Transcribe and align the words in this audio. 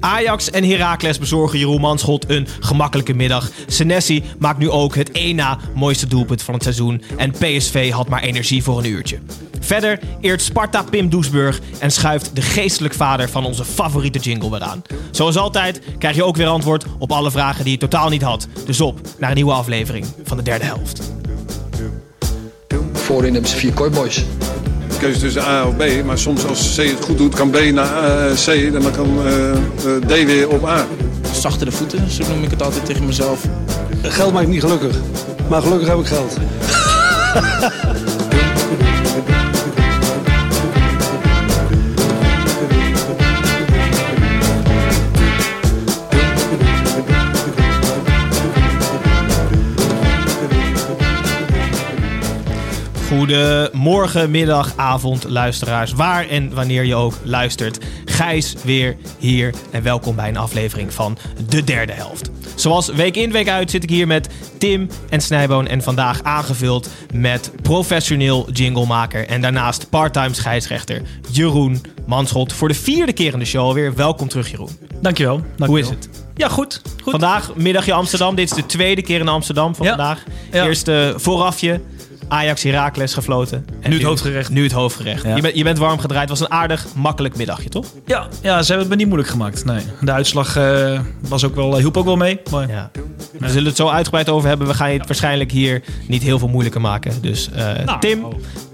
Ajax 0.00 0.50
en 0.50 0.64
Heracles 0.64 1.18
bezorgen 1.18 1.58
Jeroen 1.58 1.80
Manschot 1.80 2.30
een 2.30 2.46
gemakkelijke 2.60 3.14
middag. 3.14 3.50
Senesi 3.66 4.22
maakt 4.38 4.58
nu 4.58 4.70
ook 4.70 4.94
het 4.94 5.10
één 5.10 5.36
na 5.36 5.58
mooiste 5.74 6.06
doelpunt 6.06 6.42
van 6.42 6.54
het 6.54 6.62
seizoen. 6.62 7.02
En 7.16 7.30
PSV 7.30 7.90
had 7.90 8.08
maar 8.08 8.22
energie 8.22 8.62
voor 8.62 8.78
een 8.78 8.90
uurtje. 8.90 9.18
Verder 9.60 9.98
eert 10.20 10.42
Sparta 10.42 10.82
Pim 10.82 11.08
Doesburg 11.08 11.60
en 11.78 11.90
schuift 11.90 12.30
de 12.34 12.42
geestelijk 12.42 12.94
vader 12.94 13.28
van 13.28 13.44
onze 13.44 13.64
favoriete 13.64 14.18
jingle 14.18 14.50
weer 14.50 14.62
aan. 14.62 14.82
Zoals 15.10 15.36
altijd 15.36 15.80
krijg 15.98 16.16
je 16.16 16.24
ook 16.24 16.36
weer 16.36 16.46
antwoord 16.46 16.84
op 16.98 17.12
alle 17.12 17.30
vragen 17.30 17.64
die 17.64 17.72
je 17.72 17.78
totaal 17.78 18.08
niet 18.08 18.22
had. 18.22 18.46
Dus 18.66 18.80
op 18.80 19.00
naar 19.18 19.28
een 19.28 19.36
nieuwe 19.36 19.52
aflevering 19.52 20.06
van 20.24 20.36
de 20.36 20.42
derde 20.42 20.64
helft. 20.64 21.12
Voorin 22.92 23.32
hebben 23.32 23.50
ze 23.50 23.56
vier 23.56 23.72
kooiboys. 23.72 24.24
Keuze 25.02 25.20
tussen 25.20 25.42
A 25.42 25.66
of 25.66 25.76
B. 25.76 26.04
Maar 26.04 26.18
soms 26.18 26.46
als 26.46 26.74
C 26.76 26.76
het 26.76 27.04
goed 27.04 27.18
doet, 27.18 27.34
kan 27.34 27.50
B 27.50 27.58
naar 27.72 28.28
eh, 28.28 28.36
C 28.36 28.46
en 28.46 28.82
dan 28.82 28.92
kan 28.92 29.26
eh, 29.26 29.50
eh, 29.50 29.56
D 30.06 30.24
weer 30.24 30.48
op 30.48 30.66
A. 30.66 30.86
Zachtere 31.32 31.70
voeten, 31.72 32.10
zo 32.10 32.24
noem 32.28 32.42
ik 32.44 32.50
het 32.50 32.62
altijd 32.62 32.86
tegen 32.86 33.06
mezelf. 33.06 33.44
Geld 34.02 34.32
maakt 34.32 34.48
niet 34.48 34.60
gelukkig. 34.60 34.96
Maar 35.48 35.62
gelukkig 35.62 35.88
heb 35.88 35.98
ik 35.98 36.06
geld. 36.06 36.36
Goedemorgen, 53.18 54.30
middag, 54.30 54.72
avond, 54.76 55.24
luisteraars. 55.28 55.92
Waar 55.92 56.28
en 56.28 56.54
wanneer 56.54 56.84
je 56.84 56.94
ook 56.94 57.14
luistert. 57.22 57.78
Gijs 58.04 58.54
weer 58.64 58.96
hier 59.18 59.54
en 59.70 59.82
welkom 59.82 60.16
bij 60.16 60.28
een 60.28 60.36
aflevering 60.36 60.92
van 60.92 61.18
De 61.48 61.64
Derde 61.64 61.92
Helft. 61.92 62.30
Zoals 62.54 62.88
week 62.88 63.16
in, 63.16 63.32
week 63.32 63.48
uit 63.48 63.70
zit 63.70 63.82
ik 63.82 63.90
hier 63.90 64.06
met 64.06 64.28
Tim 64.58 64.88
en 65.08 65.20
Snijboon. 65.20 65.66
En 65.66 65.82
vandaag 65.82 66.22
aangevuld 66.22 66.88
met 67.14 67.52
professioneel 67.62 68.50
jinglemaker 68.52 69.26
en 69.26 69.40
daarnaast 69.40 69.90
parttime 69.90 70.34
scheidsrechter 70.34 71.02
Jeroen 71.30 71.80
Manschot. 72.06 72.52
Voor 72.52 72.68
de 72.68 72.74
vierde 72.74 73.12
keer 73.12 73.32
in 73.32 73.38
de 73.38 73.44
show 73.44 73.62
alweer. 73.62 73.94
Welkom 73.94 74.28
terug, 74.28 74.50
Jeroen. 74.50 74.78
Dankjewel. 75.00 75.36
dankjewel. 75.36 75.66
Hoe 75.66 75.80
is 75.80 75.88
het? 75.88 76.08
Ja, 76.34 76.48
goed. 76.48 76.82
goed. 77.02 77.10
Vandaag 77.10 77.54
middagje 77.54 77.92
Amsterdam. 77.92 78.34
Dit 78.34 78.50
is 78.50 78.56
de 78.56 78.66
tweede 78.66 79.02
keer 79.02 79.20
in 79.20 79.28
Amsterdam 79.28 79.74
van 79.74 79.86
Ja. 79.86 79.96
vandaag. 79.96 80.24
Ja. 80.52 80.64
Eerste 80.64 81.14
voorafje. 81.16 81.80
Ajax 82.32 82.62
Heracles 82.62 83.14
gefloten. 83.14 83.66
En 83.80 83.90
Nu 83.90 83.96
het 83.96 84.04
hoofdgerecht. 84.06 84.50
Nu 84.50 84.62
het 84.62 84.72
hoofdgerecht. 84.72 85.22
Ja. 85.22 85.36
Je, 85.36 85.42
bent, 85.42 85.56
je 85.56 85.64
bent 85.64 85.78
warm 85.78 85.98
gedraaid. 85.98 86.28
Het 86.28 86.38
was 86.38 86.48
een 86.48 86.54
aardig 86.54 86.86
makkelijk 86.94 87.36
middagje, 87.36 87.68
toch? 87.68 87.86
Ja, 88.06 88.26
ja, 88.42 88.62
ze 88.62 88.66
hebben 88.72 88.78
het 88.78 88.88
me 88.88 88.94
niet 88.96 89.06
moeilijk 89.06 89.28
gemaakt. 89.30 89.64
Nee. 89.64 89.82
De 90.00 90.12
uitslag 90.12 90.56
eh, 90.56 91.00
was 91.28 91.44
ook 91.44 91.54
wel, 91.54 91.76
hielp 91.76 91.96
ook 91.96 92.04
wel 92.04 92.16
mee. 92.16 92.40
Maar 92.50 92.68
Ja. 92.68 92.90
We 93.38 93.48
zullen 93.48 93.66
het 93.66 93.76
zo 93.76 93.88
uitgebreid 93.88 94.28
over 94.28 94.48
hebben. 94.48 94.66
We 94.66 94.74
gaan 94.74 94.92
je 94.92 94.98
het 94.98 95.06
waarschijnlijk 95.06 95.50
hier 95.50 95.82
niet 96.08 96.22
heel 96.22 96.38
veel 96.38 96.48
moeilijker 96.48 96.80
maken. 96.80 97.12
Dus 97.20 97.50
eh, 97.50 97.84
Nou, 97.84 98.00
Tim. 98.00 98.26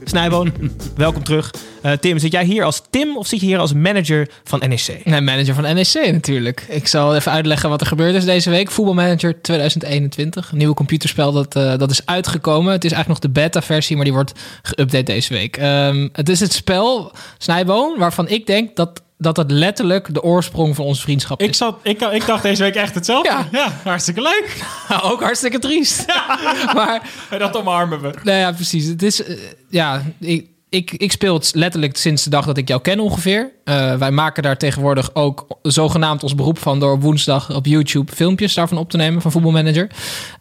Snijboon, 0.08 0.52
welkom 0.96 1.24
terug. 1.24 1.54
Eh, 1.82 1.92
Tim, 1.92 2.19
zit 2.19 2.32
jij 2.32 2.44
hier 2.44 2.64
als 2.64 2.82
Tim 2.91 3.16
of 3.16 3.26
zit 3.26 3.41
je 3.41 3.46
hier 3.46 3.58
als 3.58 3.72
manager 3.72 4.28
van 4.44 4.58
NEC? 4.58 5.00
Nee, 5.04 5.20
manager 5.20 5.54
van 5.54 5.62
NEC 5.62 6.12
natuurlijk. 6.12 6.66
Ik 6.69 6.86
zal 6.86 7.14
even 7.14 7.32
uitleggen 7.32 7.69
wat 7.69 7.80
er 7.80 7.86
gebeurd 7.86 8.14
is 8.14 8.24
deze 8.24 8.50
week. 8.50 8.70
Voetbalmanager 8.70 9.42
2021. 9.42 10.50
Een 10.50 10.58
nieuwe 10.58 10.74
computerspel 10.74 11.32
dat, 11.32 11.56
eh, 11.56 11.78
dat 11.78 11.91
is 11.91 12.06
uitgekomen. 12.06 12.72
Het 12.72 12.84
is 12.84 12.92
eigenlijk 12.92 13.22
nog 13.22 13.32
de 13.32 13.41
beta-versie, 13.41 13.96
maar 13.96 14.04
die 14.04 14.14
wordt 14.14 14.32
geüpdate 14.62 15.02
deze 15.02 15.32
week. 15.32 15.56
Ehm, 15.56 16.08
het 16.12 16.28
is 16.28 16.40
het 16.40 16.52
spel, 16.52 17.12
Snijboon, 17.38 17.98
waarvan 17.98 18.28
ik 18.28 18.46
denk 18.46 18.76
dat, 18.76 19.02
dat 19.18 19.36
het 19.36 19.50
letterlijk 19.50 20.14
de 20.14 20.22
oorsprong 20.22 20.74
van 20.74 20.84
onze 20.84 21.00
vriendschap 21.02 21.40
Ik, 21.42 21.48
is. 21.50 21.56
zat, 21.56 21.78
ik, 21.82 22.00
ik 22.00 22.26
dacht 22.26 22.42
deze 22.42 22.62
week 22.62 22.74
echt 22.74 22.94
hetzelfde. 22.94 23.28
Ja. 23.30 23.46
Ja, 23.52 23.72
hartstikke 23.84 24.22
leuk. 24.22 24.62
Ook 25.10 25.22
hartstikke 25.22 25.58
triest. 25.58 26.04
maar 26.74 27.02
En 27.30 27.38
dat 27.38 27.56
omarmen 27.56 28.00
we. 28.00 28.10
Nou 28.22 28.38
ja, 28.38 28.52
precies. 28.52 28.84
Het 28.86 29.02
is, 29.02 29.24
eh, 29.24 29.36
ja, 29.68 30.02
ik, 30.20 30.46
ik, 30.68 30.90
ik 30.92 31.12
speel 31.12 31.34
het 31.34 31.50
letterlijk 31.54 31.96
sinds 31.96 32.24
de 32.24 32.30
dag 32.30 32.46
dat 32.46 32.56
ik 32.56 32.68
jou 32.68 32.80
ken 32.80 33.00
ongeveer. 33.00 33.50
Eh, 33.64 33.94
wij 33.94 34.10
maken 34.10 34.42
daar 34.42 34.56
tegenwoordig 34.56 35.14
ook 35.14 35.46
zogenaamd 35.62 36.22
ons 36.22 36.34
beroep 36.34 36.58
van... 36.58 36.80
door 36.80 37.00
woensdag 37.00 37.54
op 37.54 37.66
YouTube 37.66 38.12
filmpjes 38.12 38.54
daarvan 38.54 38.78
op 38.78 38.90
te 38.90 38.96
nemen 38.96 39.22
van 39.22 39.30
Voetbalmanager. 39.32 39.90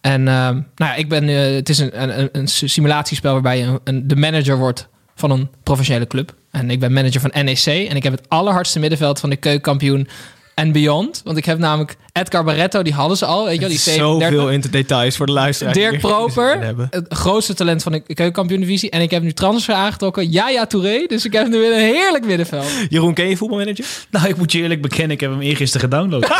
En 0.01 0.27
eh, 0.27 0.33
nou 0.35 0.63
ja, 0.75 0.95
ik 0.95 1.09
ben, 1.09 1.27
het 1.27 1.69
is 1.69 1.77
een, 1.79 2.19
een, 2.19 2.29
een 2.31 2.47
simulatiespel 2.47 3.33
waarbij 3.33 3.57
je 3.57 3.63
een, 3.63 3.79
een- 3.83 4.07
de 4.07 4.15
manager 4.15 4.57
wordt 4.57 4.87
van 5.15 5.31
een 5.31 5.49
professionele 5.63 6.07
club. 6.07 6.33
En 6.57 6.69
ik 6.69 6.79
ben 6.79 6.93
manager 6.93 7.21
van 7.21 7.31
NEC 7.33 7.65
en 7.65 7.95
ik 7.95 8.03
heb 8.03 8.11
het 8.13 8.29
allerhardste 8.29 8.79
middenveld 8.79 9.19
van 9.19 9.29
de 9.29 9.35
keukenkampioen 9.35 10.07
en 10.53 10.71
beyond. 10.71 11.21
Want 11.23 11.37
ik 11.37 11.45
heb 11.45 11.57
namelijk 11.57 11.97
Edgar 12.19 12.43
Barretto, 12.43 12.81
die 12.81 12.93
hadden 12.93 13.17
ze 13.17 13.25
al. 13.25 13.45
Weet 13.45 13.53
je 13.53 13.59
wel, 13.59 13.69
die 13.69 13.77
37. 13.79 14.29
Zoveel 14.29 14.51
in 14.53 14.61
de 14.61 14.69
details 14.69 15.17
voor 15.17 15.25
de 15.25 15.31
luisteraar. 15.31 15.73
Dirk 15.73 15.99
Proper, 15.99 16.75
het 16.89 17.05
grootste 17.09 17.53
talent 17.53 17.83
van 17.83 17.91
de 17.91 17.99
keukenkampioen-divisie. 17.99 18.89
En 18.89 19.01
ik 19.01 19.11
heb 19.11 19.23
nu 19.23 19.31
transfer 19.33 19.75
aangetrokken. 19.75 20.29
Yaya 20.29 20.65
Touré. 20.65 21.05
Dus 21.07 21.25
ik 21.25 21.33
heb 21.33 21.47
nu 21.47 21.59
weer 21.59 21.73
een 21.73 21.79
heerlijk 21.79 22.25
middenveld. 22.25 22.65
Jeroen, 22.89 23.13
ken 23.13 23.29
je 23.29 23.37
voetbalmanager? 23.37 23.85
nou, 24.09 24.27
ik 24.27 24.37
moet 24.37 24.51
je 24.51 24.59
eerlijk 24.61 24.81
bekennen, 24.81 25.11
ik 25.11 25.19
heb 25.19 25.31
hem 25.31 25.41
eergisteren 25.41 25.89
gedownload. 25.89 26.27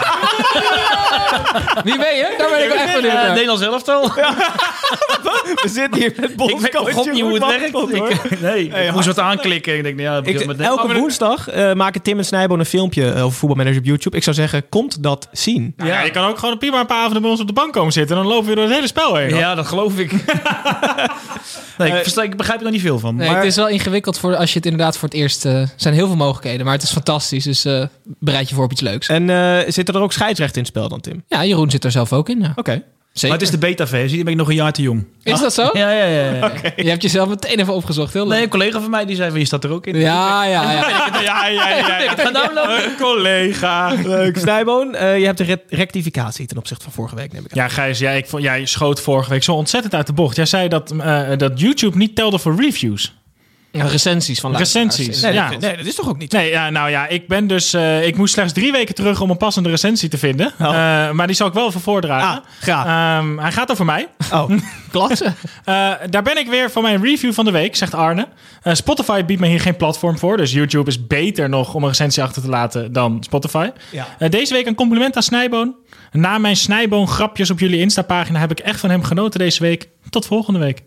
Wie 1.83 1.97
ben 1.97 2.15
je? 2.15 2.35
Daar 2.37 2.49
ben 2.49 2.63
ik 2.63 2.69
wel 2.69 2.77
echt 2.77 2.93
benieuwd 2.93 3.11
Ja, 3.11 3.21
naar. 3.21 3.31
Nederlands 3.31 3.61
elftal. 3.61 4.11
We 5.63 5.69
zitten 5.69 6.01
hier 6.01 6.13
met 6.19 6.29
Ik 6.29 6.35
bondscoach 6.35 6.95
weet 6.95 7.13
niet 7.13 7.21
hoe 7.21 7.33
het 7.33 7.45
werkt. 7.45 7.93
Ik, 8.31 8.39
nee, 8.49 8.67
ik 8.67 8.93
moest 8.93 9.05
wat 9.05 9.19
aanklikken. 9.19 9.77
Ik 9.77 9.83
denk, 9.83 9.99
ja, 9.99 10.21
Ik, 10.23 10.45
met 10.45 10.59
elke 10.59 10.87
Oh, 10.87 10.95
woensdag 10.95 11.49
eh, 11.49 11.73
maken 11.73 12.01
Tim 12.01 12.17
en 12.17 12.25
Snijboon 12.25 12.59
een 12.59 12.65
filmpje 12.65 13.11
eh, 13.11 13.23
over 13.23 13.37
voetbalmanager 13.37 13.79
op 13.79 13.85
YouTube. 13.85 14.15
Ik 14.17 14.23
zou 14.23 14.35
zeggen, 14.35 14.69
komt 14.69 15.03
dat 15.03 15.27
zien. 15.31 15.66
Ja. 15.77 16.01
je 16.01 16.11
kan 16.11 16.25
ook 16.25 16.37
gewoon 16.37 16.57
prima 16.57 16.79
een 16.79 16.85
paar 16.85 16.99
avonden 17.01 17.21
bij 17.21 17.31
ons 17.31 17.39
op 17.39 17.47
de 17.47 17.53
bank 17.53 17.73
komen 17.73 17.93
zitten. 17.93 18.17
En 18.17 18.23
dan 18.23 18.31
lopen 18.31 18.49
we 18.49 18.55
door 18.55 18.63
het 18.63 18.73
hele 18.73 18.87
spel 18.87 19.15
heen. 19.15 19.35
Ja, 19.35 19.55
dat 19.55 19.67
geloof 19.67 19.97
ik. 19.97 20.11
nee, 21.77 21.91
ik, 21.91 21.95
versta, 22.01 22.23
ik 22.23 22.37
begrijp 22.37 22.57
er 22.57 22.63
nog 22.63 22.73
niet 22.73 22.81
veel 22.81 22.99
van. 22.99 23.15
Nee, 23.15 23.27
maar 23.27 23.37
het 23.37 23.45
is 23.45 23.55
wel 23.55 23.67
ingewikkeld 23.69 24.19
voor 24.19 24.35
als 24.35 24.49
je 24.51 24.57
het 24.57 24.65
inderdaad 24.65 24.97
voor 24.97 25.07
het 25.09 25.17
eerst... 25.17 25.45
eh, 25.45 25.53
Er 25.61 25.69
zijn 25.75 25.93
heel 25.93 26.07
veel 26.07 26.15
mogelijkheden, 26.15 26.65
maar 26.65 26.73
het 26.73 26.83
is 26.83 26.91
fantastisch. 26.91 27.43
Dus 27.43 27.65
eh, 27.65 27.83
bereid 28.19 28.49
je 28.49 28.55
voor 28.55 28.63
op 28.63 28.71
iets 28.71 28.81
leuks. 28.81 29.07
En 29.07 29.29
eh 29.29 29.71
zitten 29.71 29.95
er 29.95 30.01
ook 30.01 30.13
scheidsrechten 30.13 30.55
in 30.57 30.61
het 30.63 30.71
spel 30.75 30.89
dan, 30.89 31.01
Tim? 31.01 31.23
Ja, 31.27 31.45
Jeroen 31.45 31.71
zit 31.71 31.83
er 31.83 31.91
zelf 31.91 32.13
ook 32.13 32.29
in. 32.29 32.39
Ja. 32.41 32.51
Oké. 32.55 32.83
Zeker. 33.19 33.27
maar 33.37 33.37
het 33.37 33.53
is 33.53 33.59
de 33.59 33.65
beta-versie, 33.67 34.15
dan 34.15 34.23
ben 34.23 34.33
ik 34.33 34.39
nog 34.39 34.49
een 34.49 34.55
jaar 34.55 34.71
te 34.71 34.81
jong. 34.81 35.05
Is 35.23 35.39
dat 35.39 35.53
zo? 35.53 35.69
Ja, 35.73 35.91
ja, 35.91 36.05
ja. 36.05 36.31
ja. 36.33 36.51
Je 36.75 36.89
hebt 36.89 37.01
jezelf 37.01 37.29
meteen 37.29 37.59
even 37.59 37.73
opgezocht. 37.73 38.13
Heel 38.13 38.23
leuk. 38.23 38.33
Nee, 38.33 38.43
een 38.43 38.49
collega 38.49 38.81
van 38.81 38.89
mij 38.89 39.05
die 39.05 39.15
zei 39.15 39.29
van, 39.29 39.39
je 39.39 39.45
staat 39.45 39.63
er 39.63 39.69
ook 39.71 39.85
in. 39.87 39.97
Ja, 39.99 40.45
ja, 40.45 40.71
ja. 40.71 40.71
ja, 41.21 41.47
ja, 41.47 41.69
ja. 41.69 41.99
ja. 42.01 42.13
Ga 42.17 42.31
downloaden. 42.31 42.83
Een 42.85 42.95
collega. 42.99 43.93
Leuk. 44.03 44.37
Snijboon, 44.37 44.95
eh, 44.95 45.19
je 45.19 45.25
hebt 45.25 45.37
de 45.37 45.43
re- 45.43 45.61
rectificatie 45.69 46.45
ten 46.45 46.57
opzichte 46.57 46.83
van 46.83 46.93
vorige 46.93 47.15
week, 47.15 47.33
neem 47.33 47.43
ik 47.45 47.51
aan. 47.51 47.57
Ja, 47.63 47.67
Gijs, 47.67 47.99
jij, 47.99 48.17
ik, 48.17 48.27
vond- 48.27 48.43
jij 48.43 48.65
schoot 48.65 49.01
vorige 49.01 49.29
week 49.29 49.43
zo 49.43 49.53
ontzettend 49.53 49.93
uit 49.95 50.07
de 50.07 50.13
bocht. 50.13 50.35
Jij 50.35 50.45
zei 50.45 50.67
dat, 50.67 50.91
eh, 50.91 51.21
dat 51.37 51.59
YouTube 51.59 51.97
niet 51.97 52.15
telde 52.15 52.39
voor 52.39 52.55
reviews. 52.55 53.15
Recensies 53.81 54.39
van. 54.39 54.55
Recensies. 54.55 55.21
Nee, 55.21 55.33
ja. 55.33 55.49
dat, 55.49 55.59
nee, 55.59 55.77
dat 55.77 55.85
is 55.85 55.95
toch 55.95 56.09
ook 56.09 56.17
niet? 56.17 56.31
Nee, 56.31 56.49
ja, 56.49 56.69
nou 56.69 56.89
ja, 56.89 57.07
ik 57.07 57.27
ben 57.27 57.47
dus... 57.47 57.73
eh, 57.73 58.07
ik 58.07 58.17
moest 58.17 58.33
slechts 58.33 58.53
drie 58.53 58.71
weken 58.71 58.95
terug 58.95 59.21
om 59.21 59.29
een 59.29 59.37
passende 59.37 59.69
recensie 59.69 60.09
te 60.09 60.17
vinden. 60.17 60.53
Oh. 60.59 60.67
Eh, 60.67 61.11
maar 61.11 61.27
die 61.27 61.35
zal 61.35 61.47
ik 61.47 61.53
wel 61.53 61.67
even 61.67 61.81
voordragen. 61.81 62.27
Ah, 62.27 62.45
graag. 62.61 62.85
Ehm, 63.19 63.37
hij 63.37 63.51
gaat 63.51 63.71
over 63.71 63.85
mij. 63.85 64.07
Oh, 64.33 64.51
Klasse. 64.91 65.25
Eh, 65.63 65.91
daar 66.09 66.23
ben 66.23 66.37
ik 66.37 66.47
weer 66.47 66.71
voor 66.71 66.81
mijn 66.81 67.03
review 67.03 67.33
van 67.33 67.45
de 67.45 67.51
week, 67.51 67.75
zegt 67.75 67.93
Arne. 67.93 68.27
Spotify 68.63 69.25
biedt 69.25 69.41
me 69.41 69.47
hier 69.47 69.59
geen 69.61 69.75
platform 69.75 70.17
voor. 70.17 70.37
Dus 70.37 70.51
YouTube 70.51 70.89
is 70.89 71.07
beter 71.07 71.49
nog 71.49 71.73
om 71.73 71.81
een 71.83 71.89
recensie 71.89 72.23
achter 72.23 72.41
te 72.41 72.49
laten 72.49 72.93
dan 72.93 73.17
Spotify. 73.23 73.69
Ja. 73.91 74.27
Deze 74.29 74.53
week 74.53 74.65
een 74.65 74.75
compliment 74.75 75.15
aan 75.15 75.23
Snijboon. 75.23 75.75
Na 76.11 76.37
mijn 76.37 76.55
Snijboon 76.55 77.07
grapjes 77.07 77.49
op 77.49 77.59
jullie 77.59 77.79
Insta-pagina 77.79 78.39
heb 78.39 78.51
ik 78.51 78.59
echt 78.59 78.79
van 78.79 78.89
hem 78.89 79.03
genoten 79.03 79.39
deze 79.39 79.63
week. 79.63 79.89
Tot 80.09 80.25
volgende 80.25 80.59
week. 80.59 80.83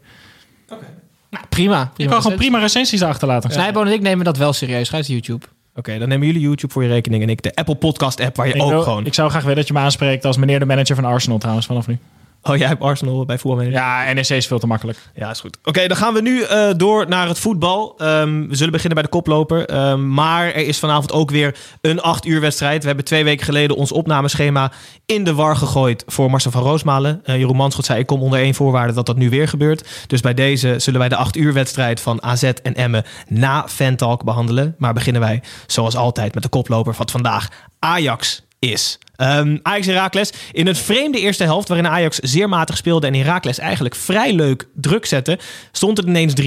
Nou, 1.31 1.45
prima. 1.49 1.83
Ik 1.83 1.91
prima 1.95 2.11
kan 2.11 2.23
gewoon 2.23 2.37
prima 2.37 2.59
recensies 2.59 3.03
achterlaten. 3.03 3.51
Snijboon 3.51 3.87
en 3.87 3.93
ik 3.93 4.01
nemen 4.01 4.25
dat 4.25 4.37
wel 4.37 4.53
serieus. 4.53 4.89
Ga 4.89 4.97
eens 4.97 5.07
YouTube. 5.07 5.47
Oké, 5.75 5.99
dan 5.99 6.09
nemen 6.09 6.27
jullie 6.27 6.43
YouTube 6.43 6.73
voor 6.73 6.83
je 6.83 6.89
rekening 6.89 7.23
en 7.23 7.29
ik 7.29 7.43
de 7.43 7.55
Apple 7.55 7.75
Podcast 7.75 8.21
app 8.21 8.37
waar 8.37 8.47
je 8.49 8.55
Ik, 8.55 8.63
ook 8.63 8.71
wil- 8.71 8.83
gewoon... 8.83 9.07
ik 9.07 9.15
zou 9.15 9.31
graag 9.31 9.43
willen 9.43 9.57
dat 9.57 9.67
je 9.67 9.73
me 9.73 9.79
aanspreekt 9.79 10.25
als 10.25 10.37
meneer 10.37 10.59
de 10.59 10.65
manager 10.65 10.95
van 10.97 11.05
Arsenal 11.05 11.39
trouwens 11.39 11.67
vanaf 11.67 11.87
nu. 11.87 11.99
Oh, 12.43 12.57
jij 12.57 12.67
hebt 12.67 12.83
Arsenal 12.83 13.25
bij 13.25 13.39
voetbal. 13.39 13.63
Ja, 13.63 14.13
NEC 14.13 14.29
is 14.29 14.47
veel 14.47 14.59
te 14.59 14.67
makkelijk. 14.67 14.99
Ja, 15.15 15.31
is 15.31 15.41
goed. 15.41 15.59
Oké, 15.65 15.87
dan 15.87 15.97
gaan 15.97 16.15
we 16.15 16.21
nu 16.21 16.43
eh, 16.43 16.69
door 16.77 17.09
naar 17.09 17.29
het 17.29 17.39
voetbal. 17.39 17.95
Ehm, 17.99 18.49
we 18.49 18.57
zullen 18.57 18.73
beginnen 18.73 18.95
bij 18.95 19.03
de 19.03 19.17
koploper. 19.17 19.67
Ehm, 19.67 20.15
maar 20.15 20.47
er 20.47 20.67
is 20.67 20.79
vanavond 20.79 21.13
ook 21.13 21.31
weer 21.31 21.57
een 21.81 22.01
acht 22.01 22.27
uur 22.27 22.41
wedstrijd. 22.41 22.81
We 22.81 22.87
hebben 22.87 23.05
twee 23.05 23.25
weken 23.25 23.45
geleden 23.45 23.77
ons 23.77 23.93
opnameschema 23.93 24.73
in 25.07 25.25
de 25.25 25.35
war 25.35 25.57
gegooid 25.57 26.05
voor 26.07 26.31
Marcel 26.31 26.51
van 26.51 26.63
Roosmalen. 26.63 27.23
Uh, 27.25 27.37
Jeroen 27.37 27.57
Manschot 27.57 27.85
zei, 27.85 27.99
ik 27.99 28.07
kom 28.07 28.23
onder 28.23 28.41
één 28.41 28.55
voorwaarde 28.55 28.93
dat 28.93 29.07
dat 29.07 29.17
nu 29.17 29.31
weer 29.31 29.49
gebeurt. 29.49 29.89
Dus 30.07 30.21
bij 30.21 30.35
deze 30.35 30.75
zullen 30.79 31.01
wij 31.01 31.09
de 31.09 31.17
acht 31.17 31.37
uur 31.37 31.53
wedstrijd 31.53 32.01
van 32.01 32.23
AZ 32.23 32.43
en 32.43 32.75
Emmen 32.75 33.05
na 33.29 33.69
Fantalk 33.69 34.25
behandelen. 34.25 34.75
Maar 34.79 34.95
beginnen 34.95 35.23
wij 35.23 35.43
zoals 35.67 35.97
altijd 35.97 36.35
met 36.35 36.43
de 36.43 36.49
koploper 36.49 36.95
van 36.95 37.09
vandaag. 37.09 37.49
Ajax 37.79 38.43
is. 38.61 38.99
Um, 39.17 39.61
Ajax 39.63 39.87
Herakles 39.87 40.33
in 40.53 40.67
een 40.67 40.77
vreemde 40.77 41.21
eerste 41.21 41.45
helft 41.45 41.69
waarin 41.69 41.89
Ajax 41.89 42.19
zeer 42.19 42.49
matig 42.49 42.77
speelde 42.77 43.07
en 43.07 43.15
Herakles 43.15 43.59
eigenlijk 43.59 43.95
vrij 43.95 44.33
leuk 44.33 44.69
druk 44.75 45.07
zette, 45.07 45.39
stond 45.73 45.97
het 45.97 46.07
ineens 46.07 46.35
3-0. 46.43 46.45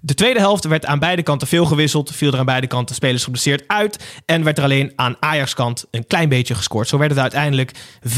De 0.00 0.14
tweede 0.14 0.40
helft 0.40 0.64
werd 0.64 0.86
aan 0.86 0.98
beide 0.98 1.22
kanten 1.22 1.48
veel 1.48 1.64
gewisseld, 1.64 2.10
viel 2.14 2.32
er 2.32 2.38
aan 2.38 2.44
beide 2.44 2.66
kanten 2.66 2.94
spelers 2.94 3.24
geblesseerd 3.24 3.64
uit 3.66 4.04
en 4.26 4.44
werd 4.44 4.58
er 4.58 4.64
alleen 4.64 4.92
aan 4.96 5.16
Ajax 5.20 5.54
kant 5.54 5.84
een 5.90 6.06
klein 6.06 6.28
beetje 6.28 6.54
gescoord. 6.54 6.88
Zo 6.88 6.98
werd 6.98 7.10
het 7.10 7.20
uiteindelijk 7.20 7.70
5-0. 8.08 8.10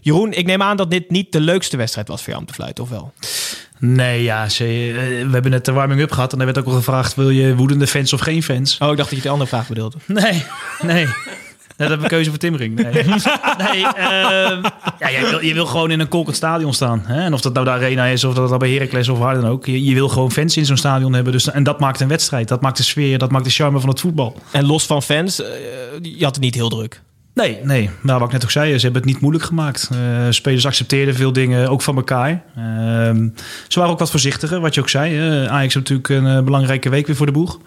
Jeroen, 0.00 0.32
ik 0.32 0.46
neem 0.46 0.62
aan 0.62 0.76
dat 0.76 0.90
dit 0.90 1.10
niet 1.10 1.32
de 1.32 1.40
leukste 1.40 1.76
wedstrijd 1.76 2.08
was 2.08 2.20
voor 2.20 2.28
jou 2.28 2.40
om 2.40 2.46
te 2.46 2.54
fluiten, 2.54 2.84
of 2.84 2.90
wel? 2.90 3.12
Nee, 3.78 4.22
ja, 4.22 4.48
ze, 4.48 4.64
we 5.26 5.32
hebben 5.32 5.50
net 5.50 5.64
de 5.64 5.72
warming-up 5.72 6.12
gehad 6.12 6.32
en 6.32 6.38
er 6.38 6.44
werd 6.44 6.58
ook 6.58 6.66
al 6.66 6.72
gevraagd, 6.72 7.14
wil 7.14 7.30
je 7.30 7.56
woedende 7.56 7.86
fans 7.86 8.12
of 8.12 8.20
geen 8.20 8.42
fans? 8.42 8.78
Oh, 8.78 8.90
ik 8.90 8.96
dacht 8.96 9.08
dat 9.08 9.18
je 9.18 9.24
de 9.24 9.30
andere 9.30 9.48
vraag 9.48 9.68
bedoelde. 9.68 9.96
Nee, 10.06 10.44
nee. 10.82 11.06
Dat 11.76 11.88
heb 11.88 12.02
ik 12.02 12.08
keuze 12.08 12.30
voor 12.30 12.38
Timmering. 12.38 12.74
Nee, 12.74 12.92
nee 12.92 13.78
uh, 13.78 14.62
ja, 14.98 15.08
je, 15.08 15.26
wil, 15.30 15.40
je 15.40 15.54
wil 15.54 15.66
gewoon 15.66 15.90
in 15.90 16.00
een 16.00 16.08
kolkend 16.08 16.36
stadion 16.36 16.74
staan. 16.74 17.02
Hè? 17.06 17.20
En 17.20 17.32
of 17.32 17.40
dat 17.40 17.52
nou 17.52 17.64
de 17.64 17.72
Arena 17.72 18.06
is, 18.06 18.24
of 18.24 18.34
dat 18.34 18.48
dat 18.48 18.58
bij 18.58 18.70
Heracles 18.70 19.08
of 19.08 19.18
waar 19.18 19.34
dan 19.34 19.46
ook. 19.46 19.66
Je, 19.66 19.84
je 19.84 19.94
wil 19.94 20.08
gewoon 20.08 20.32
fans 20.32 20.56
in 20.56 20.66
zo'n 20.66 20.76
stadion 20.76 21.12
hebben. 21.12 21.32
Dus, 21.32 21.50
en 21.50 21.62
dat 21.62 21.80
maakt 21.80 22.00
een 22.00 22.08
wedstrijd. 22.08 22.48
Dat 22.48 22.60
maakt 22.60 22.76
de 22.76 22.82
sfeer, 22.82 23.18
dat 23.18 23.30
maakt 23.30 23.44
de 23.44 23.50
charme 23.50 23.80
van 23.80 23.88
het 23.88 24.00
voetbal. 24.00 24.36
En 24.50 24.66
los 24.66 24.86
van 24.86 25.02
fans, 25.02 25.40
uh, 25.40 25.46
je 26.02 26.24
had 26.24 26.34
het 26.34 26.44
niet 26.44 26.54
heel 26.54 26.68
druk. 26.68 27.02
Nee, 27.36 27.58
nee. 27.62 27.90
Nou, 28.00 28.18
wat 28.18 28.28
ik 28.28 28.34
net 28.34 28.44
ook 28.44 28.50
zei, 28.50 28.78
ze 28.78 28.84
hebben 28.84 29.02
het 29.02 29.10
niet 29.10 29.20
moeilijk 29.20 29.44
gemaakt. 29.44 29.90
Uh, 29.92 29.98
spelers 30.30 30.66
accepteerden 30.66 31.14
veel 31.14 31.32
dingen, 31.32 31.70
ook 31.70 31.82
van 31.82 31.96
elkaar. 31.96 32.30
Uh, 32.30 32.64
ze 33.68 33.78
waren 33.78 33.92
ook 33.92 33.98
wat 33.98 34.10
voorzichtiger, 34.10 34.60
wat 34.60 34.74
je 34.74 34.80
ook 34.80 34.88
zei. 34.88 35.14
Uh, 35.16 35.46
Ajax 35.46 35.74
heeft 35.74 35.88
natuurlijk 35.88 36.08
een 36.08 36.44
belangrijke 36.44 36.88
week 36.88 37.06
weer 37.06 37.16
voor 37.16 37.26
de 37.26 37.32
boeg. 37.32 37.60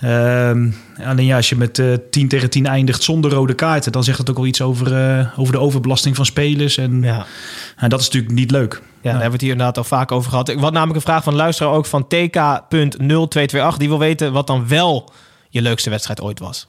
Ehm, 0.00 0.70
alleen 1.04 1.26
ja, 1.26 1.36
als 1.36 1.48
je 1.48 1.56
met 1.56 1.82
10 2.10 2.28
tegen 2.28 2.50
10 2.50 2.66
eindigt 2.66 3.02
zonder 3.02 3.30
rode 3.30 3.54
kaarten... 3.54 3.92
dan 3.92 4.04
zegt 4.04 4.18
dat 4.18 4.30
ook 4.30 4.36
wel 4.36 4.46
iets 4.46 4.62
over, 4.62 5.32
over 5.36 5.52
de 5.52 5.60
overbelasting 5.60 6.16
van 6.16 6.26
spelers. 6.26 6.76
En, 6.76 7.02
ja. 7.02 7.26
en 7.76 7.88
dat 7.88 8.00
is 8.00 8.06
natuurlijk 8.06 8.34
niet 8.34 8.50
leuk. 8.50 8.72
Ja, 8.72 8.80
daar 9.02 9.12
hebben 9.12 9.26
we 9.26 9.32
het 9.32 9.40
hier 9.40 9.50
inderdaad 9.50 9.78
al 9.78 9.84
vaak 9.84 10.12
over 10.12 10.30
gehad. 10.30 10.48
Ik 10.48 10.58
had 10.58 10.72
namelijk 10.72 10.96
een 10.96 11.12
vraag 11.12 11.22
van 11.22 11.34
luisteraar 11.34 11.72
ook 11.72 11.86
van 11.86 12.04
TK.0228. 12.04 13.76
Die 13.76 13.88
wil 13.88 13.98
weten 13.98 14.32
wat 14.32 14.46
dan 14.46 14.68
wel 14.68 15.12
je 15.48 15.62
leukste 15.62 15.90
wedstrijd 15.90 16.20
ooit 16.20 16.38
was. 16.38 16.68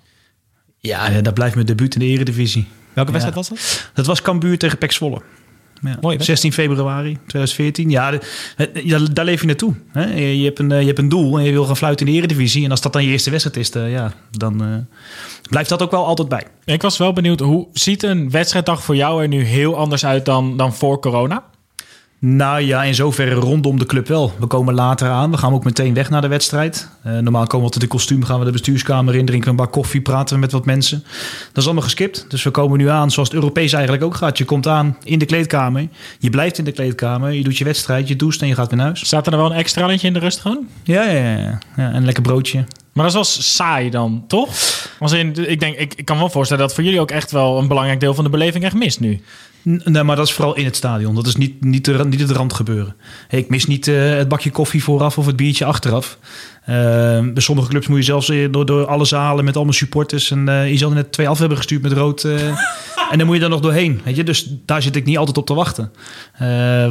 Ja, 0.79 1.21
dat 1.21 1.33
blijft 1.33 1.55
mijn 1.55 1.67
debuut 1.67 1.93
in 1.93 1.99
de 1.99 2.05
Eredivisie. 2.05 2.67
Welke 2.93 3.11
wedstrijd 3.11 3.37
was 3.37 3.49
dat? 3.49 3.89
Dat 3.93 4.05
was 4.05 4.21
Cambuur 4.21 4.57
tegen 4.57 4.77
Pek 4.77 4.91
Zwolle. 4.91 5.21
Ja. 5.81 5.97
Mooi, 6.01 6.23
16 6.23 6.53
februari 6.53 7.17
2014. 7.27 7.89
Ja, 7.89 8.11
de, 8.11 9.13
daar 9.13 9.25
leef 9.25 9.41
je 9.41 9.47
naartoe. 9.47 9.75
Hè? 9.91 10.13
Je, 10.13 10.43
hebt 10.43 10.59
een, 10.59 10.69
je 10.69 10.85
hebt 10.85 10.99
een 10.99 11.09
doel 11.09 11.37
en 11.37 11.43
je 11.43 11.51
wil 11.51 11.65
gaan 11.65 11.77
fluiten 11.77 12.05
in 12.05 12.11
de 12.11 12.17
Eredivisie. 12.17 12.63
En 12.63 12.71
als 12.71 12.81
dat 12.81 12.93
dan 12.93 13.03
je 13.03 13.11
eerste 13.11 13.29
wedstrijd 13.29 13.57
is, 13.57 13.71
de, 13.71 13.79
ja, 13.79 14.13
dan 14.31 14.63
uh, 14.63 14.75
blijft 15.49 15.69
dat 15.69 15.81
ook 15.81 15.91
wel 15.91 16.05
altijd 16.05 16.29
bij. 16.29 16.43
Ik 16.65 16.81
was 16.81 16.97
wel 16.97 17.13
benieuwd, 17.13 17.39
hoe 17.39 17.67
ziet 17.73 18.03
een 18.03 18.29
wedstrijddag 18.29 18.83
voor 18.83 18.95
jou 18.95 19.21
er 19.21 19.27
nu 19.27 19.43
heel 19.43 19.75
anders 19.77 20.05
uit 20.05 20.25
dan, 20.25 20.57
dan 20.57 20.73
voor 20.73 20.99
corona? 20.99 21.43
Nou 22.21 22.61
ja, 22.61 22.83
in 22.83 22.95
zoverre 22.95 23.33
rondom 23.33 23.79
de 23.79 23.85
club 23.85 24.07
wel. 24.07 24.33
We 24.39 24.45
komen 24.45 24.73
later 24.73 25.09
aan. 25.09 25.31
We 25.31 25.37
gaan 25.37 25.53
ook 25.53 25.63
meteen 25.63 25.93
weg 25.93 26.09
naar 26.09 26.21
de 26.21 26.27
wedstrijd. 26.27 26.89
Uh, 27.05 27.17
normaal 27.17 27.47
komen 27.47 27.65
we 27.65 27.71
tot 27.71 27.81
de 27.81 27.87
kostuum, 27.87 28.23
gaan 28.23 28.39
we 28.39 28.45
de 28.45 28.51
bestuurskamer 28.51 29.15
in, 29.15 29.25
drinken 29.25 29.45
we 29.45 29.49
een 29.49 29.65
bak 29.65 29.71
koffie, 29.71 30.01
praten 30.01 30.35
we 30.35 30.41
met 30.41 30.51
wat 30.51 30.65
mensen. 30.65 31.03
Dat 31.47 31.57
is 31.57 31.65
allemaal 31.65 31.83
geskipt. 31.83 32.25
Dus 32.29 32.43
we 32.43 32.51
komen 32.51 32.77
nu 32.77 32.89
aan 32.89 33.11
zoals 33.11 33.29
het 33.29 33.37
Europees 33.37 33.73
eigenlijk 33.73 34.03
ook 34.03 34.15
gaat. 34.15 34.37
Je 34.37 34.45
komt 34.45 34.67
aan 34.67 34.97
in 35.03 35.19
de 35.19 35.25
kleedkamer. 35.25 35.87
Je 36.19 36.29
blijft 36.29 36.57
in 36.57 36.63
de 36.63 36.71
kleedkamer. 36.71 37.31
Je 37.31 37.43
doet 37.43 37.57
je 37.57 37.63
wedstrijd, 37.63 38.07
je 38.07 38.15
doucht 38.15 38.41
en 38.41 38.47
je 38.47 38.55
gaat 38.55 38.67
weer 38.67 38.77
naar 38.77 38.85
huis. 38.85 39.05
Staat 39.05 39.25
er 39.25 39.31
dan 39.31 39.41
wel 39.41 39.51
een 39.51 39.57
extra 39.57 39.89
in 39.89 40.13
de 40.13 40.19
rust 40.19 40.39
gewoon? 40.39 40.67
Ja, 40.83 41.03
ja, 41.03 41.11
ja, 41.11 41.37
ja. 41.37 41.59
ja 41.75 41.89
en 41.89 41.95
een 41.95 42.05
lekker 42.05 42.23
broodje. 42.23 42.65
Maar 42.93 43.11
dat 43.11 43.25
is 43.25 43.33
wel 43.35 43.43
saai 43.43 43.89
dan, 43.89 44.23
toch? 44.27 44.49
Want 44.99 45.11
in, 45.11 45.49
ik, 45.49 45.59
denk, 45.59 45.77
ik, 45.77 45.93
ik 45.93 46.05
kan 46.05 46.15
me 46.15 46.21
wel 46.21 46.31
voorstellen 46.31 46.63
dat 46.63 46.73
voor 46.73 46.83
jullie 46.83 46.99
ook 46.99 47.11
echt 47.11 47.31
wel 47.31 47.57
een 47.57 47.67
belangrijk 47.67 47.99
deel 47.99 48.13
van 48.13 48.23
de 48.23 48.29
beleving 48.29 48.63
echt 48.63 48.75
mist 48.75 48.99
nu. 48.99 49.21
Nee, 49.63 50.03
maar 50.03 50.15
dat 50.15 50.27
is 50.27 50.33
vooral 50.33 50.55
in 50.55 50.65
het 50.65 50.75
stadion. 50.75 51.15
Dat 51.15 51.27
is 51.27 51.35
niet, 51.35 51.63
niet, 51.63 51.85
de, 51.85 52.05
niet 52.05 52.19
het 52.19 52.31
rand 52.31 52.53
gebeuren. 52.53 52.95
Hey, 53.27 53.39
ik 53.39 53.49
mis 53.49 53.65
niet 53.65 53.87
uh, 53.87 54.15
het 54.15 54.27
bakje 54.27 54.49
koffie 54.49 54.83
vooraf 54.83 55.17
of 55.17 55.25
het 55.25 55.35
biertje 55.35 55.65
achteraf. 55.65 56.17
Uh, 56.61 56.65
bij 56.65 57.31
sommige 57.35 57.69
clubs 57.69 57.87
moet 57.87 57.97
je 57.97 58.03
zelfs 58.03 58.31
door, 58.51 58.65
door 58.65 58.85
alle 58.85 59.05
zalen 59.05 59.45
met 59.45 59.55
allemaal 59.55 59.73
supporters. 59.73 60.31
En 60.31 60.47
uh, 60.47 60.69
je 60.69 60.77
zal 60.77 60.91
net 60.91 61.11
twee 61.11 61.27
af 61.27 61.39
hebben 61.39 61.57
gestuurd 61.57 61.81
met 61.81 61.91
rood. 61.91 62.23
en 63.11 63.17
dan 63.17 63.25
moet 63.25 63.35
je 63.35 63.41
daar 63.41 63.49
nog 63.49 63.59
doorheen. 63.59 64.01
Weet 64.03 64.15
je? 64.15 64.23
Dus 64.23 64.53
daar 64.65 64.81
zit 64.81 64.95
ik 64.95 65.05
niet 65.05 65.17
altijd 65.17 65.37
op 65.37 65.45
te 65.45 65.53
wachten. 65.53 65.91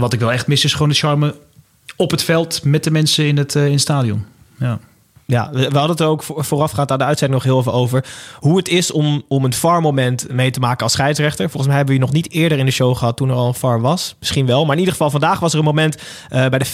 wat 0.00 0.12
ik 0.12 0.20
wel 0.20 0.32
echt 0.32 0.46
mis 0.46 0.64
is 0.64 0.72
gewoon 0.72 0.88
de 0.88 0.94
charme 0.94 1.34
op 1.96 2.10
het 2.10 2.22
veld 2.22 2.64
met 2.64 2.84
de 2.84 2.90
mensen 2.90 3.26
in 3.26 3.36
het, 3.36 3.54
in 3.54 3.72
het 3.72 3.80
stadion. 3.80 4.24
Ja. 4.58 4.78
Ja, 5.32 5.50
we 5.52 5.60
hadden 5.60 5.90
het 5.90 6.00
er 6.00 6.06
ook 6.06 6.22
voorafgaand 6.24 6.92
aan 6.92 6.98
de 6.98 7.04
uitzending 7.04 7.42
nog 7.42 7.52
heel 7.52 7.60
even 7.60 7.72
over. 7.72 8.04
Hoe 8.38 8.56
het 8.56 8.68
is 8.68 8.90
om, 8.90 9.22
om 9.28 9.44
een 9.44 9.52
VAR-moment 9.52 10.26
mee 10.32 10.50
te 10.50 10.60
maken 10.60 10.82
als 10.82 10.92
scheidsrechter. 10.92 11.50
Volgens 11.50 11.66
mij 11.66 11.76
hebben 11.76 11.94
we 11.94 12.00
je 12.00 12.06
nog 12.06 12.14
niet 12.14 12.32
eerder 12.32 12.58
in 12.58 12.64
de 12.64 12.70
show 12.70 12.96
gehad 12.96 13.16
toen 13.16 13.28
er 13.28 13.34
al 13.34 13.46
een 13.46 13.54
VAR 13.54 13.80
was. 13.80 14.16
Misschien 14.18 14.46
wel. 14.46 14.62
Maar 14.62 14.72
in 14.72 14.78
ieder 14.78 14.92
geval, 14.92 15.10
vandaag 15.10 15.40
was 15.40 15.52
er 15.52 15.58
een 15.58 15.64
moment 15.64 15.96
uh, 15.96 16.46
bij 16.46 16.58
de 16.58 16.66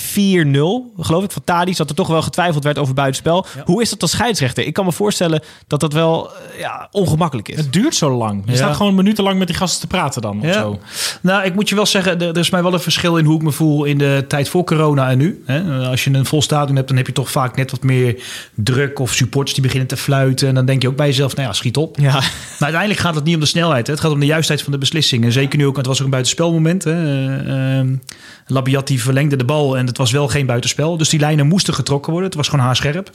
4-0, 0.97 1.03
geloof 1.03 1.25
ik, 1.25 1.31
van 1.31 1.45
Tadis. 1.45 1.77
Dat 1.77 1.89
er 1.89 1.95
toch 1.95 2.07
wel 2.07 2.23
getwijfeld 2.23 2.65
werd 2.65 2.79
over 2.79 2.95
buitenspel. 2.95 3.47
Ja. 3.55 3.63
Hoe 3.65 3.83
is 3.83 3.91
dat 3.91 4.03
als 4.03 4.11
scheidsrechter? 4.11 4.67
Ik 4.67 4.73
kan 4.73 4.85
me 4.85 4.93
voorstellen 4.93 5.43
dat 5.67 5.81
dat 5.81 5.93
wel 5.93 6.31
uh, 6.31 6.61
ja, 6.61 6.89
ongemakkelijk 6.91 7.49
is. 7.49 7.57
Het 7.57 7.73
duurt 7.73 7.95
zo 7.95 8.17
lang. 8.17 8.43
Je 8.45 8.51
ja. 8.51 8.57
staat 8.57 8.77
gewoon 8.77 8.95
minutenlang 8.95 9.39
met 9.39 9.47
die 9.47 9.57
gasten 9.57 9.81
te 9.81 9.87
praten 9.87 10.23
dan. 10.23 10.39
Ja. 10.43 10.49
Of 10.49 10.55
zo. 10.55 10.79
Nou, 11.21 11.45
ik 11.45 11.55
moet 11.55 11.69
je 11.69 11.75
wel 11.75 11.87
zeggen, 11.87 12.21
er, 12.21 12.29
er 12.29 12.39
is 12.39 12.51
mij 12.51 12.63
wel 12.63 12.73
een 12.73 12.81
verschil 12.81 13.17
in 13.17 13.25
hoe 13.25 13.37
ik 13.37 13.43
me 13.43 13.53
voel 13.53 13.85
in 13.85 13.99
de 13.99 14.25
tijd 14.29 14.49
voor 14.49 14.65
corona 14.65 15.11
en 15.11 15.19
nu. 15.19 15.45
Als 15.91 16.05
je 16.05 16.13
een 16.13 16.27
vol 16.27 16.43
stadion 16.43 16.77
hebt, 16.77 16.89
dan 16.89 16.97
heb 16.97 17.07
je 17.07 17.13
toch 17.13 17.31
vaak 17.31 17.57
net 17.57 17.71
wat 17.71 17.83
meer 17.83 18.23
druk 18.55 18.99
of 18.99 19.13
supporters 19.13 19.55
die 19.55 19.63
beginnen 19.63 19.89
te 19.89 19.97
fluiten. 19.97 20.49
En 20.49 20.55
dan 20.55 20.67
denk 20.67 20.83
je 20.83 20.89
ook 20.89 20.97
bij 20.97 21.07
jezelf, 21.07 21.37
nou 21.37 21.49
ja, 21.49 21.55
schiet 21.55 21.77
op. 21.77 21.99
Ja. 21.99 22.13
Maar 22.13 22.23
uiteindelijk 22.59 23.01
gaat 23.01 23.15
het 23.15 23.25
niet 23.25 23.35
om 23.35 23.41
de 23.41 23.47
snelheid. 23.47 23.87
Hè. 23.87 23.93
Het 23.93 24.03
gaat 24.03 24.13
om 24.13 24.21
de 24.21 24.27
juistheid 24.27 24.63
van 24.63 24.73
de 24.73 24.79
beslissing. 24.79 25.25
En 25.25 25.33
zeker 25.33 25.59
nu 25.59 25.67
ook, 25.67 25.77
het 25.77 25.87
was 25.87 25.99
ook 25.99 26.05
een 26.05 26.11
buitenspelmoment. 26.11 26.85
Hè. 26.85 27.83
Uh, 28.49 28.99
verlengde 28.99 29.37
de 29.37 29.45
bal 29.45 29.77
en 29.77 29.87
het 29.87 29.97
was 29.97 30.11
wel 30.11 30.29
geen 30.29 30.47
buitenspel. 30.47 30.97
Dus 30.97 31.09
die 31.09 31.21
lijnen 31.21 31.47
moesten 31.47 31.75
getrokken 31.75 32.11
worden. 32.13 32.29
Het 32.29 32.39
was 32.39 32.49
gewoon 32.49 32.65
haarscherp. 32.65 33.11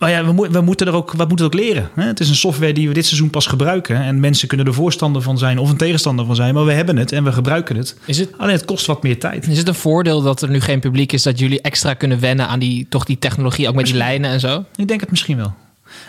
Maar 0.00 0.10
ja, 0.10 0.34
we, 0.34 0.48
we, 0.50 0.60
moeten 0.60 0.86
er 0.86 0.94
ook, 0.94 1.12
we 1.12 1.24
moeten 1.24 1.46
ook 1.46 1.54
leren. 1.54 1.90
Hè? 1.94 2.06
Het 2.06 2.20
is 2.20 2.28
een 2.28 2.34
software 2.34 2.72
die 2.72 2.88
we 2.88 2.94
dit 2.94 3.06
seizoen 3.06 3.30
pas 3.30 3.46
gebruiken. 3.46 3.96
En 3.96 4.20
mensen 4.20 4.48
kunnen 4.48 4.66
er 4.66 4.74
voorstander 4.74 5.22
van 5.22 5.38
zijn 5.38 5.58
of 5.58 5.70
een 5.70 5.76
tegenstander 5.76 6.26
van 6.26 6.34
zijn. 6.34 6.54
Maar 6.54 6.64
we 6.64 6.72
hebben 6.72 6.96
het 6.96 7.12
en 7.12 7.24
we 7.24 7.32
gebruiken 7.32 7.76
het. 7.76 7.96
Is 8.04 8.18
het 8.18 8.30
Alleen 8.36 8.54
het 8.54 8.64
kost 8.64 8.86
wat 8.86 9.02
meer 9.02 9.18
tijd. 9.18 9.48
Is 9.48 9.58
het 9.58 9.68
een 9.68 9.74
voordeel 9.74 10.22
dat 10.22 10.42
er 10.42 10.48
nu 10.48 10.60
geen 10.60 10.80
publiek 10.80 11.12
is... 11.12 11.22
dat 11.22 11.38
jullie 11.38 11.60
extra 11.60 11.94
kunnen 11.94 12.20
wennen 12.20 12.48
aan 12.48 12.58
die, 12.58 12.86
toch 12.88 13.04
die 13.04 13.18
technologie... 13.18 13.68
ook 13.68 13.74
met 13.74 13.86
die 13.86 13.94
lijnen 13.94 14.30
en 14.30 14.40
zo? 14.40 14.64
Ik 14.76 14.88
denk 14.88 15.00
het 15.00 15.10
misschien 15.10 15.36
wel. 15.36 15.54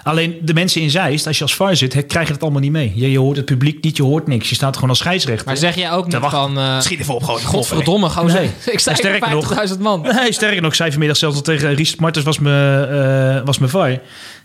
Alleen 0.03 0.39
de 0.41 0.53
mensen 0.53 0.81
in 0.81 0.89
Zeist, 0.89 1.27
als 1.27 1.37
je 1.37 1.43
als 1.43 1.55
VAR 1.55 1.75
zit, 1.75 2.05
krijg 2.05 2.27
je 2.27 2.33
het 2.33 2.41
allemaal 2.41 2.61
niet 2.61 2.71
mee. 2.71 2.91
Je, 2.95 3.11
je, 3.11 3.19
hoort 3.19 3.37
het 3.37 3.45
publiek 3.45 3.83
niet, 3.83 3.97
je 3.97 4.03
hoort 4.03 4.27
niks. 4.27 4.49
Je 4.49 4.55
staat 4.55 4.73
gewoon 4.73 4.89
als 4.89 4.97
scheidsrechter. 4.97 5.45
Maar 5.45 5.57
zeg 5.57 5.75
jij 5.75 5.91
ook 5.91 6.07
niet 6.07 6.15
van... 6.21 6.57
Uh, 6.57 6.79
Schiet 6.79 6.99
even 6.99 7.13
op, 7.13 7.23
gewoon. 7.23 7.41
Godverdomme, 7.41 8.09
gewoon 8.09 8.31
nee. 8.31 8.49
Ik 8.71 8.79
sta 8.79 8.91
nog, 9.29 9.77
man. 9.79 10.01
Nee, 10.21 10.33
sterker 10.33 10.61
nog, 10.61 10.69
ik 10.69 10.77
zei 10.77 10.89
vanmiddag 10.89 11.17
zelfs 11.17 11.35
al 11.35 11.41
tegen 11.41 11.73
Ries 11.73 11.95
Martens, 11.95 12.25
was 12.25 12.39
mijn, 12.39 12.89
uh, 12.91 13.41
was 13.45 13.57
mijn 13.57 13.71
VAR. 13.71 13.99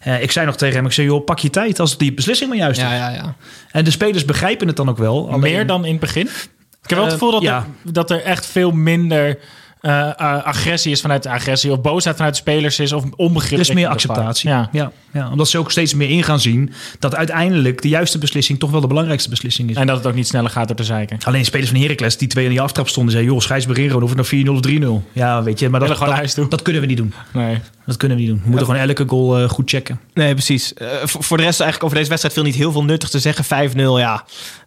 Uh, 0.06 0.22
ik 0.22 0.30
zei 0.30 0.46
nog 0.46 0.56
tegen 0.56 0.76
hem, 0.76 0.86
ik 0.86 0.92
zei, 0.92 1.06
joh, 1.06 1.24
pak 1.24 1.38
je 1.38 1.50
tijd 1.50 1.80
als 1.80 1.98
die 1.98 2.14
beslissing 2.14 2.48
maar 2.48 2.58
juist 2.58 2.78
is. 2.78 2.84
Ja, 2.84 2.94
ja, 2.94 3.10
ja. 3.10 3.34
En 3.70 3.84
de 3.84 3.90
spelers 3.90 4.24
begrijpen 4.24 4.66
het 4.66 4.76
dan 4.76 4.88
ook 4.88 4.98
wel. 4.98 5.26
Alleen, 5.28 5.40
Meer 5.40 5.66
dan 5.66 5.84
in 5.84 5.90
het 5.90 6.00
begin? 6.00 6.26
Ik 6.82 6.92
heb 6.92 6.98
wel 6.98 7.04
het 7.04 7.12
gevoel 7.12 7.30
dat, 7.30 7.42
ja. 7.42 7.66
er, 7.84 7.92
dat 7.92 8.10
er 8.10 8.22
echt 8.22 8.46
veel 8.46 8.70
minder... 8.70 9.38
Uh, 9.86 10.10
agressie 10.44 10.92
is 10.92 11.00
vanuit 11.00 11.22
de 11.22 11.28
agressie 11.28 11.72
of 11.72 11.80
boosheid 11.80 12.16
vanuit 12.16 12.34
de 12.34 12.40
spelers 12.40 12.78
is 12.78 12.92
of 12.92 13.04
onbegrip. 13.16 13.52
Er 13.52 13.60
is 13.60 13.72
meer 13.72 13.88
acceptatie. 13.88 14.48
Ja. 14.48 14.68
Ja, 14.72 14.92
ja. 15.12 15.30
omdat 15.30 15.48
ze 15.48 15.58
ook 15.58 15.70
steeds 15.70 15.94
meer 15.94 16.10
in 16.10 16.22
gaan 16.22 16.40
zien 16.40 16.72
dat 16.98 17.14
uiteindelijk 17.14 17.82
de 17.82 17.88
juiste 17.88 18.18
beslissing 18.18 18.58
toch 18.58 18.70
wel 18.70 18.80
de 18.80 18.86
belangrijkste 18.86 19.28
beslissing 19.30 19.70
is. 19.70 19.76
En 19.76 19.86
dat 19.86 19.96
het 19.96 20.06
ook 20.06 20.14
niet 20.14 20.26
sneller 20.26 20.50
gaat 20.50 20.66
door 20.66 20.76
te 20.76 20.84
zeiken. 20.84 21.18
Alleen 21.24 21.44
spelers 21.44 21.70
van 21.70 21.80
Heracles 21.80 22.16
die 22.16 22.28
twee 22.28 22.44
in 22.44 22.50
die 22.50 22.60
aftrap 22.60 22.88
stonden 22.88 23.12
zeiden, 23.12 23.32
joh, 23.32 23.42
scheidsbeheer 23.42 24.02
of 24.02 24.14
het 24.14 24.30
nou 24.30 24.46
4-0 24.46 24.50
of 24.50 25.02
3-0. 25.02 25.12
Ja, 25.12 25.42
weet 25.42 25.58
je, 25.58 25.68
maar 25.68 25.80
dat, 25.80 25.88
dat, 25.88 26.34
dat, 26.34 26.50
dat, 26.50 26.62
kunnen 26.62 26.82
we 26.82 26.88
niet 26.88 26.96
doen. 26.96 27.14
Nee. 27.32 27.58
Dat 27.86 27.96
kunnen 27.96 28.16
we 28.16 28.22
niet 28.22 28.32
doen. 28.32 28.42
We 28.42 28.48
moeten 28.48 28.66
gewoon 28.66 28.80
elke 28.80 29.04
goal 29.06 29.42
uh, 29.42 29.48
goed 29.48 29.70
checken. 29.70 30.00
Nee, 30.14 30.32
precies. 30.32 30.72
voor, 31.04 31.22
voor 31.22 31.36
de 31.36 31.42
rest 31.42 31.60
eigenlijk 31.60 31.82
over 31.82 31.96
deze 31.96 32.08
wedstrijd 32.08 32.34
viel 32.34 32.44
niet 32.44 32.54
heel 32.54 32.72
veel 32.72 32.84
nuttig 32.84 33.08
te 33.08 33.18
zeggen. 33.18 33.70
5-0, 33.70 33.76
ja 33.76 34.24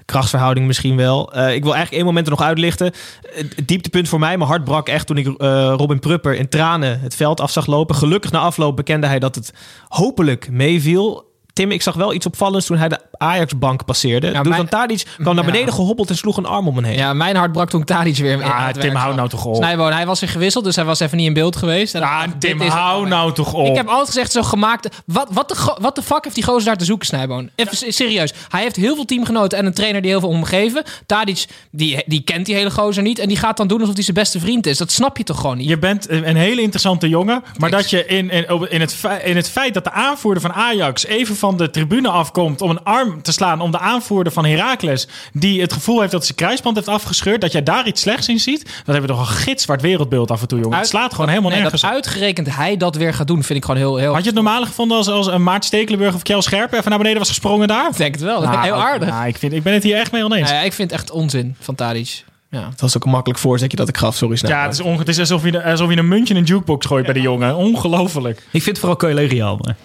krachtsverhouding 0.10 0.68
misschien 0.68 0.96
wel. 0.96 1.38
Uh, 1.38 1.54
ik 1.54 1.63
wil 1.63 1.74
eigenlijk 1.74 1.92
één 1.92 2.06
moment 2.06 2.25
er 2.25 2.32
nog 2.32 2.42
uitlichten. 2.42 2.94
Het 3.34 3.68
dieptepunt 3.68 4.10
voor 4.10 4.20
mij, 4.20 4.38
mijn 4.38 4.50
hart 4.50 4.63
brak 4.63 4.88
echt 4.89 5.08
toen 5.08 5.18
ik 5.18 5.25
uh, 5.28 5.34
Robin 5.78 6.00
Prupper 6.00 6.36
in 6.36 6.50
tranen 6.50 7.00
het 7.00 7.16
veld 7.16 7.42
af 7.42 7.51
zag 7.51 7.66
lopen. 7.66 7.96
Gelukkig 7.96 8.32
na 8.32 8.39
afloop 8.39 8.75
bekende 8.75 9.08
hij 9.08 9.20
dat 9.20 9.36
het 9.36 9.54
hopelijk 9.88 10.50
meeviel. 10.51 11.28
Tim, 11.60 11.72
ik 11.72 11.82
zag 11.82 11.96
wel 11.96 12.13
iets 12.13 12.25
opvallends 12.25 12.66
toen 12.66 12.78
hij 12.78 12.88
de 12.89 13.00
Ajax-bank 13.18 13.86
passeerde. 13.86 14.28
Ja, 14.28 14.34
Dusan 14.42 14.50
mijn- 14.50 14.68
Tadic 14.70 15.04
kwam 15.22 15.36
naar 15.36 15.46
Ja. 15.46 15.51
beneden 15.51 15.74
gehobbeld 15.74 16.10
en 16.10 16.16
sloeg 16.18 16.38
een 16.38 16.46
arm 16.46 16.68
om 16.68 16.75
hem 16.75 16.84
heen. 16.84 16.98
Ja, 16.98 17.13
mijn 17.13 17.36
hart 17.36 17.51
brak 17.51 17.70
toen 17.70 17.84
Tadic 17.84 18.18
weer 18.18 18.44
Ah, 18.44 18.68
Tim, 18.68 18.96
hou 18.96 19.16
nou 19.16 19.30
toch 19.30 19.46
op. 19.46 19.56
Snijboon, 19.56 19.92
hij 19.94 20.06
was 20.06 20.20
weer 20.20 20.30
gewisseld, 20.30 20.63
dus 20.63 20.75
hij 20.75 20.86
was 20.86 21.00
even 21.00 21.18
niet 21.18 21.28
in 21.28 21.34
beeld 21.34 21.56
geweest. 21.56 21.96
En 21.96 22.01
Ah, 22.01 22.24
Tim, 22.39 22.62
hou 22.62 22.94
moment. 22.94 23.10
nou 23.16 23.34
toch 23.34 23.54
op. 23.54 23.68
Ik 23.68 23.75
heb 23.75 23.88
altijd 23.88 24.08
gezegd, 24.08 24.32
zo 24.32 24.42
gemaakt. 24.44 25.01
Wat, 25.06 25.28
wat, 25.32 25.50
de, 25.50 25.75
wat 25.82 25.96
de 25.96 26.01
fuck 26.01 26.24
heeft 26.24 26.36
die 26.36 26.44
gozer 26.44 26.66
daar 26.66 26.78
te 26.78 26.86
zoeken, 26.86 27.08
Snijboon? 27.08 27.50
Even 27.56 27.94
serieus. 27.94 28.34
Hij 28.50 28.62
heeft 28.62 28.75
heel 28.75 28.96
veel 28.96 29.06
teamgenoten 29.06 29.58
en 29.58 29.66
een 29.66 29.74
trainer 29.74 30.01
die 30.01 30.12
heel 30.12 30.20
veel 30.20 30.30
omgeven. 30.30 30.84
Tadic, 31.06 31.46
die, 31.72 32.04
die 32.06 32.22
kent 32.22 32.46
die 32.46 32.56
hele 32.56 32.72
gozer 32.72 33.04
niet. 33.04 33.20
En 33.20 33.28
die 33.28 33.38
gaat 33.38 33.58
dan 33.58 33.68
doen 33.68 33.80
alsof 33.80 33.94
hij 33.96 34.04
zijn 34.04 34.16
beste 34.16 34.39
vriend 34.39 34.66
is. 34.66 34.78
Dat 34.78 34.92
snap 34.92 35.18
je 35.18 35.24
toch 35.24 35.39
gewoon 35.39 35.58
niet? 35.58 35.68
Je 35.68 35.78
bent 35.80 36.10
een 36.10 36.36
hele 36.36 36.62
interessante 36.62 37.10
jongen. 37.10 37.44
Maar 37.58 37.70
dat 37.72 37.89
je 37.89 38.06
in, 38.06 38.30
in, 38.30 38.70
in, 38.70 38.82
het, 38.82 38.96
in 39.24 39.36
het 39.36 39.50
feit 39.50 39.74
dat 39.74 39.84
de 39.84 39.92
aanvoerder 39.92 40.42
van 40.42 40.54
Ajax 40.54 41.06
even 41.06 41.36
van 41.36 41.49
de 41.58 41.70
tribune 41.70 42.10
afkomt 42.10 42.62
om 42.62 42.70
een 42.70 42.84
arm 42.84 43.22
te 43.22 43.32
slaan 43.32 43.62
om 43.62 43.72
de 43.72 43.79
aanvoerder 43.79 44.34
van 44.34 44.46
Heracles, 44.46 45.08
die 45.34 45.62
het 45.62 45.74
gevoel 45.74 46.00
heeft 46.00 46.12
dat 46.12 46.24
zijn 46.25 46.38
kruisband 46.38 46.75
heeft 46.75 46.88
afgescheurd, 46.88 47.41
dat 47.41 47.51
jij 47.51 47.63
daar 47.63 47.88
iets 47.88 48.01
slechts 48.01 48.27
in 48.27 48.39
ziet, 48.39 48.63
dat 48.63 48.72
hebben 48.96 49.01
we 49.01 49.08
toch 49.08 49.20
een 49.20 49.36
gitzwart 49.36 49.82
wereldbeeld 49.82 50.32
af 50.32 50.41
en 50.41 50.48
toe, 50.48 50.60
jongen. 50.60 50.77
Het 50.77 50.88
slaat 50.88 51.12
gewoon 51.13 51.29
helemaal 51.29 51.51
Nee, 51.51 51.60
nergens 51.62 51.82
dat 51.82 51.91
uitgerekend 51.91 52.56
hij 52.56 52.77
dat 52.77 52.96
weer 52.96 53.13
gaat 53.13 53.27
doen, 53.27 53.44
vind 53.44 53.60
ik 53.60 53.65
gewoon 53.65 53.79
heel... 53.79 53.96
heel 53.98 54.12
Had 54.13 54.20
je 54.22 54.25
het 54.25 54.36
normale 54.36 54.65
gevonden 54.65 54.98
als, 54.98 55.08
als 55.08 55.27
een 55.27 55.44
Maart 55.44 55.65
Stekelenburg 55.65 56.15
of 56.15 56.22
Kjell 56.22 56.41
Scherpen 56.41 56.77
even 56.77 56.89
naar 56.89 56.98
beneden 57.00 57.20
was 57.20 57.27
gesprongen 57.29 57.68
daar? 57.68 57.89
Ik 57.89 57.98
denk 57.98 58.13
het 58.15 58.24
wel. 58.24 58.41
Nou, 58.41 58.62
heel 58.63 58.74
aardig. 58.74 59.10
nou, 59.10 59.27
ik, 59.27 59.38
vind, 59.38 59.53
ik 59.53 59.63
ben 59.63 59.74
het 59.74 59.84
hier 59.84 59.96
echt 59.98 60.12
mee 60.12 60.24
oneens. 60.24 60.50
Nou 60.50 60.60
ja, 60.60 60.65
ik 60.65 60.74
vind 60.74 60.91
het 60.91 61.00
echt 61.00 61.12
onzin 61.12 61.56
van 61.60 61.75
Tadic. 61.75 62.24
Ja. 62.51 62.68
Het 62.70 62.82
was 62.82 62.96
ook 62.96 63.03
een 63.06 63.12
makkelijk 63.12 63.39
voorzetje 63.39 63.77
dat 63.77 63.88
ik 63.88 63.98
gaf. 63.98 64.15
Sorry, 64.15 64.38
Ja, 64.41 64.63
het 64.63 64.74
is, 64.74 64.79
onge- 64.82 64.98
het 65.00 65.08
is 65.08 65.20
alsof, 65.20 65.44
je, 65.44 65.63
alsof 65.63 65.89
je 65.89 65.98
een 65.98 66.08
muntje 66.08 66.34
in 66.34 66.39
een 66.39 66.46
jukebox 66.46 66.86
gooit 66.86 67.06
bij 67.06 67.13
de 67.13 67.22
jongen. 67.22 67.56
Ongelooflijk. 67.56 68.38
Ik 68.38 68.46
vind 68.51 68.65
het 68.65 68.79
vooral 68.79 68.98
collegiaal. 68.98 69.58
maar- 69.62 69.75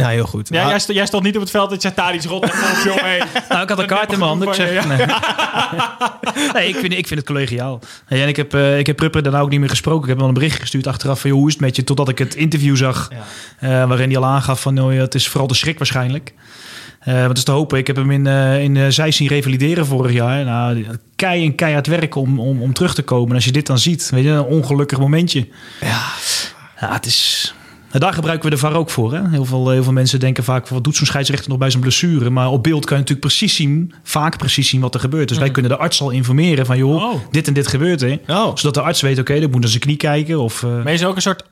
Ja, 0.00 0.08
heel 0.08 0.26
goed. 0.26 0.48
Ja, 0.48 0.60
Maar- 0.60 0.70
jij, 0.70 0.78
st- 0.78 0.92
jij 0.92 1.06
stond 1.06 1.22
niet 1.24 1.34
op 1.34 1.40
het 1.40 1.50
veld 1.50 1.70
dat 1.70 1.82
je 1.82 1.94
Tadic 1.94 2.22
rot 2.24 2.44
op, 2.44 2.52
jongen. 2.84 3.04
Hey. 3.04 3.22
Nou, 3.48 3.62
ik 3.62 3.68
had 3.68 3.78
een 3.78 3.86
kaart 3.86 4.12
in 4.12 4.18
mijn 4.18 4.30
handen. 4.30 4.48
Ik 4.48 4.54
zeg, 4.54 4.86
nee. 4.86 5.06
nee, 6.54 6.68
ik 6.68 6.76
vind, 6.76 6.92
ik 6.92 7.06
vind 7.06 7.20
het 7.20 7.24
collegiaal. 7.28 7.80
En 8.06 8.28
ik 8.28 8.36
heb, 8.36 8.54
eh 8.54 8.78
ik 8.78 8.86
heb 8.86 8.96
Prupper 8.96 9.22
daarna 9.22 9.40
ook 9.40 9.50
niet 9.50 9.60
meer 9.60 9.68
gesproken. 9.68 10.02
Ik 10.02 10.08
heb 10.08 10.18
wel 10.18 10.28
een 10.28 10.34
bericht 10.34 10.60
gestuurd 10.60 10.86
achteraf 10.86 11.20
van... 11.20 11.30
Joh, 11.30 11.38
hoe 11.38 11.48
is 11.48 11.54
het 11.54 11.62
met 11.62 11.76
je? 11.76 11.84
Totdat 11.84 12.08
ik 12.08 12.18
het 12.18 12.34
interview 12.34 12.76
zag. 12.76 13.08
eh, 13.58 13.68
waarin 13.84 14.08
hij 14.08 14.18
al 14.18 14.26
aangaf 14.26 14.60
van... 14.60 14.78
Oh, 14.80 14.92
ja, 14.92 15.00
het 15.00 15.14
is 15.14 15.28
vooral 15.28 15.46
de 15.48 15.54
schrik 15.54 15.78
waarschijnlijk. 15.78 16.34
Eh 17.00 17.26
wat 17.26 17.36
is 17.36 17.44
te 17.44 17.50
hopen. 17.52 17.78
Ik 17.78 17.86
heb 17.86 17.96
hem 17.96 18.10
in, 18.10 18.26
in 18.60 18.92
zij 18.92 19.10
zien 19.10 19.28
revalideren 19.28 19.86
vorig 19.86 20.12
jaar. 20.12 20.44
Nou, 20.44 20.86
kei 21.16 21.44
en 21.44 21.54
keihard 21.54 21.86
werken 21.86 22.20
om, 22.20 22.40
om, 22.40 22.62
om 22.62 22.72
terug 22.72 22.94
te 22.94 23.02
komen. 23.02 23.28
En 23.28 23.34
als 23.34 23.44
je 23.44 23.52
dit 23.52 23.66
dan 23.66 23.78
ziet, 23.78 24.10
weet 24.10 24.24
je, 24.24 24.30
een 24.30 24.42
ongelukkig 24.44 24.98
momentje. 24.98 25.48
Ja, 25.80 26.02
ja 26.80 26.92
het 26.92 27.06
is... 27.06 27.54
Nou, 27.90 28.04
daar 28.04 28.12
gebruiken 28.12 28.48
we 28.48 28.54
de 28.54 28.60
VAR 28.60 28.74
ook 28.74 28.90
voor. 28.90 29.12
Hè? 29.14 29.28
Heel, 29.28 29.44
veel, 29.44 29.70
heel 29.70 29.82
veel 29.82 29.92
mensen 29.92 30.20
denken 30.20 30.44
vaak, 30.44 30.68
wat 30.68 30.84
doet 30.84 30.96
zo'n 30.96 31.06
scheidsrechter 31.06 31.48
nog 31.48 31.58
bij 31.58 31.70
zijn 31.70 31.82
blessure? 31.82 32.30
Maar 32.30 32.50
op 32.50 32.62
beeld 32.62 32.84
kan 32.84 32.96
je 32.96 33.02
natuurlijk 33.02 33.26
precies 33.26 33.54
zien, 33.54 33.92
vaak 34.02 34.38
precies 34.38 34.68
zien 34.68 34.80
wat 34.80 34.94
er 34.94 35.00
gebeurt. 35.00 35.28
Dus 35.28 35.38
wij 35.38 35.50
kunnen 35.50 35.70
de 35.70 35.76
arts 35.76 36.00
al 36.00 36.10
informeren 36.10 36.66
van, 36.66 36.76
joh, 36.78 37.02
Oh. 37.02 37.14
dit 37.30 37.46
en 37.46 37.54
dit 37.54 37.66
gebeurt 37.66 38.02
er. 38.02 38.18
Oh. 38.26 38.50
Zodat 38.56 38.74
de 38.74 38.80
arts 38.80 39.00
weet, 39.00 39.18
oké, 39.18 39.40
dan 39.40 39.50
moet 39.50 39.60
naar 39.60 39.68
zijn 39.68 39.82
knie 39.82 39.96
kijken. 39.96 40.40
Of, 40.40 40.62
eh, 40.62 40.82
Maar 40.84 40.92
is 40.92 41.00
er 41.00 41.08
ook 41.08 41.16
een 41.16 41.22
soort 41.22 41.42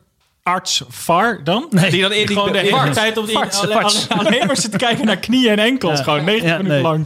arts-VAR 0.49 1.41
dan? 1.45 1.67
Nee. 1.71 1.91
Die 1.91 2.01
dan 2.03 2.13
in- 2.13 2.27
die- 2.27 2.37
Gewoon 2.37 2.53
de 2.53 2.59
hele 2.59 2.91
tijd 2.91 3.17
op 3.19 3.27
die, 3.27 3.39
alleen, 4.09 4.47
maar 4.47 4.57
zitten 4.57 4.79
kijken 4.81 5.07
naar 5.07 5.17
knieën 5.17 5.51
en 5.51 5.59
enkels. 5.59 6.01
Gewoon 6.01 6.25
90 6.25 6.51
Ja, 6.51 6.57
minuten 6.57 6.75
nee. 6.83 6.83
lang. 6.83 7.05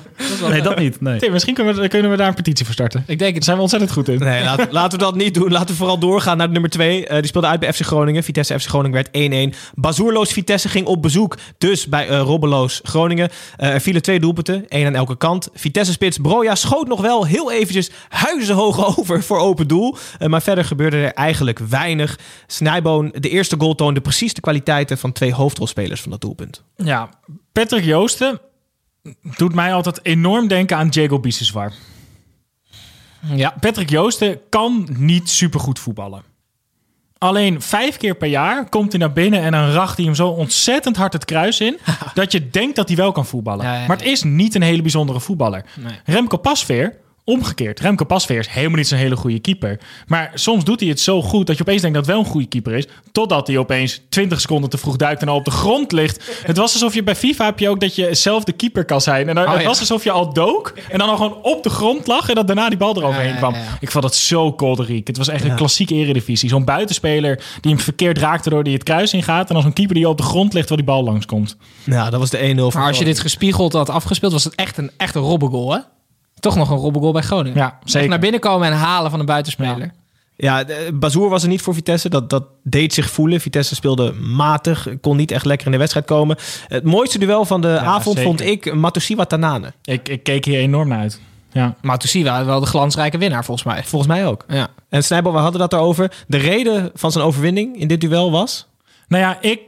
nee, 0.51 0.63
dat 0.63 0.79
niet. 0.79 1.01
Nee. 1.01 1.19
Tim, 1.19 1.33
misschien 1.33 1.55
kunnen 1.55 1.75
we, 1.81 1.89
kunnen 1.89 2.11
we 2.11 2.17
daar 2.17 2.29
een 2.29 2.35
petitie 2.35 2.65
voor 2.65 2.75
starten. 2.75 3.01
Ik 3.07 3.07
denk 3.07 3.19
Daar 3.21 3.33
het. 3.33 3.45
zijn 3.45 3.57
we 3.57 3.63
ontzettend 3.63 3.93
goed 3.93 4.09
in. 4.09 4.19
Nee, 4.19 4.45
laten, 4.45 4.69
laten 4.81 4.99
we 4.99 5.05
dat 5.05 5.15
niet 5.15 5.35
doen. 5.35 5.51
Laten 5.53 5.69
we 5.69 5.75
vooral 5.75 5.99
doorgaan 5.99 6.37
naar 6.37 6.47
de 6.47 6.53
nummer 6.53 6.71
2. 6.71 7.07
die 7.09 7.27
speelde 7.27 7.47
uit 7.47 7.61
bij 7.61 7.73
FC 7.73 7.81
Groningen. 7.81 8.23
Vitesse 8.23 8.61
FC 8.61 8.69
Groningen 8.69 9.05
werd 9.13 9.53
1-1. 9.55 9.55
Bazoerloos 9.75 10.33
Vitesse 10.33 10.69
ging 10.69 10.87
op 10.87 11.03
bezoek. 11.03 11.37
Dus 11.59 11.87
bij 11.87 12.09
eh 12.09 12.21
Robbeloos 12.21 12.81
Groningen. 12.83 13.29
Eh, 13.57 13.69
er 13.75 13.81
vielen 13.81 14.03
twee 14.03 14.21
doelpunten. 14.21 14.69
één 14.69 14.87
aan 14.87 14.95
elke 14.95 15.17
kant. 15.17 15.49
Vitesse-spits 15.55 16.19
Broja 16.19 16.55
schoot 16.55 16.89
nog 16.89 17.01
wel 17.01 17.27
heel 17.27 17.53
eventjes 17.53 17.91
huizenhoog 18.09 18.87
over 18.99 19.23
voor 19.23 19.39
open 19.39 19.69
doel. 19.69 19.97
Eh, 20.19 20.29
maar 20.29 20.43
verder 20.43 20.65
gebeurde 20.65 20.97
er 20.97 21.13
eigenlijk 21.13 21.59
weinig. 21.69 22.19
Snijboon, 22.47 23.15
de 23.19 23.31
eerste 23.33 23.57
goal 23.59 23.75
toonde 23.75 24.01
precies 24.01 24.35
de 24.35 24.41
kwaliteiten 24.41 24.99
van 24.99 25.13
twee 25.13 25.35
hoofdrolspelers 25.35 26.01
van 26.01 26.11
dat 26.11 26.21
doelpunt. 26.21 26.63
Ja, 26.77 27.11
Patrick 27.53 27.85
Joosten 27.85 28.41
doet 29.37 29.55
mij 29.55 29.75
altijd 29.75 30.01
enorm 30.03 30.49
denken 30.49 30.77
aan 30.77 30.89
Diego 30.89 31.21
Biseswar. 31.21 31.73
Ja. 33.35 33.55
Patrick 33.61 33.91
Joosten 33.91 34.41
kan 34.49 34.89
niet 34.91 35.29
supergoed 35.29 35.79
voetballen. 35.79 36.23
Alleen 37.19 37.63
vijf 37.63 37.97
keer 37.97 38.15
per 38.15 38.29
jaar 38.29 38.69
komt 38.69 38.93
hij 38.93 39.01
naar 39.01 39.13
binnen 39.13 39.41
en 39.41 39.53
dan 39.53 39.71
racht 39.71 39.97
hij 39.97 40.05
hem 40.05 40.15
zo 40.15 40.29
ontzettend 40.29 40.97
hard 40.97 41.13
het 41.13 41.25
kruis 41.25 41.61
in. 41.61 41.79
dat 42.15 42.33
je 42.33 42.51
denkt 42.51 42.77
dat 42.77 42.89
hij 42.89 42.97
wel 42.97 43.13
kan 43.13 43.27
voetballen. 43.27 43.65
Ja, 43.65 43.75
ja, 43.81 43.87
maar 43.87 43.97
het 43.97 44.07
is 44.07 44.23
niet 44.23 44.55
een 44.55 44.63
hele 44.63 44.83
bijzondere 44.83 45.21
voetballer. 45.21 45.65
Nee. 45.81 46.01
Remco 46.05 46.37
Pasveer, 46.37 46.97
omgekeerd. 47.25 47.81
Remco 47.81 48.05
Pasveer 48.05 48.39
is 48.39 48.47
helemaal 48.49 48.77
niet 48.77 48.89
zo'n 48.89 48.99
hele 48.99 49.17
goede 49.17 49.39
keeper. 49.39 49.79
Maar 50.07 50.31
soms 50.35 50.65
doet 50.65 50.81
hij 50.81 50.89
het 50.89 51.01
zo 51.01 51.23
goed 51.23 51.47
dat 51.47 51.57
je 51.57 51.63
opeens 51.63 51.81
denkt 51.81 51.97
dat 51.97 52.07
het 52.07 52.15
wel 52.15 52.25
een 52.25 52.31
goede 52.31 52.47
keeper 52.47 52.73
is. 52.75 52.87
Totdat 53.13 53.47
hij 53.47 53.59
opeens 53.59 54.01
20 54.09 54.41
seconden 54.41 54.71
te 54.71 54.79
vroeg 54.79 54.97
duikt 54.97 55.23
en 55.23 55.29
al 55.29 55.37
op 55.37 55.45
de 55.45 55.51
grond 55.51 55.93
ligt. 55.93 56.25
Het 56.47 56.57
was 56.57 56.73
alsof 56.73 56.95
je 56.95 57.03
bij 57.03 57.17
FIFA 57.17 57.45
heb 57.45 57.59
je 57.59 57.69
ook 57.69 57.81
dat 57.81 57.95
je 57.95 58.15
zelf 58.15 58.45
de 58.45 58.53
keeper 58.53 58.85
kan 58.85 59.01
zijn. 59.01 59.29
En 59.29 59.35
dan, 59.35 59.45
Oh, 59.45 59.53
het 59.53 59.61
ja. 59.61 59.67
was 59.67 59.81
alsof 59.81 60.05
je 60.05 60.11
al 60.11 60.33
dook 60.33 60.75
en 60.91 60.99
dan 60.99 61.09
al 61.09 61.17
gewoon 61.17 61.39
op 61.43 61.63
de 61.63 61.71
grond 61.71 62.07
lag 62.07 62.29
en 62.29 62.35
dat 62.35 62.47
daarna 62.47 62.69
die 62.69 62.79
bal 62.79 62.97
eroverheen 62.97 63.27
Ja, 63.27 63.33
ja, 63.33 63.39
kwam. 63.39 63.53
ja, 63.55 63.59
ja. 63.61 63.77
Ik 63.81 63.91
vond 63.91 64.05
het 64.05 64.15
zo 64.15 64.53
kolderiek. 64.53 65.07
Het 65.07 65.17
was 65.17 65.29
echt 65.29 65.45
een 65.45 65.57
klassieke 65.57 65.95
eredivisie. 65.95 66.49
Zo'n 66.49 66.65
buitenspeler 66.65 67.43
die 67.61 67.73
hem 67.73 67.81
verkeerd 67.81 68.19
raakte 68.19 68.51
door 68.51 68.65
die 68.65 68.75
het 68.75 68.83
kruis 68.83 69.13
ingaat. 69.13 69.51
En 69.51 69.57
als 69.57 69.65
een 69.65 69.73
keeper 69.73 69.95
die 69.95 70.09
op 70.09 70.17
de 70.17 70.23
grond 70.23 70.53
ligt 70.53 70.69
waar 70.69 70.79
die 70.79 70.87
bal 70.87 71.05
langskomt. 71.05 71.57
Nou, 71.85 72.11
dat 72.11 72.21
was 72.21 72.31
de 72.31 72.39
1-0 72.39 72.59
van 72.61 72.71
Maar 72.81 72.89
als 72.89 72.99
je 72.99 73.05
dit 73.05 73.19
gespiegeld 73.21 73.73
had 73.73 73.91
afgespeeld, 73.91 74.33
was 74.33 74.45
het 74.45 74.55
echt 74.55 74.77
een, 74.77 74.91
echt 74.97 75.15
een 75.15 75.23
robbengoal, 75.23 75.73
hè? 75.73 75.79
Toch 76.43 76.57
nog 76.57 76.71
een 76.71 76.77
robbengoal 76.77 77.13
bij 77.13 77.23
Groningen. 77.23 77.59
Ja, 77.59 77.67
Echt 77.81 77.91
zeker. 77.91 78.09
naar 78.09 78.19
binnen 78.19 78.41
komen 78.41 78.69
en 78.69 78.77
halen 78.77 79.11
van 79.11 79.21
een 79.21 79.27
buitenspeler. 79.27 79.91
Ja, 80.37 80.65
de- 80.65 80.91
Bazoer 80.95 81.29
was 81.29 81.43
er 81.43 81.49
niet 81.49 81.63
voor 81.63 81.75
Vitesse. 81.75 82.09
Dat, 82.09 82.31
dat 82.31 82.45
deed 82.63 82.95
zich 82.95 83.11
voelen. 83.11 83.41
Vitesse 83.41 83.75
speelde 83.75 84.13
matig. 84.13 84.89
Kon 85.01 85.17
niet 85.17 85.31
echt 85.31 85.45
lekker 85.45 85.67
in 85.67 85.73
de 85.73 85.79
wedstrijd 85.79 86.07
komen. 86.07 86.37
Het 86.69 86.85
mooiste 86.85 87.19
duel 87.19 87.45
van 87.45 87.61
de 87.61 87.79
avond 87.79 88.17
zeker. 88.17 88.23
vond 88.23 88.41
ik 88.41 88.75
Matusiwa 88.75 89.25
Tanane. 89.25 89.73
Ik, 89.85 90.09
ik 90.09 90.23
keek 90.23 90.45
hier 90.45 90.59
enorm 90.59 90.89
naar 90.89 90.99
uit. 90.99 91.21
Ja. 91.53 91.75
Maar 91.83 91.99
Tusiwa 91.99 92.45
wel 92.45 92.61
de 92.61 92.67
glansrijke 92.67 93.19
winnaar, 93.19 93.45
volgens 93.45 93.67
mij. 93.67 93.85
Volgens 93.85 94.13
mij 94.13 94.27
ook. 94.27 94.45
Ja. 94.49 94.69
En 94.89 95.05
Snijbal, 95.05 95.33
we 95.33 95.39
hadden 95.39 95.61
dat 95.61 95.73
erover. 95.73 96.13
De 96.27 96.37
reden 96.39 96.91
van 96.95 97.13
zijn 97.13 97.25
overwinning 97.25 97.77
in 97.81 97.89
dit 97.89 98.01
duel 98.01 98.31
was... 98.31 98.67
Nou 99.09 99.23
ja, 99.23 99.39
ik, 99.41 99.61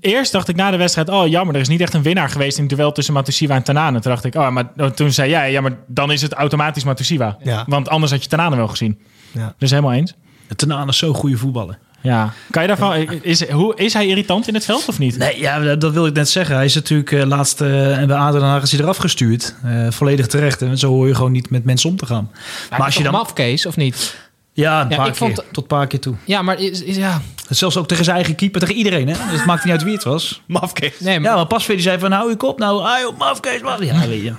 eerst 0.00 0.32
dacht 0.32 0.48
ik 0.48 0.56
na 0.56 0.70
de 0.70 0.76
wedstrijd... 0.76 1.08
oh, 1.08 1.26
jammer, 1.28 1.54
er 1.54 1.60
is 1.60 1.68
niet 1.68 1.80
echt 1.80 1.94
een 1.94 2.02
winnaar 2.02 2.28
geweest... 2.28 2.58
in 2.58 2.64
het 2.66 2.76
duel 2.76 2.92
tussen 2.92 3.14
Matusiwa 3.14 3.54
en 3.54 3.62
Tanane. 3.62 4.00
Toen 4.00 4.10
dacht 4.10 4.24
ik, 4.24 4.34
oh, 4.34 4.50
maar 4.50 4.94
toen 4.94 5.12
zei 5.12 5.30
jij... 5.30 5.52
ja, 5.52 5.60
maar 5.60 5.76
dan 5.86 6.12
is 6.12 6.22
het 6.22 6.32
automatisch 6.32 6.84
Matusiwa. 6.84 7.36
Ja. 7.42 7.64
Want 7.66 7.88
anders 7.88 8.12
had 8.12 8.22
je 8.22 8.28
Tanane 8.28 8.56
wel 8.56 8.68
gezien. 8.68 8.98
Ja. 9.32 9.54
Dus 9.58 9.70
helemaal 9.70 9.92
eens. 9.92 10.14
Tenaan 10.56 10.88
is 10.88 10.98
zo'n 10.98 11.14
goede 11.14 11.36
voetballer. 11.36 11.78
Ja. 12.02 12.32
Kan 12.50 12.62
je 12.62 12.68
daarvan... 12.68 12.94
Is, 13.22 13.50
hoe, 13.50 13.76
is 13.76 13.92
hij 13.92 14.06
irritant 14.06 14.48
in 14.48 14.54
het 14.54 14.64
veld 14.64 14.88
of 14.88 14.98
niet? 14.98 15.18
Nee, 15.18 15.38
ja, 15.40 15.76
dat- 15.76 15.92
wil 15.92 16.06
ik 16.06 16.14
net 16.14 16.28
zeggen. 16.28 16.54
Hij 16.54 16.64
is 16.64 16.74
natuurlijk 16.74 17.12
eh, 17.12 17.24
laatst 17.24 17.60
eh, 17.60 17.98
en 17.98 18.06
bij 18.06 18.16
ADO 18.16 18.38
Den 18.38 18.48
Haag 18.48 18.62
is 18.62 18.72
hij 18.72 18.80
eraf 18.80 18.96
gestuurd. 18.96 19.54
Eh, 19.64 19.90
volledig 19.90 20.26
terecht. 20.26 20.62
En 20.62 20.78
zo 20.78 20.88
hoor 20.88 21.06
je 21.06 21.14
gewoon 21.14 21.32
niet 21.32 21.50
met 21.50 21.64
mensen 21.64 21.90
om 21.90 21.96
te 21.96 22.06
gaan. 22.06 22.30
Maar 22.70 22.82
als 22.82 22.94
je 22.94 23.02
dan... 23.02 23.12
Mafkees, 23.12 23.66
of 23.66 23.76
niet? 23.76 24.16
Ja, 24.52 24.80
een 24.82 24.88
Ja, 24.90 24.96
paar 24.96 25.06
ik 25.08 25.14
vond- 25.14 25.34
keer. 25.34 25.44
Tot 25.52 25.62
een 25.62 25.68
paar 25.68 25.86
keer 25.86 26.00
toe. 26.00 26.14
Ja, 26.24 26.42
maar 26.42 26.58
is, 26.60 26.82
is, 26.82 26.96
ja... 26.96 27.20
Zelfs 27.48 27.76
ook 27.76 27.86
tegen 27.88 28.04
zijn 28.04 28.16
eigen 28.16 28.34
keeper, 28.34 28.60
tegen 28.60 28.74
iedereen. 28.74 29.08
Hè? 29.08 29.14
Dus 29.30 29.36
het 29.36 29.44
maakt 29.44 29.64
niet 29.64 29.72
uit 29.72 29.82
wie 29.82 29.92
het 29.94 30.04
was. 30.04 30.42
Mafkees. 30.46 31.00
Nee, 31.00 31.20
maar, 31.20 31.30
Ja, 31.30 31.36
maar 31.36 31.46
Pasveer 31.46 31.74
die 31.74 31.84
zei 31.84 31.98
van, 31.98 32.12
hou 32.12 32.30
je 32.30 32.36
kop 32.36 32.58
nou. 32.58 33.00
Joh, 33.00 33.18
mafkees, 33.18 33.60
maf. 33.62 33.82
Ja, 33.84 34.06
weet 34.08 34.22
je. 34.22 34.28
ik 34.28 34.34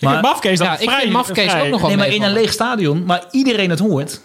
Maar- 0.00 0.20
Mafkees 0.20 0.58
dan 0.58 0.66
ja, 0.66 0.78
ik 0.78 0.88
vrij, 0.88 1.00
vind 1.00 1.12
Mafkees 1.12 1.50
vrij- 1.50 1.62
ook 1.62 1.68
nog 1.68 1.80
wel 1.80 1.88
Nee, 1.88 1.98
maar 1.98 2.08
in 2.08 2.22
een 2.22 2.32
leeg 2.32 2.52
stadion, 2.52 3.04
maar 3.04 3.24
iedereen 3.30 3.70
het 3.70 3.78
hoort. 3.78 4.20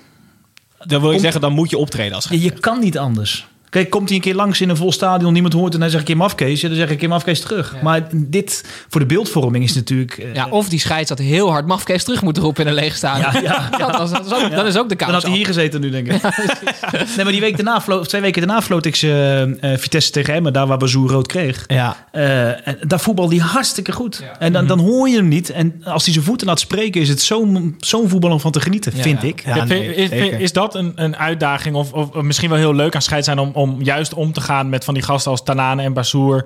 Dan 0.83 1.01
wil 1.01 1.11
je 1.11 1.19
zeggen, 1.19 1.41
dan 1.41 1.53
moet 1.53 1.69
je 1.69 1.77
optreden 1.77 2.15
als 2.15 2.25
Je, 2.29 2.41
je 2.41 2.51
kan 2.51 2.79
niet 2.79 2.97
anders. 2.97 3.47
Kijk, 3.69 3.89
komt 3.89 4.07
hij 4.07 4.17
een 4.17 4.23
keer 4.23 4.35
langs 4.35 4.61
in 4.61 4.69
een 4.69 4.77
vol 4.77 4.91
stadion, 4.91 5.33
niemand 5.33 5.53
hoort 5.53 5.73
en 5.73 5.79
hij 5.79 5.89
zegt 5.89 6.01
een 6.01 6.07
keer 6.07 6.17
mafkees, 6.17 6.61
ja, 6.61 6.67
dan 6.67 6.77
zeg 6.77 6.85
ik 6.85 6.91
een 6.91 6.97
keer 6.97 7.09
mafkees 7.09 7.39
terug. 7.41 7.75
Maar 7.81 8.07
dit, 8.13 8.65
voor 8.89 8.99
de 8.99 9.05
beeldvorming 9.07 9.63
is 9.63 9.73
natuurlijk... 9.75 10.17
eh, 10.17 10.33
Ja, 10.33 10.47
of 10.49 10.69
die 10.69 10.79
scheids 10.79 11.09
had 11.09 11.19
heel 11.19 11.51
hard 11.51 11.65
Mafkees 11.67 12.03
terug 12.03 12.21
moeten 12.21 12.43
roepen 12.43 12.61
in 12.63 12.69
een 12.69 12.73
leeg 12.75 12.95
staan. 12.95 13.19
Ja, 13.19 13.39
ja, 13.41 13.69
Dat, 13.77 13.97
was, 13.97 14.11
dat, 14.11 14.25
is 14.25 14.33
ook, 14.33 14.51
dat 14.51 14.65
is 14.65 14.77
ook 14.77 14.89
de 14.89 14.95
Dan 14.95 15.07
kans. 15.07 15.11
had 15.11 15.23
hij 15.23 15.31
hier 15.31 15.45
gezeten 15.45 15.81
nu, 15.81 15.89
denk 15.89 16.07
ik. 16.11 16.21
nee, 17.15 17.23
maar 17.23 17.31
die 17.31 17.39
week 17.41 17.55
daarna, 17.63 18.01
twee 18.01 18.21
weken 18.21 18.41
daarna 18.47 18.61
floot 18.61 18.85
ik 18.85 18.95
ze 18.95 19.57
eh, 19.61 19.77
Vitesse 19.77 20.11
tegen 20.11 20.33
Emmen, 20.33 20.53
daar 20.53 20.67
waar 20.67 20.77
Bazoer 20.77 21.09
rood 21.09 21.27
kreeg. 21.27 21.63
Ja. 21.67 21.95
Eh, 22.11 22.67
en 22.67 22.77
daar 22.87 22.99
voetbal 22.99 23.29
die 23.29 23.41
hartstikke 23.41 23.91
goed. 23.91 24.23
En 24.39 24.53
dan, 24.53 24.67
dan 24.67 24.79
hoor 24.79 25.09
je 25.09 25.15
hem 25.15 25.27
niet. 25.27 25.49
En 25.49 25.81
als 25.83 26.03
hij 26.05 26.13
zijn 26.13 26.25
voeten 26.25 26.47
laat 26.47 26.59
spreken, 26.59 27.01
is 27.01 27.09
het 27.09 27.21
zo'n 27.21 27.75
zo'n 27.79 28.09
voetbal 28.09 28.31
om 28.31 28.39
van 28.39 28.51
te 28.51 28.59
genieten, 28.61 28.91
Ja, 28.95 29.01
vind 29.01 29.21
ja. 29.21 29.27
ik. 29.27 29.43
Ja, 29.45 29.55
Ja, 29.55 29.63
nee, 29.63 29.93
is 30.37 30.53
dat 30.53 30.75
een, 30.75 30.91
een 30.95 31.15
uitdaging 31.17 31.75
of, 31.75 31.93
of 31.93 32.13
misschien 32.21 32.49
wel 32.49 32.57
heel 32.57 32.75
leuk 32.75 32.95
aan 32.95 33.01
scheids 33.01 33.25
zijn 33.25 33.39
om, 33.39 33.51
om 33.59 33.81
juist 33.81 34.13
om 34.13 34.33
te 34.33 34.41
gaan 34.41 34.69
met 34.69 34.83
van 34.83 34.93
die 34.93 35.03
gasten 35.03 35.31
als 35.31 35.43
Tanane 35.43 35.81
en 35.83 35.93
Bazoer? 35.93 36.45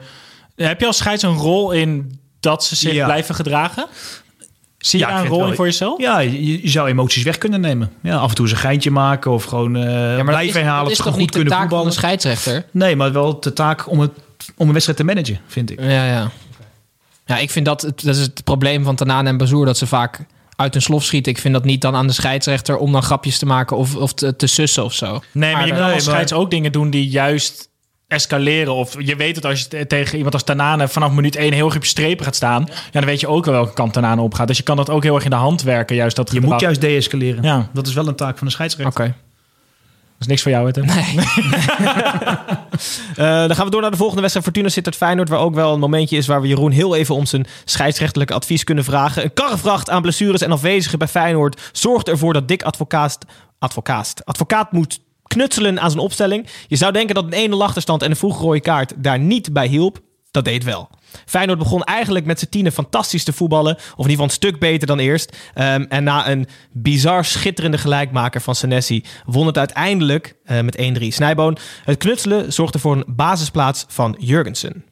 Heb 0.55 0.79
je 0.79 0.85
als 0.87 0.97
scheids 0.97 1.23
een 1.23 1.35
rol 1.37 1.71
in 1.71 2.19
dat 2.39 2.63
ze 2.63 2.75
zich 2.75 2.93
Ja. 2.93 3.05
blijven 3.05 3.35
gedragen? 3.35 3.85
Zie 4.77 4.99
je 4.99 5.05
Ja, 5.05 5.11
ik 5.11 5.15
daar 5.17 5.23
een 5.23 5.29
vind 5.29 5.41
rol 5.41 5.49
in 5.49 5.55
voor 5.55 5.65
jezelf? 5.65 6.01
Ja, 6.01 6.19
je, 6.19 6.61
je 6.61 6.69
zou 6.69 6.87
emoties 6.89 7.23
weg 7.23 7.37
kunnen 7.37 7.61
nemen. 7.61 7.91
Ja, 8.01 8.15
af 8.17 8.29
en 8.29 8.35
toe 8.35 8.45
eens 8.45 8.53
een 8.53 8.59
geintje 8.59 8.91
maken 8.91 9.31
of 9.31 9.43
gewoon 9.43 9.75
eh 9.75 10.17
Ja, 10.17 10.23
blijven 10.23 10.47
is, 10.47 10.53
herhalen 10.53 10.77
dat 10.77 10.85
of 10.85 10.91
is 10.91 10.97
toch 10.97 11.07
goed 11.07 11.17
niet 11.17 11.27
de 11.33 11.39
kunnen 11.39 11.53
taak 11.53 11.69
van 11.69 11.85
een 11.85 11.91
scheidsrechter? 11.91 12.65
Nee, 12.71 12.95
maar 12.95 13.11
wel 13.11 13.39
de 13.39 13.53
taak 13.53 13.89
om, 13.89 13.99
het, 13.99 14.11
om 14.57 14.65
een 14.67 14.71
wedstrijd 14.73 14.99
te 14.99 15.05
managen, 15.05 15.39
vind 15.47 15.71
ik. 15.71 15.79
Ja, 15.81 16.05
ja. 16.05 16.29
Ja, 17.25 17.37
ik 17.37 17.51
vind 17.51 17.65
dat, 17.65 17.81
het- 17.81 18.03
dat 18.03 18.15
is 18.15 18.21
het 18.21 18.43
probleem 18.43 18.83
van 18.83 18.95
Tanane 18.95 19.29
en 19.29 19.37
Bazoer, 19.37 19.65
dat 19.65 19.77
ze 19.77 19.87
vaak 19.87 20.19
uit 20.55 20.73
hun 20.73 20.81
slof 20.81 21.03
schieten. 21.03 21.31
Ik 21.31 21.37
vind 21.37 21.53
dat 21.53 21.63
niet 21.65 21.81
dan 21.81 21.95
aan 21.95 22.07
de 22.07 22.13
scheidsrechter 22.13 22.77
om 22.77 22.91
dan 22.91 23.03
grapjes 23.03 23.37
te 23.37 23.45
maken 23.45 23.77
of, 23.77 23.95
of 23.95 24.13
te, 24.13 24.35
te 24.35 24.47
sussen 24.47 24.83
of 24.83 24.93
zo. 24.93 25.21
Nee, 25.31 25.53
maar 25.53 25.65
je 25.67 25.73
kan 25.73 25.91
als 25.93 26.03
scheids 26.03 26.33
ook 26.33 26.51
dingen 26.51 26.71
doen 26.71 26.89
die 26.89 27.07
juist 27.07 27.69
escaleren. 28.07 28.73
Of 28.73 28.95
je 28.99 29.15
weet 29.15 29.35
het 29.35 29.45
als 29.45 29.59
je 29.59 29.67
te- 29.67 29.87
tegen 29.87 30.15
iemand 30.15 30.33
als 30.33 30.43
Tanane 30.43 30.87
vanaf 30.87 31.11
minuut 31.11 31.35
1 31.35 31.53
heel 31.53 31.65
erg 31.65 31.75
op 31.75 31.83
je 31.83 31.89
strepen 31.89 32.25
gaat 32.25 32.35
staan. 32.35 32.65
Ja, 32.69 32.75
dan 32.91 33.05
weet 33.05 33.19
je 33.19 33.27
ook 33.27 33.45
wel 33.45 33.53
welke 33.53 33.73
kant 33.73 33.93
Tanane 33.93 34.21
op 34.21 34.33
gaat. 34.33 34.47
Dus 34.47 34.57
je 34.57 34.63
kan 34.63 34.77
dat 34.77 34.89
ook 34.89 35.03
heel 35.03 35.15
erg 35.15 35.23
in 35.23 35.29
de 35.29 35.35
hand 35.35 35.61
werken. 35.61 35.95
Juist 35.95 36.15
dat 36.15 36.31
Je 36.31 36.41
moet 36.41 36.59
juist 36.59 36.81
deescaleren. 36.81 37.43
Ja. 37.43 37.69
Dat 37.73 37.87
is 37.87 37.93
wel 37.93 38.07
een 38.07 38.15
taak 38.15 38.37
van 38.37 38.47
de 38.47 38.53
scheidsrechter. 38.53 39.03
Oké. 39.03 39.15
Is 40.19 40.27
niks 40.27 40.41
voor 40.41 40.51
jou, 40.51 40.67
het. 40.67 40.77
Eh, 43.15 43.25
dan 43.25 43.55
gaan 43.55 43.65
we 43.65 43.71
door 43.71 43.81
naar 43.81 43.91
de 43.91 43.97
volgende 43.97 44.21
wedstrijd. 44.21 44.45
Fortuna 44.47 44.69
Sittard 44.69 44.95
Feyenoord. 44.95 45.29
Waar 45.29 45.39
ook 45.39 45.55
wel 45.55 45.73
een 45.73 45.79
momentje 45.79 46.17
is 46.17 46.27
waar 46.27 46.41
we 46.41 46.47
Jeroen 46.47 46.71
heel 46.71 46.95
even 46.95 47.15
om 47.15 47.25
zijn 47.25 47.47
scheidsrechtelijk 47.65 48.31
advies 48.31 48.63
kunnen 48.63 48.83
vragen. 48.83 49.23
Een 49.23 49.33
karrevracht 49.33 49.89
aan 49.89 50.01
blessures 50.01 50.41
en 50.41 50.51
afwezigen 50.51 50.99
bij 50.99 51.07
Feyenoord 51.07 51.61
zorgt 51.71 52.07
ervoor 52.07 52.33
dat 52.33 52.47
Dick 52.47 52.63
Advocaat, 52.63 53.17
advocaat, 53.59 54.21
advocaat 54.25 54.71
moet 54.71 54.99
knutselen 55.23 55.79
aan 55.79 55.91
zijn 55.91 56.03
opstelling. 56.03 56.47
Je 56.67 56.75
zou 56.75 56.91
denken 56.91 57.15
dat 57.15 57.25
een 57.29 57.51
1-0 57.51 57.55
achterstand 57.57 58.01
en 58.01 58.09
een 58.09 58.15
vroege 58.15 58.43
rode 58.43 58.61
kaart 58.61 58.93
daar 58.97 59.19
niet 59.19 59.53
bij 59.53 59.67
hielp. 59.67 59.99
Dat 60.33 60.45
deed 60.45 60.63
wel. 60.63 60.89
Feyenoord 61.25 61.59
begon 61.59 61.83
eigenlijk 61.83 62.25
met 62.25 62.39
z'n 62.39 62.49
tienen 62.49 62.71
fantastisch 62.71 63.23
te 63.23 63.33
voetballen. 63.33 63.75
Of 63.75 63.81
in 63.81 63.89
ieder 63.95 64.09
geval 64.09 64.25
een 64.25 64.29
stuk 64.29 64.59
beter 64.59 64.87
dan 64.87 64.99
eerst. 64.99 65.37
Ehm, 65.53 65.85
en 65.89 66.03
na 66.03 66.29
een 66.29 66.47
bizar 66.71 67.25
schitterende 67.25 67.77
gelijkmaker 67.77 68.41
van 68.41 68.55
Senesi... 68.55 69.03
won 69.25 69.47
het 69.47 69.57
uiteindelijk 69.57 70.35
eh, 70.45 70.59
met 70.59 70.77
1-3 70.77 71.07
Snijboon. 71.07 71.57
Het 71.83 71.97
knutselen 71.97 72.53
zorgde 72.53 72.79
voor 72.79 72.95
een 72.95 73.03
basisplaats 73.07 73.85
van 73.87 74.15
Jurgensen. 74.19 74.83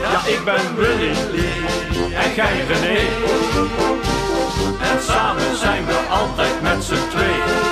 Ja, 0.00 0.26
ik 0.26 0.40
ben 0.44 0.76
Willy 0.76 1.12
en 2.14 2.34
jij 2.34 2.64
René. 2.66 2.98
En 4.92 5.02
samen 5.02 5.56
zijn 5.56 5.86
we 5.86 6.06
altijd 6.10 6.62
met 6.62 6.84
z'n 6.84 7.08
tweeën. 7.10 7.63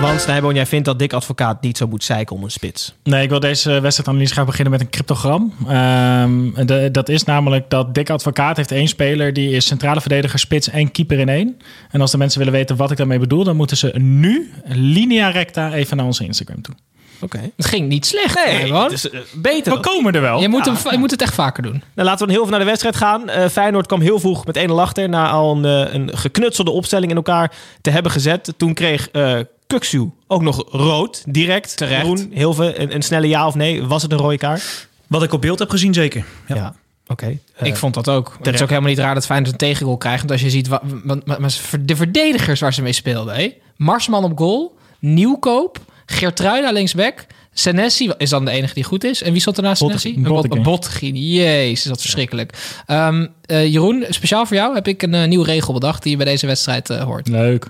Want 0.00 0.20
Snijboon, 0.20 0.54
jij 0.54 0.66
vindt 0.66 0.84
dat 0.84 0.98
Dick 0.98 1.12
Advocaat 1.12 1.62
niet 1.62 1.76
zo 1.76 1.86
moet 1.86 2.04
zeiken 2.04 2.36
om 2.36 2.42
een 2.42 2.50
spits. 2.50 2.94
Nee, 3.02 3.22
ik 3.22 3.28
wil 3.28 3.40
deze 3.40 3.80
wedstrijdanalyse 3.80 4.32
graag 4.32 4.46
beginnen 4.46 4.72
met 4.72 4.80
een 4.80 4.90
cryptogram. 4.90 5.52
Ehm, 5.68 6.66
de- 6.66 6.88
dat 6.92 7.08
is 7.08 7.24
namelijk 7.24 7.70
dat 7.70 7.94
Dick 7.94 8.10
Advocaat 8.10 8.56
heeft 8.56 8.70
één 8.70 8.88
speler... 8.88 9.32
die 9.32 9.50
is 9.50 9.66
centrale 9.66 10.00
verdediger, 10.00 10.38
spits 10.38 10.68
en 10.70 10.90
keeper 10.90 11.18
in 11.18 11.28
één. 11.28 11.58
En 11.90 12.00
als 12.00 12.10
de 12.10 12.18
mensen 12.18 12.38
willen 12.38 12.54
weten 12.54 12.76
wat 12.76 12.90
ik 12.90 12.96
daarmee 12.96 13.18
bedoel... 13.18 13.44
dan 13.44 13.56
moeten 13.56 13.76
ze 13.76 13.92
nu, 13.98 14.50
linea 14.64 15.28
recta, 15.28 15.72
even 15.72 15.96
naar 15.96 16.06
onze 16.06 16.24
Instagram 16.24 16.62
toe. 16.62 16.74
Oké. 17.20 17.50
Het 17.56 17.66
ging 17.66 17.88
niet 17.88 18.06
slecht. 18.06 18.44
Nee, 18.46 18.72
het 18.74 18.92
is 18.92 19.10
eh, 19.10 19.20
beter. 19.34 19.72
We 19.72 19.80
komen 19.80 20.12
er 20.14 20.20
wel. 20.20 20.40
je, 20.40 20.48
moet 20.48 20.64
hem, 20.64 20.76
je 20.90 20.98
moet 20.98 21.10
het 21.10 21.22
echt 21.22 21.34
vaker 21.34 21.62
doen. 21.62 21.82
Nou, 21.94 22.08
laten 22.08 22.18
we 22.18 22.24
dan 22.26 22.28
heel 22.28 22.40
veel 22.42 22.50
naar 22.50 22.60
de 22.60 22.66
wedstrijd 22.66 22.96
gaan. 22.96 23.28
Eh, 23.28 23.48
Feyenoord 23.48 23.86
kwam 23.86 24.00
heel 24.00 24.20
vroeg 24.20 24.46
met 24.46 24.58
1-0 24.68 24.70
achter... 24.80 25.08
na 25.08 25.28
al 25.30 25.56
een, 25.56 25.64
eh, 25.86 25.94
een 25.94 26.16
geknutselde 26.16 26.70
opstelling 26.70 27.10
in 27.10 27.16
elkaar 27.16 27.52
te 27.80 27.90
hebben 27.90 28.12
gezet. 28.12 28.52
Toen 28.56 28.74
kreeg 28.74 29.08
eh 29.08 29.38
Kuksu 29.66 30.10
ook 30.26 30.42
nog 30.42 30.64
rood, 30.70 31.24
direct. 31.28 31.76
Terecht. 31.76 32.00
Jeroen, 32.06 32.30
heel 32.34 32.54
veel, 32.54 32.78
een, 32.78 32.94
een 32.94 33.02
snelle 33.02 33.28
ja 33.28 33.46
of 33.46 33.54
nee. 33.54 33.82
Was 33.84 34.02
het 34.02 34.12
een 34.12 34.18
rode 34.18 34.38
kaart? 34.38 34.88
Wat 35.06 35.22
ik 35.22 35.32
op 35.32 35.40
beeld 35.40 35.58
heb 35.58 35.70
gezien, 35.70 35.94
zeker. 35.94 36.24
Ja. 36.48 36.54
Ja. 36.54 36.74
Oké. 37.06 37.38
Eh, 37.56 37.66
ik 37.66 37.76
vond 37.76 37.94
dat 37.94 38.08
ook. 38.08 38.36
Het 38.42 38.54
is 38.54 38.62
ook 38.62 38.68
helemaal 38.68 38.90
niet 38.90 38.98
raar 38.98 39.14
dat 39.14 39.26
Feyenoord 39.26 39.52
een 39.52 39.58
tegengoal 39.58 39.96
krijgt. 39.96 40.18
Want 40.18 40.30
als 40.32 40.40
je 40.40 40.50
ziet, 40.50 40.68
wa- 40.68 40.82
wa- 41.04 41.18
wa- 41.24 41.36
maar 41.38 41.54
de 41.80 41.96
verdedigers 41.96 42.60
waar 42.60 42.74
ze 42.74 42.82
mee 42.82 42.92
speelden. 42.92 43.34
Hé? 43.34 43.52
Marsman 43.76 44.24
op 44.24 44.38
goal, 44.38 44.76
Nieuwkoop, 45.00 45.78
Geertruida 46.06 46.72
linksback... 46.72 47.26
Senesi 47.58 48.12
is 48.18 48.30
dan 48.30 48.44
de 48.44 48.50
enige 48.50 48.74
die 48.74 48.84
goed 48.84 49.04
is. 49.04 49.22
En 49.22 49.32
wie 49.32 49.40
zat 49.40 49.56
er 49.56 49.62
naast 49.62 49.80
Botteguin. 49.82 50.14
Senesi? 50.14 50.32
Botteguin. 50.34 50.62
Botteguin. 50.62 51.16
Jezus, 51.16 51.84
dat 51.84 51.96
is 51.96 52.02
verschrikkelijk. 52.02 52.52
Ehm, 52.86 53.26
eh, 53.44 53.66
Jeroen, 53.72 54.04
speciaal 54.08 54.46
voor 54.46 54.56
jou 54.56 54.74
heb 54.74 54.88
ik 54.88 55.02
een 55.02 55.14
eh, 55.14 55.28
nieuwe 55.28 55.44
regel 55.44 55.72
bedacht... 55.72 56.02
die 56.02 56.10
je 56.10 56.16
bij 56.16 56.26
deze 56.26 56.46
wedstrijd 56.46 56.88
hoort. 56.88 57.28
Leuk. 57.28 57.66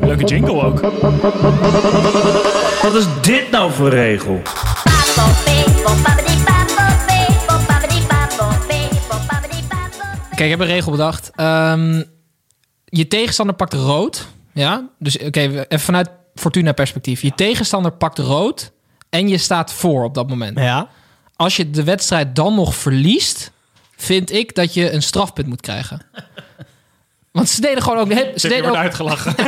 Leuke 0.00 0.24
jingle 0.24 0.62
ook. 0.62 0.80
Wat 2.82 2.94
is 2.94 3.06
dit 3.22 3.50
nou 3.50 3.72
voor 3.72 3.88
regel? 3.88 4.42
Kijk, 10.38 10.50
ik 10.50 10.58
heb 10.58 10.68
een 10.68 10.74
regel 10.74 10.90
bedacht. 10.90 11.30
Ehm, 11.34 12.02
je 12.84 13.08
tegenstander 13.08 13.54
pakt 13.54 13.72
rood. 13.72 14.26
Ja, 14.52 14.88
dus 14.98 15.18
oké, 15.18 15.40
even 15.40 15.80
vanuit 15.80 16.10
Fortuna 16.34 16.72
perspectief. 16.72 17.22
Je 17.22 17.32
tegenstander 17.34 17.92
pakt 17.92 18.18
rood 18.18 18.72
en 19.08 19.28
je 19.28 19.38
staat 19.38 19.72
voor 19.72 20.04
op 20.04 20.14
dat 20.14 20.28
moment. 20.28 20.58
Ja. 20.58 20.88
Als 21.36 21.56
je 21.56 21.70
de 21.70 21.84
wedstrijd 21.84 22.36
dan 22.36 22.54
nog 22.54 22.74
verliest, 22.74 23.52
vind 23.96 24.32
ik 24.32 24.54
dat 24.54 24.74
je 24.74 24.92
een 24.92 25.02
strafpunt 25.02 25.46
moet 25.46 25.60
krijgen. 25.60 26.02
Want 27.38 27.48
ze 27.50 27.60
deden 27.60 27.82
gewoon 27.82 27.98
ook... 27.98 28.10
Ze 28.12 28.18
Je 28.34 28.48
deden 28.48 28.60
wordt 28.62 28.76
ook 28.76 28.82
uitgelachen. 28.82 29.34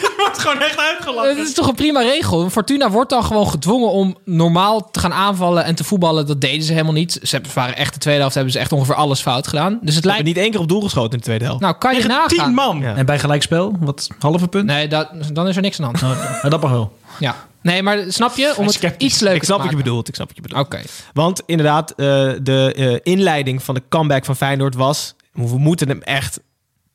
Je 0.00 0.14
wordt 0.16 0.38
gewoon 0.38 0.60
echt 0.60 0.78
uitgelachen. 0.78 1.36
het 1.36 1.46
is 1.48 1.54
toch 1.54 1.68
een 1.68 1.74
prima 1.74 2.00
regel. 2.00 2.50
Fortuna 2.50 2.90
wordt 2.90 3.10
dan 3.10 3.24
gewoon 3.24 3.48
gedwongen 3.48 3.90
om 3.90 4.16
normaal 4.24 4.90
te 4.90 5.00
gaan 5.00 5.12
aanvallen 5.12 5.64
en 5.64 5.74
te 5.74 5.84
voetballen. 5.84 6.26
Dat 6.26 6.40
deden 6.40 6.62
ze 6.62 6.72
helemaal 6.72 6.92
niet. 6.92 7.12
Ze 7.22 7.34
hebben- 7.34 7.50
waren 7.54 7.76
echt 7.76 7.92
de 7.94 8.00
tweede 8.00 8.20
helft 8.20 8.34
hebben 8.34 8.52
ze 8.52 8.58
echt 8.58 8.72
ongeveer 8.72 8.94
alles 8.94 9.20
fout 9.20 9.46
gedaan. 9.48 9.78
Dus 9.82 9.94
het 9.94 10.04
We 10.04 10.10
hebben 10.10 10.10
lijkt. 10.10 10.24
niet 10.24 10.36
één 10.36 10.50
keer 10.50 10.60
op 10.60 10.68
doel 10.68 10.80
geschoten 10.82 11.10
in 11.12 11.18
de 11.18 11.24
tweede 11.24 11.44
helft. 11.44 11.60
Nou, 11.60 11.74
kan 11.78 11.94
je 11.96 12.04
nagaan. 12.04 12.26
tien 12.28 12.54
man. 12.54 12.80
Ja. 12.80 12.94
En 12.94 13.06
bij 13.06 13.18
gelijkspel, 13.18 13.76
wat 13.80 14.08
halve 14.18 14.48
punt? 14.48 14.66
Nee, 14.66 14.88
dat, 14.88 15.08
dan 15.32 15.48
is 15.48 15.56
er 15.56 15.62
niks 15.62 15.80
aan 15.80 15.92
de 15.92 15.98
hand. 15.98 16.18
Nou, 16.18 16.48
dat 16.48 16.60
mag 16.62 16.70
wel. 16.70 16.96
Ja. 17.18 17.34
Nee, 17.62 17.82
maar 17.82 17.98
snap 18.08 18.36
je? 18.36 18.54
Om 18.56 18.64
het 18.66 18.74
sceptisch. 18.74 19.08
iets 19.12 19.20
leuker 19.20 19.36
ik 19.36 19.44
snap 19.44 19.56
te 19.56 19.62
wat 19.62 19.72
je 19.72 19.82
bedoelt. 19.82 20.08
Ik 20.08 20.14
snap 20.14 20.26
wat 20.26 20.36
je 20.36 20.42
bedoelt. 20.42 20.64
Oké. 20.66 20.80
Want 21.12 21.42
inderdaad, 21.46 21.90
eh, 21.90 21.96
de 22.42 22.72
eh, 23.04 23.12
inleiding 23.12 23.62
van 23.62 23.74
de 23.74 23.82
comeback 23.88 24.24
van 24.24 24.36
Feyenoord 24.36 24.74
was... 24.74 25.14
we 25.32 25.58
moeten 25.58 25.88
hem 25.88 26.02
echt 26.02 26.40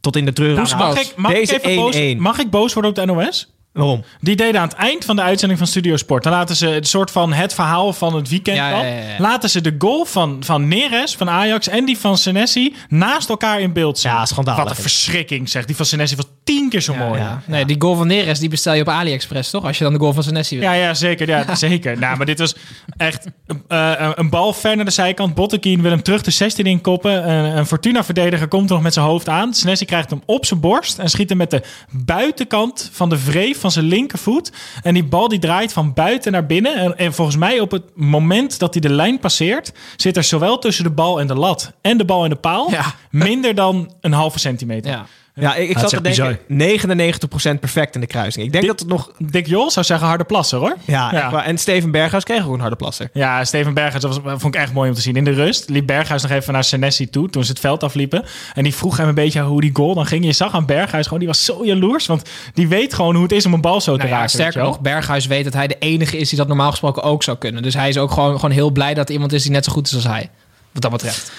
tot 0.02 0.15
in 0.15 0.26
de 0.26 0.34
treuren 0.34 0.63
Nou, 0.63 0.78
Mag 0.78 1.00
ik, 1.00 1.13
mag, 1.15 1.32
ik 1.32 1.38
Deze 1.38 1.62
even 1.62 1.76
boos, 1.76 1.95
1-1. 1.95 2.17
mag 2.17 2.39
ik 2.39 2.50
boos 2.50 2.73
worden 2.73 2.91
op 2.91 2.97
de 2.97 3.06
NOS? 3.06 3.52
Waarom? 3.73 4.04
Die 4.21 4.36
deden 4.36 4.62
aan 4.62 4.67
het 4.67 4.78
eind 4.78 5.06
van 5.06 5.15
de 5.15 5.21
uitzending 5.21 5.60
van 5.60 5.67
Studio 5.67 5.97
Sport. 5.97 6.23
Dan 6.23 6.32
laten 6.32 6.56
ze 6.56 6.67
het 6.67 6.88
soort 6.88 7.12
van 7.12 7.34
het 7.34 7.54
verhaal 7.54 7.93
van 7.93 8.15
het 8.15 8.30
weekend. 8.30 8.58
Ja. 8.58 8.84
Laten 9.17 9.50
ze 9.50 9.62
de 9.62 9.76
goal 9.78 10.06
van, 10.06 10.43
van 10.43 10.67
Neres, 10.67 11.15
van 11.15 11.30
Ajax 11.30 11.67
en 11.67 11.86
die 11.86 11.97
van 11.97 12.17
Senesi 12.17 12.76
naast 12.89 13.30
elkaar 13.30 13.60
in 13.60 13.73
beeld 13.73 14.00
zien. 14.00 14.12
Ja, 14.12 14.26
schandalig. 14.26 14.63
Wat 14.63 14.69
een 14.76 14.82
verschrikking 14.82 15.50
zeg. 15.50 15.65
Die 15.65 15.76
van 15.76 15.86
Senesi 15.86 16.15
was 16.15 16.26
tien 16.70 16.80
keer 16.80 16.96
zo 16.96 17.06
mooi. 17.06 17.20
Ja. 17.20 17.42
Nee, 17.46 17.66
die 17.66 17.76
goal 17.80 17.96
van 17.96 18.08
Neres 18.08 18.40
die 18.40 18.50
bestel 18.50 18.74
je 18.74 18.82
op 18.82 18.90
AliExpress, 18.90 19.50
toch? 19.50 19.66
Als 19.66 19.78
je 19.78 19.84
dan 19.84 19.94
de 19.94 20.00
goal 20.00 20.14
van 20.14 20.24
Senesi 20.24 20.60
wil. 20.60 20.70
Ja, 20.70 20.74
ja, 20.74 20.94
zeker. 20.94 21.28
Ja, 21.28 21.56
zeker. 21.70 22.00
Nou, 22.00 22.18
maar 22.18 22.26
dit 22.26 22.40
was 22.40 22.56
echt 22.98 23.28
eh, 23.68 24.10
een 24.16 24.30
bal 24.30 24.54
ver 24.54 24.76
naar 24.76 24.86
de 24.86 24.92
zijkant. 24.92 25.36
Botteguin 25.36 25.82
wil 25.82 25.92
hem 25.92 26.04
terug 26.04 26.22
de 26.22 26.32
16 26.32 26.66
in 26.66 26.82
koppen. 26.82 27.30
Een, 27.30 27.58
een 27.58 27.66
Fortuna-verdediger 27.66 28.48
komt 28.48 28.70
er 28.70 28.76
nog 28.76 28.84
met 28.84 28.94
zijn 28.94 29.06
hoofd 29.06 29.30
aan. 29.30 29.54
Senesi 29.54 29.86
krijgt 29.86 30.10
hem 30.10 30.22
op 30.26 30.46
zijn 30.46 30.60
borst 30.60 31.00
en 31.00 31.10
schiet 31.10 31.30
hem 31.30 31.38
met 31.38 31.52
de 31.52 31.64
buitenkant 31.92 32.90
van 32.92 33.10
de 33.10 33.18
vreef 33.18 33.60
van 33.60 33.72
zijn 33.72 33.86
linkervoet. 33.86 34.52
En 34.84 34.94
die 34.94 35.04
bal 35.04 35.28
die 35.28 35.40
draait 35.40 35.74
van 35.74 35.94
buiten 35.94 36.32
naar 36.32 36.46
binnen. 36.46 36.76
En, 36.76 36.98
en 36.98 37.14
volgens 37.14 37.38
mij 37.38 37.60
op 37.60 37.72
het 37.72 37.84
moment 37.96 38.60
dat 38.60 38.74
hij 38.74 38.82
de 38.82 38.94
lijn 38.94 39.20
passeert... 39.20 39.74
zit 39.96 40.18
er 40.18 40.24
zowel 40.24 40.60
tussen 40.60 40.84
de 40.84 40.90
bal 40.90 41.20
en 41.20 41.28
de 41.28 41.36
lat 41.36 41.72
en 41.82 41.98
de 41.98 42.06
bal 42.06 42.24
en 42.24 42.30
de 42.30 42.36
paal... 42.36 42.72
Ja. 42.72 42.94
minder 43.12 43.56
dan 43.56 43.92
een 44.02 44.14
halve 44.14 44.40
centimeter. 44.40 44.92
Ja. 44.92 45.06
Ja, 45.39 45.56
ik, 45.56 45.69
ik 45.69 45.78
het 45.78 45.89
zat 45.89 46.04
te 46.04 46.38
denken, 46.47 47.56
99% 47.56 47.60
perfect 47.60 47.95
in 47.95 48.02
de 48.02 48.08
kruising. 48.08 48.45
Ik 48.45 48.52
denk 48.52 48.65
dat 48.67 48.80
het 48.80 48.88
nog... 48.89 49.12
Dick 49.17 49.47
Jol 49.47 49.71
zou 49.71 49.86
zeggen 49.86 50.08
harde 50.08 50.23
plassen, 50.23 50.58
hoor. 50.58 50.76
Ja, 50.86 51.43
en 51.45 51.58
Steven 51.58 51.91
Berghuis 51.91 52.23
kreeg 52.23 52.47
ook 52.47 52.54
een 52.54 52.60
harde 52.60 52.76
plasser. 52.76 53.10
Ja, 53.13 53.45
Steven 53.45 53.73
Berghuis, 53.73 54.02
dat 54.02 54.21
was, 54.23 54.39
vond 54.41 54.56
ik 54.56 54.62
echt 54.62 54.73
mooi 54.73 54.89
om 54.89 54.95
te 54.95 55.02
zien. 55.02 55.15
In 55.15 55.23
de 55.23 55.32
rust 55.32 55.69
liep 55.69 55.88
Berghuis 55.88 56.21
nog 56.21 56.32
even 56.32 56.54
naar 56.54 56.63
Senesi 56.63 57.10
toe 57.10 57.30
toen 57.30 57.43
ze 57.43 57.50
het 57.52 57.60
veld 57.60 57.84
afliepen. 57.84 58.26
En 58.54 58.63
die 58.63 58.76
vroeg 58.76 58.97
hem 58.97 59.08
een 59.08 59.15
beetje 59.15 59.41
hoe 59.41 59.62
die 59.62 59.69
goal 59.73 59.95
dan 59.95 60.06
ging. 60.06 60.26
Je 60.26 60.32
zag 60.32 60.54
aan 60.54 60.65
Berghuis 60.65 61.04
gewoon, 61.04 61.19
die 61.19 61.28
was 61.28 61.45
zo 61.45 61.65
jaloers. 61.65 62.06
Want 62.06 62.30
die 62.54 62.67
weet 62.67 62.93
gewoon 62.93 63.13
hoe 63.13 63.23
het 63.23 63.32
is 63.32 63.45
om 63.45 63.54
een 63.54 63.62
bal 63.62 63.82
zo 63.82 63.91
te 63.91 63.97
Nou 63.97 64.10
ja, 64.10 64.15
raken. 64.15 64.30
sterker 64.30 64.62
nog, 64.63 64.80
Berghuis 64.80 65.26
weet 65.26 65.43
dat 65.43 65.54
hij 65.54 65.67
de 65.67 65.76
enige 65.80 66.17
is 66.17 66.30
die 66.30 66.38
dat 66.38 66.47
normaal 66.47 66.69
gesproken 66.69 67.04
ook 67.04 67.23
zou 67.23 67.38
kunnen. 67.38 67.63
Dus 67.63 67.73
hij 67.73 67.89
is 67.89 67.97
ook 67.97 68.12
gewoon, 68.12 68.36
gewoon 68.36 68.52
heel 68.52 68.71
blij 68.71 68.93
dat 68.93 69.08
er 69.08 69.13
iemand 69.13 69.34
is 69.34 69.43
die 69.43 69.52
net 69.52 69.65
zo 69.65 69.71
goed 69.71 69.88
is 69.88 69.95
als 69.95 70.04
hij. 70.04 70.30
Wat 70.71 70.82
dat 70.82 70.91
betreft. 70.91 71.32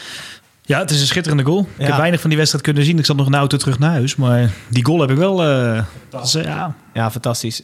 Ja, 0.69 0.79
het 0.79 0.91
is 0.91 1.01
een 1.01 1.07
schitterende 1.07 1.45
goal. 1.45 1.61
Ik 1.61 1.67
Ja. 1.79 1.85
heb 1.87 1.97
weinig 1.97 2.21
van 2.21 2.29
die 2.29 2.39
wedstrijd 2.39 2.65
kunnen 2.65 2.85
zien. 2.85 2.99
Ik 2.99 3.05
zat 3.07 3.17
nog 3.17 3.29
de 3.29 3.37
auto 3.37 3.57
terug 3.57 3.79
naar 3.79 3.91
huis. 3.91 4.17
Maar 4.17 4.51
die 4.69 4.85
goal 4.85 5.01
heb 5.01 5.11
ik 5.11 5.17
wel... 5.17 5.45
eh, 5.45 5.83
is, 6.23 6.35
eh, 6.35 6.45
ja. 6.45 6.75
Ja, 6.95 7.11
fantastisch. 7.11 7.63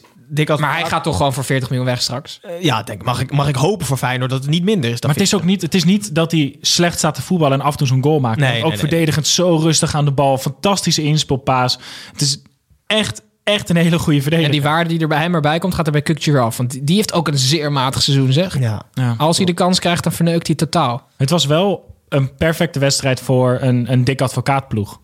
Maar 0.59 0.73
hij 0.73 0.85
gaat 0.85 1.03
toch 1.03 1.17
gewoon 1.17 1.33
voor 1.33 1.43
40 1.43 1.69
miljoen 1.69 1.87
weg 1.87 2.01
straks. 2.01 2.39
Eh, 2.41 2.61
ja, 2.63 2.83
denk, 2.83 3.03
mag, 3.03 3.19
ik, 3.21 3.31
mag 3.31 3.47
ik 3.47 3.55
hopen 3.55 3.85
voor 3.85 3.97
Feyenoord 3.97 4.29
dat 4.29 4.39
het 4.41 4.49
niet 4.49 4.63
minder 4.63 4.89
is. 4.91 4.99
dan 4.99 5.09
Maar 5.09 5.19
het 5.19 5.27
is 5.27 5.35
ook 5.35 5.43
niet, 5.43 5.61
het 5.61 5.73
is 5.75 5.83
niet 5.83 6.15
dat 6.15 6.31
hij 6.31 6.55
slecht 6.61 6.97
staat 6.97 7.15
te 7.15 7.21
voetballen 7.21 7.59
en 7.59 7.65
af 7.65 7.71
en 7.71 7.77
toe 7.77 7.87
zo'n 7.87 8.03
goal 8.03 8.19
maakt. 8.19 8.39
Nee, 8.39 8.49
ook 8.57 8.61
nee, 8.61 8.69
nee. 8.69 8.77
verdedigend 8.79 9.27
zo 9.27 9.55
rustig 9.57 9.95
aan 9.95 10.05
de 10.05 10.11
bal. 10.11 10.37
Fantastische 10.37 11.01
inspelpaas. 11.03 11.79
Het 12.11 12.21
is 12.21 12.41
echt, 12.87 13.21
echt 13.43 13.69
een 13.69 13.75
hele 13.75 13.99
goede 13.99 14.15
En 14.17 14.21
verdediger. 14.21 14.51
die 14.53 14.61
waarde 14.61 14.89
die 14.89 14.99
er 14.99 15.07
bij 15.07 15.21
hem 15.21 15.35
erbij 15.35 15.59
komt, 15.59 15.73
gaat 15.75 15.85
er 15.85 15.91
bij 15.91 16.01
Kukcu 16.01 16.31
weer 16.31 16.41
af. 16.41 16.57
Want 16.57 16.71
die- 16.71 16.83
die 16.83 16.95
heeft 16.95 17.13
ook 17.13 17.27
een 17.27 17.37
zeer 17.37 17.71
matig 17.71 18.01
seizoen, 18.01 18.31
zeg. 18.33 18.59
Ja. 18.59 18.81
Ja. 18.93 19.15
Als 19.17 19.37
hij 19.37 19.45
de 19.45 19.53
kans 19.53 19.79
krijgt, 19.79 20.03
dan 20.03 20.11
verneukt 20.13 20.47
hij 20.47 20.55
totaal. 20.55 21.07
Het 21.17 21.29
was 21.29 21.45
wel 21.45 21.94
een 22.15 22.35
perfecte 22.35 22.79
wedstrijd 22.79 23.19
voor 23.19 23.57
een, 23.61 23.91
een 23.91 24.03
dik 24.03 24.21
advocaatploeg. 24.21 24.99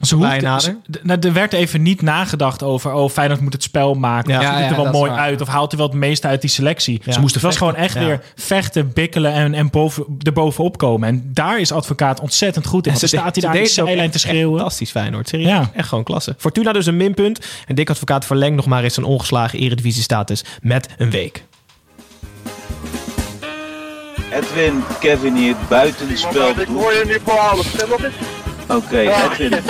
Ze 0.00 0.14
hoeft- 0.14 0.28
Bijnader. 0.28 0.76
ze- 1.06 1.18
er 1.20 1.32
werd 1.32 1.52
even 1.52 1.82
niet 1.82 2.02
nagedacht 2.02 2.62
over... 2.62 2.92
oh, 2.92 3.10
Feyenoord 3.10 3.40
moet 3.40 3.52
het 3.52 3.62
spel 3.62 3.94
maken. 3.94 4.32
Ja. 4.32 4.40
Ja, 4.40 4.46
ziet 4.46 4.56
Ja, 4.56 4.62
het 4.62 4.70
er 4.70 4.76
ja, 4.76 4.82
wel 4.82 4.92
mooi 4.92 5.10
waar. 5.10 5.20
uit? 5.20 5.40
Of 5.40 5.48
haalt 5.48 5.70
hij 5.70 5.80
wel 5.80 5.88
het 5.88 5.96
meeste 5.98 6.26
uit 6.26 6.40
die 6.40 6.50
selectie? 6.50 7.00
Ja. 7.04 7.12
Ze 7.12 7.20
moesten 7.20 7.40
het 7.40 7.48
was 7.50 7.58
gewoon 7.58 7.76
echt 7.76 7.94
Ja. 7.94 8.04
weer 8.04 8.20
vechten, 8.34 8.92
bikkelen... 8.92 9.32
en, 9.32 9.54
en 9.54 9.70
boven, 9.70 10.04
erbovenop 10.22 10.78
komen. 10.78 11.08
En 11.08 11.30
daar 11.32 11.60
is 11.60 11.72
advocaat 11.72 12.20
ontzettend 12.20 12.66
goed 12.66 12.86
in. 12.86 12.90
Want 12.90 13.00
dan 13.00 13.08
Ze 13.08 13.16
staat 13.16 13.34
hij 13.34 13.44
daar 13.44 13.54
aan 13.56 13.64
de 13.66 13.70
zijlijn 13.70 14.10
te 14.10 14.18
schreeuwen. 14.18 14.56
Fantastisch 14.58 14.90
Feyenoord, 14.90 15.28
serieus. 15.28 15.48
Ja. 15.48 15.70
Echt 15.74 15.88
gewoon 15.88 16.04
klasse. 16.04 16.34
Fortuna 16.38 16.72
dus 16.72 16.86
een 16.86 16.96
minpunt. 16.96 17.46
En 17.66 17.74
Dick 17.74 17.90
Advocaat 17.90 18.24
verlengt 18.24 18.56
nog 18.56 18.66
maar 18.66 18.82
eens 18.84 18.94
zijn 18.94 19.06
ongeslagen 19.06 19.58
eredivisiestatus 19.58 20.44
met 20.62 20.88
een 20.98 21.10
week. 21.10 21.44
Edwin, 24.34 24.82
Kevin 25.00 25.34
hier, 25.34 25.56
buitenspel. 25.68 26.48
Ik 26.48 26.66
hoor 26.66 26.92
je 26.92 27.02
nu 27.06 27.18
voor 27.24 27.64
Oké, 28.76 28.98
Edwin. 28.98 29.60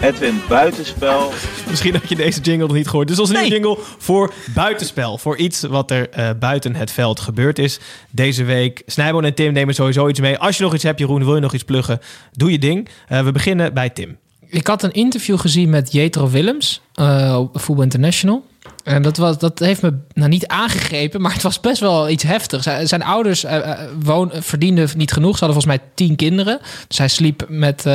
Edwin, 0.00 0.40
buitenspel. 0.48 1.32
Misschien 1.68 1.94
had 1.94 2.08
je 2.08 2.16
deze 2.16 2.40
jingle 2.40 2.66
nog 2.66 2.76
niet 2.76 2.88
gehoord. 2.88 3.08
Dus 3.08 3.18
als 3.18 3.30
een 3.30 3.48
jingle 3.48 3.78
voor 3.98 4.32
buitenspel. 4.54 5.18
Voor 5.18 5.36
iets 5.36 5.62
wat 5.62 5.90
er 5.90 6.10
eh, 6.10 6.30
buiten 6.38 6.74
het 6.74 6.90
veld 6.90 7.20
gebeurd 7.20 7.58
is. 7.58 7.80
Deze 8.10 8.44
week. 8.44 8.82
Snijboon 8.86 9.24
en 9.24 9.34
Tim 9.34 9.52
nemen 9.52 9.74
sowieso 9.74 10.08
iets 10.08 10.20
mee. 10.20 10.38
Als 10.38 10.56
je 10.56 10.62
nog 10.62 10.74
iets 10.74 10.82
hebt, 10.82 10.98
Jeroen, 10.98 11.24
wil 11.24 11.34
je 11.34 11.40
nog 11.40 11.54
iets 11.54 11.64
pluggen? 11.64 12.00
Doe 12.32 12.50
je 12.50 12.58
ding. 12.58 12.88
Eh, 13.08 13.24
we 13.24 13.32
beginnen 13.32 13.74
bij 13.74 13.90
Tim. 13.90 14.18
Ik 14.50 14.66
had 14.66 14.82
een 14.82 14.92
interview 14.92 15.38
gezien 15.38 15.70
met 15.70 15.92
Jetro 15.92 16.28
Willems 16.28 16.80
eh, 16.94 17.36
op 17.38 17.60
Voetbal 17.60 17.84
International. 17.84 18.46
En 18.84 19.02
dat, 19.02 19.16
was, 19.16 19.38
dat 19.38 19.58
heeft 19.58 19.82
me 19.82 19.94
nou 20.12 20.28
niet 20.28 20.46
aangegrepen, 20.46 21.20
maar 21.20 21.32
het 21.32 21.42
was 21.42 21.60
best 21.60 21.80
wel 21.80 22.08
iets 22.08 22.22
heftigs. 22.22 22.68
Zijn, 22.82 23.02
ouders 23.02 23.44
eh, 23.44 23.80
woon, 24.02 24.30
verdienden 24.34 24.88
niet 24.96 25.12
genoeg. 25.12 25.38
Ze 25.38 25.44
hadden 25.44 25.62
volgens 25.62 25.80
mij 25.80 25.90
tien 25.94 26.16
kinderen. 26.16 26.60
Dus 26.88 26.98
hij 26.98 27.08
sliep 27.08 27.44
met 27.48 27.86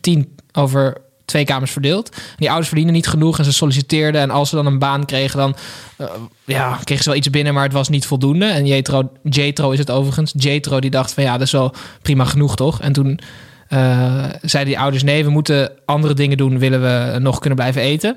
tien 0.00 0.36
over 0.52 0.96
twee 1.24 1.44
kamers 1.44 1.70
verdeeld. 1.70 2.16
Die 2.36 2.48
ouders 2.48 2.68
verdienden 2.68 2.94
niet 2.94 3.06
genoeg 3.06 3.38
en 3.38 3.44
ze 3.44 3.52
solliciteerden. 3.52 4.20
En 4.20 4.30
als 4.30 4.48
ze 4.48 4.54
dan 4.54 4.66
een 4.66 4.78
baan 4.78 5.04
kregen, 5.04 5.38
dan 5.38 5.56
ja, 6.44 6.78
kregen 6.84 7.04
ze 7.04 7.10
wel 7.10 7.18
iets 7.18 7.30
binnen, 7.30 7.54
maar 7.54 7.62
het 7.62 7.72
was 7.72 7.88
niet 7.88 8.06
voldoende. 8.06 8.46
En 8.46 8.66
Jetro, 8.66 9.12
Jetro 9.22 9.70
is 9.70 9.78
het 9.78 9.90
overigens. 9.90 10.32
Jetro 10.36 10.80
die 10.80 10.90
dacht 10.90 11.12
van 11.12 11.22
ja, 11.22 11.32
dat 11.32 11.46
is 11.46 11.52
wel 11.52 11.74
prima 12.02 12.24
genoeg 12.24 12.56
toch? 12.56 12.80
En 12.80 12.92
toen 12.92 13.20
zeiden 14.40 14.72
die 14.72 14.78
ouders: 14.78 15.02
nee, 15.02 15.24
we 15.24 15.30
moeten 15.30 15.70
andere 15.84 16.14
dingen 16.14 16.36
doen, 16.36 16.58
willen 16.58 16.80
we 16.82 17.18
nog 17.18 17.38
kunnen 17.38 17.58
blijven 17.58 17.82
eten. 17.82 18.16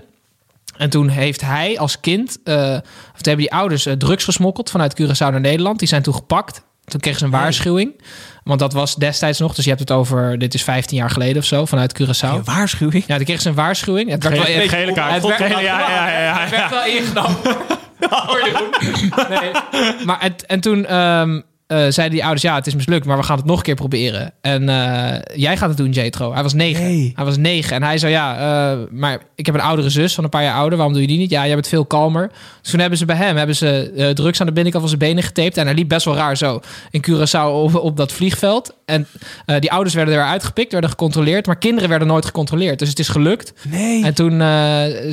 En 0.77 0.89
toen 0.89 1.07
heeft 1.09 1.41
hij 1.41 1.79
als 1.79 1.99
kind, 1.99 2.37
eh, 2.43 2.55
of 2.55 3.21
toen 3.21 3.27
hebben 3.33 3.37
die 3.37 3.51
ouders 3.53 3.85
eh, 3.85 3.93
drugs 3.93 4.23
gesmokkeld 4.23 4.69
vanuit 4.69 5.01
Curaçao 5.01 5.17
naar 5.17 5.39
Nederland. 5.39 5.79
Die 5.79 5.87
zijn 5.87 6.01
toen 6.01 6.13
gepakt. 6.13 6.61
Toen 6.85 6.99
kregen 6.99 7.19
ze 7.19 7.25
een 7.25 7.31
waarschuwing. 7.31 8.01
Want 8.43 8.59
dat 8.59 8.73
was 8.73 8.95
destijds 8.95 9.39
nog, 9.39 9.53
dus 9.55 9.63
je 9.63 9.69
hebt 9.69 9.81
het 9.81 9.91
over, 9.91 10.37
dit 10.39 10.53
is 10.53 10.63
15 10.63 10.97
jaar 10.97 11.09
geleden 11.09 11.37
of 11.37 11.43
zo, 11.47 11.65
vanuit 11.65 12.01
Curaçao. 12.01 12.29
Een 12.33 12.43
waarschuwing? 12.43 13.03
Ja, 13.07 13.15
toen 13.15 13.25
kregen 13.25 13.41
ze 13.41 13.49
een 13.49 13.55
waarschuwing. 13.55 14.09
Het 14.09 14.23
werd 14.23 14.35
wel, 14.35 14.67
gele 14.67 14.93
kaart. 14.93 15.13
het 15.13 15.23
werd- 15.23 15.41
Gele, 15.41 15.61
ja, 15.61 15.79
ja, 15.79 16.09
ja, 16.09 16.21
ja, 16.23 16.39
het 16.39 16.49
werd 16.49 16.69
wel 16.69 16.85
ingenomen. 16.85 17.37
Nee. 19.29 19.51
Maar 20.05 20.21
het, 20.21 20.45
en 20.45 20.59
toen 20.59 20.85
ehm, 20.85 21.41
eh, 21.67 21.77
zeiden 21.77 22.09
die 22.09 22.21
ouders, 22.21 22.41
ja, 22.41 22.55
het 22.55 22.67
is 22.67 22.75
mislukt, 22.75 23.05
maar 23.05 23.17
we 23.17 23.23
gaan 23.23 23.37
het 23.37 23.45
nog 23.45 23.57
een 23.57 23.63
keer 23.63 23.75
proberen. 23.75 24.33
En 24.41 24.69
eh, 24.69 25.19
jij 25.35 25.57
gaat 25.57 25.69
het 25.69 25.77
doen, 25.77 25.91
Jetro. 25.91 26.33
Hij 26.33 26.43
was 26.43 26.53
negen. 26.53 27.11
Hij 27.15 27.25
was 27.25 27.37
negen. 27.37 27.75
En 27.75 27.83
hij 27.83 27.97
zei, 27.97 28.11
ja, 28.11 28.37
eh, 28.37 28.77
maar 28.91 29.19
ik 29.35 29.45
heb 29.45 29.55
een 29.55 29.61
oudere 29.61 29.89
zus 29.89 30.15
van 30.15 30.23
een 30.23 30.29
paar 30.29 30.43
jaar 30.43 30.55
ouder. 30.55 30.77
Waarom 30.77 30.93
doe 30.93 31.01
je 31.01 31.07
die 31.07 31.17
niet? 31.17 31.29
Ja, 31.29 31.45
jij 31.45 31.53
bent 31.53 31.67
veel 31.67 31.85
kalmer. 31.85 32.31
Dus 32.61 32.71
toen 32.71 32.79
hebben 32.79 32.97
ze 32.97 33.05
bij 33.05 33.15
hem 33.15 33.35
hebben 33.35 33.55
ze, 33.55 34.11
drugs 34.15 34.39
aan 34.39 34.45
de 34.45 34.53
binnenkant 34.53 34.89
van 34.89 34.97
zijn 34.97 35.09
benen 35.11 35.23
getaped. 35.23 35.57
En 35.57 35.65
hij 35.65 35.75
liep 35.75 35.87
best 35.87 36.05
wel 36.05 36.15
raar 36.15 36.37
zo 36.37 36.59
in 36.91 37.05
Curaçao 37.09 37.51
op, 37.51 37.75
op 37.75 37.97
dat 37.97 38.11
vliegveld. 38.11 38.75
En 38.85 39.07
die 39.59 39.71
ouders 39.71 39.95
werden 39.95 40.13
eruit 40.13 40.43
gepikt, 40.43 40.71
werden 40.71 40.89
gecontroleerd. 40.89 41.45
Maar 41.45 41.57
kinderen 41.57 41.89
werden 41.89 42.07
nooit 42.07 42.25
gecontroleerd. 42.25 42.79
Dus 42.79 42.89
het 42.89 42.99
is 42.99 43.07
gelukt. 43.07 43.53
Nee. 43.69 44.03
En 44.03 44.13
toen 44.13 44.39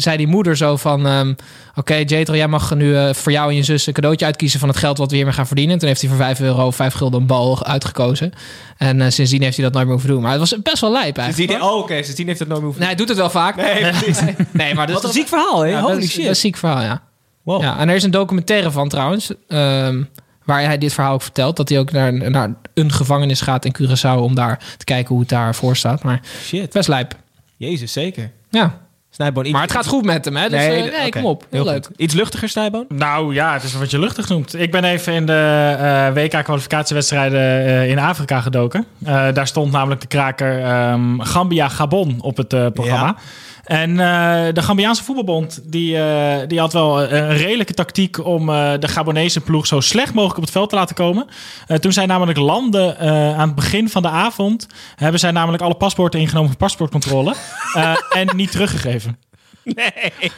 zei 0.01 0.17
die 0.17 0.27
moeder 0.27 0.57
zo 0.57 0.77
van... 0.77 1.07
ehm, 1.07 1.33
Oké, 1.77 1.95
Jetro, 1.95 2.37
jij 2.37 2.49
mag 2.49 2.75
nu 2.75 2.97
eh, 2.97 3.15
voor 3.15 3.33
jou 3.33 3.51
en 3.51 3.57
je 3.57 3.63
zus 3.63 3.87
een 3.87 3.93
cadeautje 3.93 4.25
uitkiezen... 4.25 4.61
van 4.61 4.69
het 4.69 4.79
geld 4.79 4.99
wat 4.99 5.11
we 5.11 5.17
hiermee 5.17 5.35
gaan 5.35 5.47
verdienen. 5.47 5.73
En 5.73 5.79
toen 5.79 5.89
heeft 5.89 6.01
hij 6.01 6.11
voor 6.11 6.19
5 6.19 6.41
euro, 6.41 6.71
5 6.71 6.95
gulden 6.95 7.21
een 7.21 7.27
bal 7.27 7.65
uitgekozen. 7.65 8.33
En 8.77 9.01
eh, 9.01 9.11
sindsdien 9.11 9.43
heeft 9.43 9.57
hij 9.57 9.65
dat 9.65 9.75
nooit 9.75 9.85
meer 9.85 9.95
hoeven 9.95 10.13
doen. 10.13 10.23
Maar 10.23 10.31
het 10.31 10.41
was 10.41 10.63
best 10.63 10.81
wel 10.81 10.93
lijp 10.93 11.19
eigenlijk. 11.19 11.51
Sindsdien, 11.51 11.71
oh, 11.71 11.79
oké. 11.79 11.95
Sindsdien 11.95 12.27
heeft 12.27 12.39
het 12.39 12.49
nooit 12.49 12.61
meer 12.61 12.71
hoeven. 12.71 12.87
Nee, 12.87 12.95
hij 12.95 12.99
doet 12.99 13.09
het 13.09 13.19
wel 13.19 13.31
vaak. 13.31 13.57
Nee, 13.57 13.91
precies. 13.91 14.21
nee 14.53 14.75
maar 14.75 14.87
dat 14.87 14.95
Wat 14.95 15.05
een 15.05 15.13
ziek 15.13 15.29
verhaal, 15.29 15.61
hè? 15.61 15.69
ja, 15.69 15.81
Holy 15.81 15.95
dat 15.95 16.03
is, 16.03 16.11
shit. 16.11 16.17
Dat 16.17 16.25
is 16.25 16.29
een 16.29 16.37
ziek 16.37 16.57
verhaal, 16.57 16.83
ja. 16.83 17.03
Wow. 17.43 17.63
ja. 17.63 17.79
En 17.79 17.89
er 17.89 17.95
is 17.95 18.03
een 18.03 18.11
documentaire 18.11 18.71
van 18.71 18.89
trouwens... 18.89 19.31
ehm, 19.49 20.03
waar 20.45 20.63
hij 20.63 20.79
dit 20.79 20.93
verhaal 20.93 21.13
ook 21.13 21.23
vertelt. 21.23 21.57
Dat 21.57 21.69
hij 21.69 21.79
ook 21.79 21.93
naar, 21.93 22.31
naar 22.31 22.55
een 22.75 22.93
gevangenis 22.93 23.41
gaat 23.41 23.65
in 23.65 23.75
Curaçao... 23.83 24.19
om 24.19 24.35
daar 24.35 24.75
te 24.77 24.85
kijken 24.85 25.09
hoe 25.09 25.21
het 25.21 25.29
daarvoor 25.29 25.77
staat. 25.77 26.03
Maar 26.03 26.21
Shit. 26.43 26.73
best 26.73 26.89
lijp. 26.89 27.17
Jezus, 27.57 27.93
zeker. 27.93 28.31
Ja. 28.51 28.84
Snijboon, 29.15 29.45
iets... 29.45 29.53
Maar 29.53 29.63
het 29.63 29.73
gaat 29.73 29.87
goed 29.87 30.05
met 30.05 30.25
hem, 30.25 30.37
hè? 30.37 30.49
Dus 30.49 30.59
nee, 30.59 30.83
nee 30.83 31.07
oké. 31.07 31.09
kom 31.09 31.25
op. 31.25 31.47
Heel, 31.51 31.63
Heel 31.63 31.73
leuk. 31.73 31.87
goed. 31.87 31.97
Iets 31.97 32.15
luchtiger, 32.15 32.49
Snijboon? 32.49 32.85
Nou 32.89 33.35
ja, 33.35 33.53
het 33.53 33.63
is 33.63 33.75
wat 33.75 33.91
je 33.91 33.99
luchtig 33.99 34.29
noemt. 34.29 34.59
Ik 34.61 34.71
ben 34.71 34.85
even 34.85 35.13
in 35.13 35.27
de 35.27 35.77
eh, 35.79 36.23
WK-kwalificatiewedstrijden 36.23 37.41
eh, 37.41 37.91
in 37.91 37.99
Afrika 37.99 38.41
gedoken. 38.41 38.87
Eh, 39.05 39.27
daar 39.33 39.47
stond 39.47 39.73
namelijk 39.73 40.01
de 40.01 40.07
kraker 40.07 40.63
ehm, 40.63 41.21
Gambia-Gabon 41.21 42.17
op 42.21 42.37
het 42.37 42.53
eh, 42.53 42.67
programma. 42.75 43.07
Ja. 43.07 43.17
En 43.65 43.91
eh, 43.91 44.53
de 44.53 44.63
Gambiaanse 44.63 45.05
voetbalbond 45.05 45.61
die, 45.65 45.97
eh, 45.99 46.49
die 46.49 46.59
had 46.59 46.73
wel 46.73 47.03
een 47.03 47.37
redelijke 47.37 47.75
tactiek 47.75 48.27
om 48.27 48.49
eh, 48.51 48.73
de 48.79 48.89
Gabonese 48.89 49.41
ploeg 49.41 49.67
zo 49.67 49.81
slecht 49.81 50.15
mogelijk 50.15 50.37
op 50.39 50.43
het 50.43 50.53
veld 50.53 50.69
te 50.69 50.77
laten 50.77 50.95
komen. 50.95 51.27
Eh, 51.67 51.77
toen 51.77 51.93
zij 51.93 52.07
namelijk 52.07 52.39
landen 52.39 52.99
eh, 52.99 53.39
aan 53.39 53.47
het 53.47 53.55
begin 53.55 53.89
van 53.89 54.03
de 54.03 54.09
avond, 54.09 54.67
hebben 54.97 55.21
zij 55.21 55.31
namelijk 55.31 55.63
alle 55.63 55.75
paspoorten 55.75 56.21
ingenomen 56.21 56.49
voor 56.49 56.59
paspoortcontrole 56.59 57.35
eh, 57.75 57.97
en 58.21 58.37
niet 58.37 58.51
teruggegeven. 58.51 59.19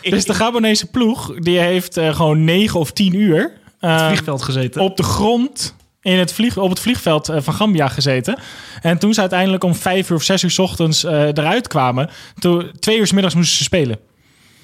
Dus 0.03 0.25
de 0.25 0.35
Gabonese 0.35 0.87
ploeg 0.87 1.35
die 1.39 1.59
heeft 1.59 1.97
eh, 1.97 2.15
gewoon 2.15 2.45
9 2.45 2.81
of 2.81 2.93
10 2.93 3.15
uur 3.15 3.53
eh, 3.81 4.07
vliegveld 4.07 4.43
gezeten. 4.43 4.81
op 4.81 4.97
de 4.97 5.03
grond 5.03 5.75
in 6.07 6.19
het 6.19 6.33
vlieg, 6.33 6.57
op 6.57 6.71
het 6.71 6.81
vliegveld 6.81 7.29
eh, 7.29 7.37
van 7.40 7.55
Gambia 7.55 7.88
gezeten. 7.88 8.38
En 8.83 8.99
toen 8.99 9.14
ze 9.14 9.21
uiteindelijk 9.21 9.64
om 9.64 9.75
5 9.75 10.11
uur 10.11 10.16
of 10.16 10.23
6 10.23 10.42
uur 10.42 10.51
's 10.51 10.59
ochtends 10.59 11.05
eh, 11.05 11.21
eruit 11.27 11.69
kwamen, 11.69 12.11
toen, 12.38 12.71
twee 12.79 12.99
uur 12.99 13.07
's 13.07 13.12
middags 13.12 13.35
moesten 13.35 13.57
ze 13.57 13.62
spelen. 13.62 13.99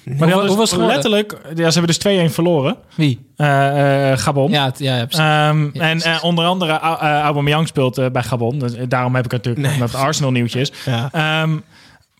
Maar 0.03 0.17
die 0.17 0.27
hadden 0.27 0.47
hoe 0.47 0.57
was 0.57 0.69
dus 0.69 0.79
letterlijk, 0.79 1.37
ja, 1.55 1.71
ze 1.71 1.79
hebben 1.79 1.95
dus 1.99 2.29
2-1 2.29 2.33
verloren. 2.33 2.75
Wie? 2.95 3.19
Eh, 3.35 4.11
eh, 4.11 4.17
Gabon. 4.17 4.51
Ja, 4.51 4.65
het- 4.65 4.79
ja, 4.79 4.95
ja, 4.97 5.05
precies. 5.05 5.19
Ehm, 5.25 5.63
Ja, 5.63 5.89
en 5.89 5.97
precies. 5.97 6.03
eh, 6.03 6.23
onder 6.23 6.45
andere 6.45 6.71
uh, 6.73 7.01
Aubameyang 7.01 7.67
speelt 7.67 8.11
bij 8.11 8.23
Gabon. 8.23 8.59
Dus, 8.59 8.73
daarom 8.87 9.15
heb 9.15 9.25
ik 9.25 9.31
het 9.31 9.45
natuurlijk 9.45 9.77
met 9.79 9.95
Arsenal 9.95 10.31
nieuwtjes. 10.31 10.71
Ja. 10.85 11.09
Ehm, 11.11 11.57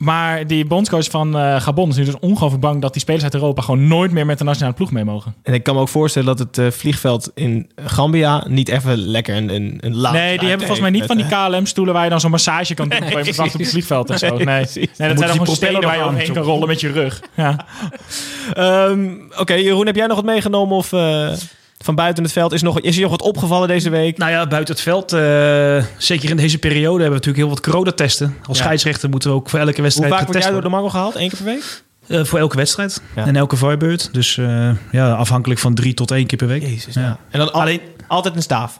maar 0.03 0.47
die 0.47 0.65
bondscoach 0.65 1.09
van 1.09 1.37
eh, 1.37 1.61
Gabon 1.61 1.89
is 1.89 1.95
nu 1.95 2.05
dus 2.05 2.19
ongelooflijk 2.19 2.63
bang 2.63 2.81
dat 2.81 2.93
die 2.93 3.01
spelers 3.01 3.23
uit 3.23 3.33
Europa 3.33 3.61
gewoon 3.61 3.87
nooit 3.87 4.11
meer 4.11 4.25
met 4.25 4.37
de 4.37 4.43
nationale 4.43 4.73
ploeg 4.73 4.91
mee 4.91 5.03
mogen. 5.03 5.35
En 5.43 5.53
ik 5.53 5.63
kan 5.63 5.75
me 5.75 5.81
ook 5.81 5.89
voorstellen 5.89 6.37
dat 6.37 6.39
het 6.39 6.57
eh, 6.57 6.71
vliegveld 6.71 7.31
in 7.33 7.71
Gambia 7.75 8.45
niet 8.47 8.69
even 8.69 8.97
lekker 8.97 9.35
een, 9.35 9.49
een, 9.49 9.77
een 9.79 9.95
laag 9.95 10.13
nee, 10.13 10.37
die 10.37 10.47
hebben 10.47 10.67
volgens 10.67 10.89
mij 10.89 10.99
niet 10.99 11.05
van 11.05 11.17
die 11.17 11.25
KLM-stoelen 11.33 11.93
waar 11.93 12.03
je 12.03 12.09
dan 12.09 12.19
zo'n 12.19 12.31
massage 12.31 12.73
kan 12.73 12.89
doen. 12.89 12.99
Nee, 12.99 13.09
je 13.23 13.33
wacht 13.33 13.53
op 13.53 13.59
het 13.59 13.69
vliegveld 13.69 14.09
en 14.09 14.19
zo. 14.19 14.37
Nee, 14.37 14.45
nee, 14.45 14.65
dat 14.65 14.89
zijn 14.95 15.15
dan 15.15 15.29
gewoon 15.29 15.55
stenen 15.55 15.81
waar 15.81 15.97
je 15.97 16.05
omheen 16.05 16.33
kan 16.33 16.43
rollen 16.43 16.67
met 16.67 16.81
je 16.81 16.91
rug. 16.91 17.21
Ja. 17.33 17.65
Ehm, 18.53 19.09
Oké, 19.37 19.53
Jeroen, 19.53 19.85
heb 19.85 19.95
jij 19.95 20.07
nog 20.07 20.15
wat 20.15 20.25
meegenomen 20.25 20.77
of 20.77 20.93
eh, 20.93 21.31
van 21.83 21.95
buiten 21.95 22.23
het 22.23 22.31
veld? 22.33 22.51
Is, 22.53 22.61
nog, 22.61 22.79
is 22.79 22.95
er 22.95 23.01
nog 23.01 23.11
wat 23.11 23.21
opgevallen 23.21 23.67
deze 23.67 23.89
week? 23.89 24.17
Nou 24.17 24.31
ja, 24.31 24.47
buiten 24.47 24.73
het 24.73 24.83
veld, 24.83 25.13
eh, 25.13 25.83
zeker 25.97 26.29
in 26.29 26.35
deze 26.37 26.57
periode, 26.57 27.01
hebben 27.03 27.19
we 27.19 27.25
natuurlijk 27.25 27.37
heel 27.37 27.47
wat 27.49 27.59
coronatesten. 27.61 28.37
Als 28.47 28.57
Ja. 28.57 28.63
scheidsrechter 28.63 29.09
moeten 29.09 29.29
we 29.29 29.35
ook 29.35 29.49
voor 29.49 29.59
elke 29.59 29.73
Hoe 29.73 29.81
wedstrijd 29.81 30.13
vaak 30.13 30.25
word 30.27 30.43
jij 30.43 30.51
door 30.51 30.61
de 30.61 30.69
mangel 30.69 30.89
gehaald? 30.89 31.15
Eén 31.15 31.29
keer 31.29 31.37
per 31.37 31.45
week? 31.53 31.83
Eh, 32.07 32.23
voor 32.23 32.39
elke 32.39 32.55
wedstrijd 32.55 33.01
Ja. 33.15 33.25
en 33.25 33.35
elke 33.35 33.55
vaarbeurt. 33.55 34.09
Dus 34.13 34.37
eh, 34.37 34.69
ja, 34.91 35.11
afhankelijk 35.11 35.59
van 35.59 35.73
drie 35.73 35.93
tot 35.93 36.11
één 36.11 36.25
keer 36.25 36.37
per 36.37 36.47
week. 36.47 36.61
Jezus, 36.61 36.93
ja. 36.93 37.17
En 37.29 37.39
dan 37.39 37.53
al- 37.53 37.61
Alleen 37.61 37.79
altijd 38.07 38.35
een 38.35 38.41
staaf. 38.41 38.79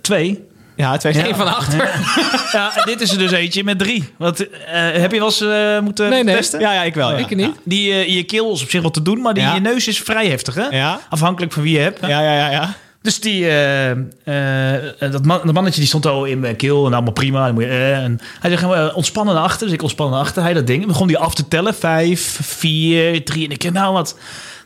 twee. 0.00 0.44
Ja, 0.76 0.96
twee 0.96 1.28
Eén 1.28 1.36
van 1.36 1.54
achter. 1.56 1.90
Ja, 2.52 2.76
en 2.76 2.82
dit 2.86 3.00
is 3.00 3.12
er 3.12 3.18
dus 3.18 3.30
eentje 3.30 3.64
met 3.64 3.78
drie. 3.78 4.12
Want, 4.18 4.48
eh, 4.48 4.50
heb 4.72 5.12
je 5.12 5.18
wel 5.18 5.26
eens 5.26 5.40
eh, 5.40 5.78
moeten 5.80 6.08
Nee, 6.10 6.24
nee. 6.24 6.36
testen? 6.36 6.60
Ja, 6.60 6.72
ja, 6.72 6.82
ik 6.82 6.94
wel. 6.94 7.10
Ja. 7.10 7.16
Ik 7.16 7.36
niet. 7.36 7.56
Die 7.64 7.92
eh, 7.92 8.14
je 8.14 8.22
keel 8.22 8.52
is 8.52 8.62
op 8.62 8.70
zich 8.70 8.82
wat 8.82 8.94
te 8.94 9.02
doen, 9.02 9.20
maar 9.20 9.34
die 9.34 9.42
Ja. 9.42 9.54
je 9.54 9.60
neus 9.60 9.88
is 9.88 9.98
vrij 10.00 10.26
heftig, 10.26 10.54
hè? 10.54 10.66
Ja? 10.66 11.00
Afhankelijk 11.08 11.52
van 11.52 11.62
wie 11.62 11.72
je 11.72 11.78
hebt. 11.78 12.00
Ja, 12.00 12.20
ja, 12.20 12.34
ja, 12.34 12.50
ja. 12.50 12.74
Dus 13.02 13.20
die, 13.20 13.46
eh, 13.46 13.90
eh, 13.90 14.82
dat, 14.98 15.24
man, 15.24 15.40
dat 15.44 15.54
mannetje 15.54 15.78
die 15.80 15.88
stond 15.88 16.06
al 16.06 16.24
in 16.24 16.40
mijn 16.40 16.56
keel 16.56 16.86
en 16.86 16.92
allemaal 16.92 17.12
prima. 17.12 17.44
Dan 17.44 17.54
moet 17.54 17.62
je, 17.62 17.68
eh, 17.68 17.96
en 17.98 18.20
hij 18.40 18.50
zegt, 18.50 18.62
uh, 18.62 18.86
ontspannen 18.94 19.34
naar 19.34 19.44
achter. 19.44 19.66
Dus 19.66 19.74
ik 19.74 19.82
ontspannen 19.82 20.14
naar 20.16 20.24
achter. 20.24 20.42
Hij 20.42 20.52
dat 20.52 20.66
ding. 20.66 20.82
En 20.82 20.88
begon 20.88 21.06
die 21.06 21.18
af 21.18 21.34
te 21.34 21.48
tellen. 21.48 21.74
Vijf, 21.74 22.38
vier, 22.42 23.24
drie. 23.24 23.44
En 23.44 23.50
ik 23.50 23.60
denk, 23.60 23.74
nou 23.74 23.92
wat... 23.92 24.18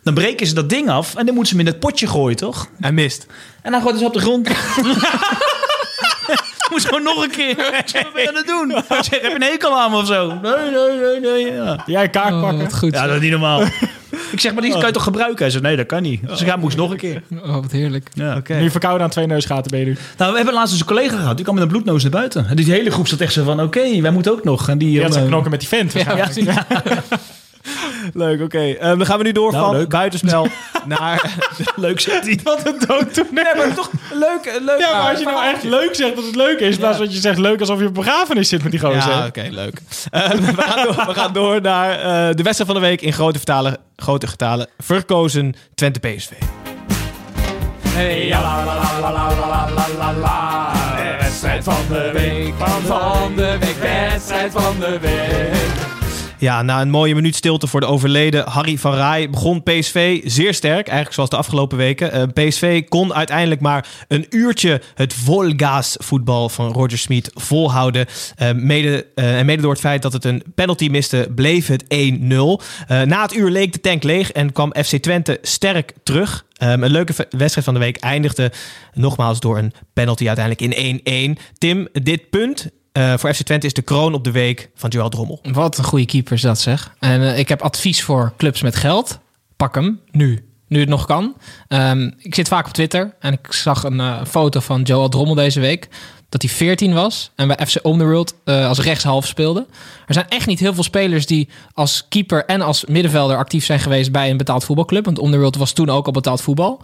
Dan 0.02 0.14
breken 0.14 0.46
ze 0.46 0.54
dat 0.54 0.68
ding 0.68 0.90
af 0.90 1.14
en 1.14 1.26
dan 1.26 1.34
moeten 1.34 1.46
ze 1.52 1.56
hem 1.58 1.66
in 1.66 1.72
het 1.72 1.80
potje 1.80 2.06
gooien, 2.06 2.36
toch? 2.36 2.66
Hij 2.80 2.92
mist. 2.92 3.26
En 3.62 3.72
dan 3.72 3.80
gooit 3.80 3.92
hij 3.94 4.02
ze 4.02 4.06
op 4.08 4.14
de 4.14 4.20
grond. 4.20 4.48
Moest 6.70 6.86
gewoon 6.86 7.02
nog 7.02 7.22
een 7.24 7.30
keer. 7.30 7.50
Ik 7.58 7.82
zeg, 7.92 8.02
Wat 8.02 8.12
ben 8.12 8.22
je 8.22 8.28
aan 8.28 8.34
het 8.34 8.46
doen? 8.46 8.70
Ik 8.70 8.84
zeg, 9.04 9.20
heb 9.20 9.22
je 9.22 9.34
een 9.34 9.42
hekel 9.42 9.78
aan 9.78 9.90
me 9.90 9.96
of 9.96 10.06
zo? 10.06 10.26
Nee, 10.42 10.52
nee, 10.52 11.20
nee, 11.20 11.44
nee. 11.44 11.52
Ja, 11.52 11.82
Jij 11.86 12.08
kaart 12.08 12.32
Oh, 12.34 12.40
pakken. 12.40 12.72
goed. 12.72 12.92
ja 12.94 13.06
dat 13.06 13.14
is 13.16 13.20
niet 13.22 13.30
normaal. 13.30 13.62
ik 14.32 14.40
zeg, 14.40 14.52
maar 14.52 14.62
die 14.62 14.72
kan 14.72 14.86
je 14.86 14.90
toch 14.92 15.02
gebruiken? 15.02 15.38
Hij 15.38 15.50
zei, 15.50 15.62
nee, 15.62 15.76
dat 15.76 15.86
kan 15.86 16.02
niet. 16.02 16.28
Dus 16.28 16.40
ik 16.42 16.56
moest 16.56 16.76
nog 16.76 16.90
een 16.90 16.96
keer. 16.96 17.22
Oh, 17.42 17.54
wat 17.54 17.72
heerlijk. 17.72 18.08
Ja. 18.14 18.42
Nu 18.48 18.70
verkouden 18.70 19.02
aan 19.02 19.10
twee 19.10 19.26
neusgaten 19.26 19.70
ben 19.70 19.80
je 19.80 19.86
nu. 19.86 19.96
Nou, 20.16 20.30
we 20.30 20.36
hebben 20.36 20.54
laatst 20.54 20.72
eens 20.72 20.80
een 20.80 20.86
collega 20.86 21.16
gehad. 21.16 21.34
Die 21.34 21.42
kwam 21.44 21.54
met 21.56 21.64
een 21.64 21.70
bloedneus 21.70 22.02
naar 22.02 22.10
buiten. 22.10 22.46
En 22.48 22.56
die 22.56 22.72
hele 22.72 22.90
groep 22.90 23.08
zat 23.08 23.20
echt 23.20 23.32
zo 23.32 23.44
van, 23.44 23.62
oké, 23.62 24.00
wij 24.00 24.10
moeten 24.10 24.32
ook 24.32 24.44
nog. 24.44 24.68
En 24.68 24.78
die, 24.78 25.02
had 25.02 25.12
zijn 25.12 25.24
eh, 25.24 25.30
knokken 25.30 25.50
met 25.50 25.60
die 25.60 25.68
vent. 25.68 25.92
Ja, 25.92 26.16
waarschijnlijk. 26.16 26.66
Leuk, 28.18 28.42
oké. 28.42 28.74
Okay. 28.74 28.96
Dan 28.96 29.06
gaan 29.06 29.18
we 29.18 29.24
nu 29.24 29.32
door 29.32 29.52
van 29.52 29.76
leuk. 29.76 29.88
buitenspel 29.88 30.46
naar... 30.86 31.34
leuk 31.76 32.00
zegt 32.00 32.24
hij. 32.24 32.40
Wat 32.42 32.66
een 32.66 32.78
dooddoener. 32.86 33.32
Nee, 33.32 33.54
maar 33.56 33.74
toch 33.74 33.90
leuk. 34.12 34.60
leuk 34.60 34.78
ja, 34.78 34.98
maar 34.98 35.10
als 35.10 35.18
je 35.18 35.24
nou 35.24 35.44
echt 35.44 35.62
leuk 35.62 35.94
zegt 35.94 36.14
dat 36.14 36.24
het 36.24 36.36
leuk 36.36 36.58
is... 36.58 36.74
in 36.74 36.78
plaats 36.78 36.96
van 36.98 37.10
je 37.10 37.18
zegt 37.18 37.38
leuk 37.38 37.60
alsof 37.60 37.80
je 37.80 37.86
op 37.86 37.94
begrafenis 37.94 38.48
zit 38.48 38.62
met 38.62 38.70
die 38.72 38.80
gozer. 38.80 39.10
Ja, 39.10 39.26
oké, 39.26 39.48
leuk. 39.50 39.80
We, 40.10 40.54
gaan 40.56 40.84
door, 40.84 41.06
we, 41.06 41.14
gaan 41.14 41.32
door, 41.32 41.60
naar 41.60 41.96
de 42.36 42.42
wedstrijd 42.42 42.70
van 42.70 42.80
de 42.80 42.86
week 42.86 43.00
in 43.00 43.12
grote, 43.12 43.38
vertalen, 43.38 43.76
grote 43.96 44.26
getalen. 44.26 44.68
Verkozen 44.78 45.54
Twente 45.74 45.98
PSV. 45.98 46.30
Hey, 47.98 48.28
la 48.28 48.64
la 50.20 51.16
Wedstrijd 51.18 51.64
van 51.64 51.74
de 51.88 52.10
week, 52.12 52.54
van 52.86 53.34
de 53.34 53.56
week, 53.60 53.76
wedstrijd 53.76 54.52
van 54.52 54.78
de 54.78 54.98
week. 54.98 55.87
Ja, 56.40 56.62
na 56.62 56.80
een 56.80 56.90
mooie 56.90 57.14
minuut 57.14 57.36
stilte 57.36 57.66
voor 57.66 57.80
de 57.80 57.86
overleden 57.86 58.48
Harry 58.48 58.78
van 58.78 58.94
Rij 58.94 59.30
begon 59.30 59.62
PSV 59.62 60.20
zeer 60.24 60.54
sterk. 60.54 60.86
Eigenlijk 60.86 61.12
zoals 61.12 61.30
de 61.30 61.36
afgelopen 61.36 61.76
weken. 61.76 62.12
Eh, 62.12 62.22
PSV 62.32 62.88
kon 62.88 63.14
uiteindelijk 63.14 63.60
maar 63.60 63.88
een 64.08 64.26
uurtje 64.30 64.80
het 64.94 65.14
Volgas 65.14 65.96
voetbal 65.98 66.48
van 66.48 66.72
Roger 66.72 66.98
Smit 66.98 67.30
volhouden. 67.34 68.06
Eh, 68.36 68.52
mede, 68.52 69.06
eh, 69.14 69.38
en 69.38 69.46
mede 69.46 69.62
door 69.62 69.70
het 69.70 69.80
feit 69.80 70.02
dat 70.02 70.12
het 70.12 70.24
een 70.24 70.42
penalty 70.54 70.88
miste, 70.88 71.28
bleef 71.34 71.66
het 71.66 71.84
1-0. 71.88 72.60
Eh, 72.86 73.02
na 73.02 73.22
het 73.22 73.34
uur 73.34 73.50
leek 73.50 73.72
de 73.72 73.80
tank 73.80 74.02
leeg 74.02 74.32
en 74.32 74.52
kwam 74.52 74.74
FC 74.84 74.96
Twente 74.96 75.38
sterk 75.42 75.92
terug. 76.02 76.46
Um, 76.62 76.82
een 76.82 76.90
leuke 76.90 77.12
wedstrijd 77.30 77.64
van 77.64 77.74
de 77.74 77.80
week 77.80 77.96
eindigde 77.96 78.52
nogmaals 78.94 79.40
door 79.40 79.58
een 79.58 79.72
penalty 79.92 80.26
uiteindelijk 80.26 80.74
in 80.74 81.00
1-1. 81.02 81.38
Tim, 81.58 81.88
dit 81.92 82.30
punt 82.30 82.70
eh, 82.98 83.18
voor 83.18 83.34
FC 83.34 83.42
Twente 83.42 83.66
is 83.66 83.72
de 83.72 83.82
kroon 83.82 84.14
op 84.14 84.24
de 84.24 84.30
week 84.30 84.70
van 84.74 84.90
Joel 84.90 85.08
Drommel. 85.08 85.40
Wat 85.52 85.78
een 85.78 85.84
goede 85.84 86.06
keeper 86.06 86.32
is 86.32 86.40
dat 86.40 86.60
zeg. 86.60 86.94
En 86.98 87.22
eh, 87.22 87.38
ik 87.38 87.48
heb 87.48 87.62
advies 87.62 88.02
voor 88.02 88.32
clubs 88.36 88.62
met 88.62 88.76
geld. 88.76 89.18
Pak 89.56 89.74
hem 89.74 90.00
nu. 90.10 90.48
Nu 90.68 90.80
het 90.80 90.88
nog 90.88 91.06
kan. 91.06 91.36
Ehm, 91.68 92.10
ik 92.18 92.34
zit 92.34 92.48
vaak 92.48 92.66
op 92.66 92.72
Twitter 92.72 93.14
en 93.20 93.32
ik 93.32 93.52
zag 93.52 93.84
een 93.84 94.00
eh, 94.00 94.24
foto 94.24 94.60
van 94.60 94.82
Joel 94.82 95.08
Drommel 95.08 95.34
deze 95.34 95.60
week. 95.60 95.88
Dat 96.28 96.42
hij 96.42 96.50
14 96.50 96.92
was 96.92 97.30
en 97.34 97.46
bij 97.46 97.66
FC 97.66 97.86
Underworld 97.86 98.34
als 98.44 98.78
rechtshalf 98.78 99.26
speelde. 99.26 99.66
Er 100.06 100.14
zijn 100.14 100.28
echt 100.28 100.46
niet 100.46 100.58
heel 100.58 100.74
veel 100.74 100.82
spelers 100.82 101.26
die 101.26 101.48
als 101.72 102.06
keeper 102.08 102.44
en 102.44 102.60
als 102.60 102.84
middenvelder 102.84 103.36
actief 103.36 103.64
zijn 103.64 103.80
geweest 103.80 104.12
bij 104.12 104.30
een 104.30 104.36
betaald 104.36 104.64
voetbalclub. 104.64 105.04
Want 105.04 105.22
Underworld 105.22 105.56
was 105.56 105.72
toen 105.72 105.88
ook 105.88 106.06
al 106.06 106.12
betaald 106.12 106.40
voetbal. 106.40 106.82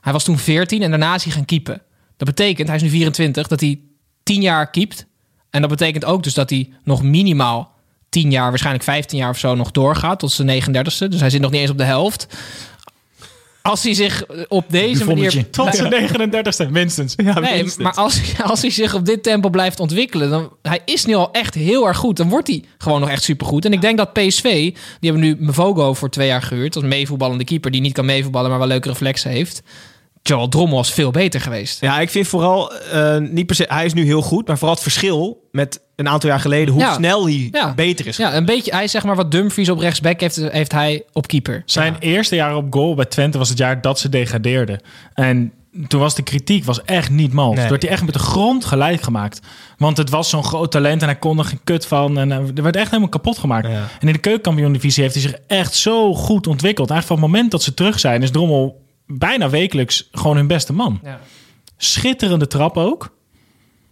Hij 0.00 0.12
was 0.12 0.24
toen 0.24 0.38
14 0.38 0.82
en 0.82 0.90
daarna 0.90 1.14
is 1.14 1.24
hij 1.24 1.32
gaan 1.32 1.44
keepen. 1.44 1.82
Dat 2.16 2.28
betekent, 2.28 2.68
hij 2.68 2.76
is 2.76 2.82
nu 2.82 2.88
24, 2.88 3.48
dat 3.48 3.60
hij 3.60 3.80
10 4.22 4.40
jaar 4.40 4.70
keept. 4.70 5.06
En 5.54 5.60
dat 5.60 5.70
betekent 5.70 6.04
ook 6.04 6.22
dus 6.22 6.34
dat 6.34 6.50
hij 6.50 6.70
nog 6.84 7.02
minimaal 7.02 7.72
10 8.08 8.30
jaar, 8.30 8.48
waarschijnlijk 8.48 8.84
15 8.84 9.18
jaar 9.18 9.30
of 9.30 9.38
zo 9.38 9.54
nog 9.54 9.70
doorgaat 9.70 10.18
tot 10.18 10.32
zijn 10.32 10.62
39ste. 10.62 11.08
Dus 11.08 11.20
hij 11.20 11.30
zit 11.30 11.40
nog 11.40 11.50
niet 11.50 11.60
eens 11.60 11.70
op 11.70 11.78
de 11.78 11.84
helft. 11.84 12.26
Als 13.62 13.82
hij 13.82 13.94
zich 13.94 14.24
op 14.48 14.64
deze 14.68 15.04
manier... 15.04 15.50
Tot 15.50 15.74
zijn 15.74 16.08
39ste, 16.08 16.70
minstens. 16.70 17.14
Ja, 17.16 17.38
Nee, 17.38 17.54
minstens. 17.54 17.84
maar 17.84 17.94
als, 17.94 18.20
als 18.42 18.60
hij 18.60 18.70
zich 18.70 18.94
op 18.94 19.04
dit 19.06 19.22
tempo 19.22 19.50
blijft 19.50 19.80
ontwikkelen, 19.80 20.30
dan 20.30 20.52
hij 20.62 20.80
is 20.84 21.04
nu 21.04 21.14
al 21.14 21.32
echt 21.32 21.54
heel 21.54 21.86
erg 21.86 21.96
goed. 21.96 22.16
Dan 22.16 22.28
wordt 22.28 22.48
hij 22.48 22.64
gewoon 22.78 23.00
nog 23.00 23.08
echt 23.08 23.22
supergoed. 23.22 23.64
En 23.64 23.72
ik 23.72 23.80
denk 23.80 23.98
dat 23.98 24.12
PSV, 24.12 24.42
die 24.42 25.10
hebben 25.10 25.20
nu 25.20 25.36
Mvogo 25.38 25.94
voor 25.94 26.10
twee 26.10 26.26
jaar 26.26 26.42
gehuurd, 26.42 26.74
als 26.74 26.84
meevoetballende 26.84 27.44
keeper 27.44 27.70
die 27.70 27.80
niet 27.80 27.92
kan 27.92 28.04
meevoetballen, 28.04 28.50
maar 28.50 28.58
wel 28.58 28.68
leuke 28.68 28.88
reflexen 28.88 29.30
heeft. 29.30 29.62
Joel 30.28 30.48
Drommel 30.48 30.76
was 30.76 30.92
veel 30.92 31.10
beter 31.10 31.40
geweest. 31.40 31.80
Ja, 31.80 32.00
ik 32.00 32.10
vind 32.10 32.26
vooral 32.28 32.74
eh, 32.74 33.18
niet 33.18 33.46
per 33.46 33.56
se. 33.56 33.64
Hij 33.68 33.84
is 33.84 33.92
nu 33.92 34.04
heel 34.04 34.22
goed, 34.22 34.46
maar 34.46 34.56
vooral 34.58 34.74
het 34.74 34.82
verschil 34.82 35.48
met 35.52 35.80
een 35.96 36.08
aantal 36.08 36.30
jaar 36.30 36.40
geleden, 36.40 36.74
hoe 36.74 36.82
Ja. 36.82 36.94
snel 36.94 37.24
hij 37.24 37.48
Ja. 37.52 37.74
beter 37.74 38.06
is. 38.06 38.16
Ja, 38.16 38.34
een 38.34 38.44
beetje. 38.44 38.74
Hij 38.74 38.84
is 38.84 38.90
zeg 38.90 39.04
maar 39.04 39.16
wat 39.16 39.30
Dumfries 39.30 39.68
op 39.68 39.78
rechtsback 39.78 40.20
heeft, 40.20 40.36
heeft 40.36 40.72
hij 40.72 41.02
op 41.12 41.26
keeper. 41.26 41.62
Zijn 41.66 41.96
eerste 41.98 42.34
jaar 42.34 42.56
op 42.56 42.66
goal 42.74 42.94
bij 42.94 43.04
Twente 43.04 43.38
was 43.38 43.48
het 43.48 43.58
jaar 43.58 43.80
dat 43.80 43.98
ze 43.98 44.08
degradeerden. 44.08 44.80
En 45.14 45.52
toen 45.88 46.00
was 46.00 46.14
de 46.14 46.22
kritiek 46.22 46.64
was 46.64 46.82
echt 46.84 47.10
niet 47.10 47.32
mals. 47.32 47.50
Nee. 47.50 47.60
Toen 47.60 47.70
werd 47.70 47.82
hij 47.82 47.90
echt 47.92 48.04
met 48.04 48.12
de 48.14 48.18
grond 48.20 48.64
gelijk 48.64 49.02
gemaakt. 49.02 49.40
Want 49.78 49.96
het 49.96 50.10
was 50.10 50.28
zo'n 50.28 50.44
groot 50.44 50.70
talent 50.70 51.00
en 51.02 51.08
hij 51.08 51.16
kon 51.18 51.38
er 51.38 51.44
geen 51.44 51.60
kut 51.64 51.86
van. 51.86 52.18
En 52.18 52.32
eh, 52.32 52.38
er 52.54 52.62
werd 52.62 52.76
echt 52.76 52.86
helemaal 52.88 53.08
kapot 53.08 53.38
gemaakt. 53.38 53.66
Ja. 53.66 53.72
En 54.00 54.06
in 54.06 54.12
de 54.12 54.18
keukenkampioen-divisie 54.18 55.02
heeft 55.02 55.14
hij 55.14 55.22
zich 55.22 55.34
echt 55.46 55.74
zo 55.74 56.14
goed 56.14 56.46
ontwikkeld. 56.46 56.90
Eigenlijk 56.90 57.20
van 57.20 57.28
het 57.30 57.36
moment 57.38 57.50
dat 57.50 57.62
ze 57.62 57.74
terug 57.74 58.00
zijn... 58.00 58.22
is 58.22 58.30
Drommel 58.30 58.82
bijna 59.06 59.50
wekelijks 59.50 60.08
gewoon 60.12 60.36
hun 60.36 60.46
beste 60.46 60.72
man. 60.72 61.00
Ja. 61.04 61.20
Schitterende 61.76 62.46
trap 62.46 62.76
ook. 62.76 63.16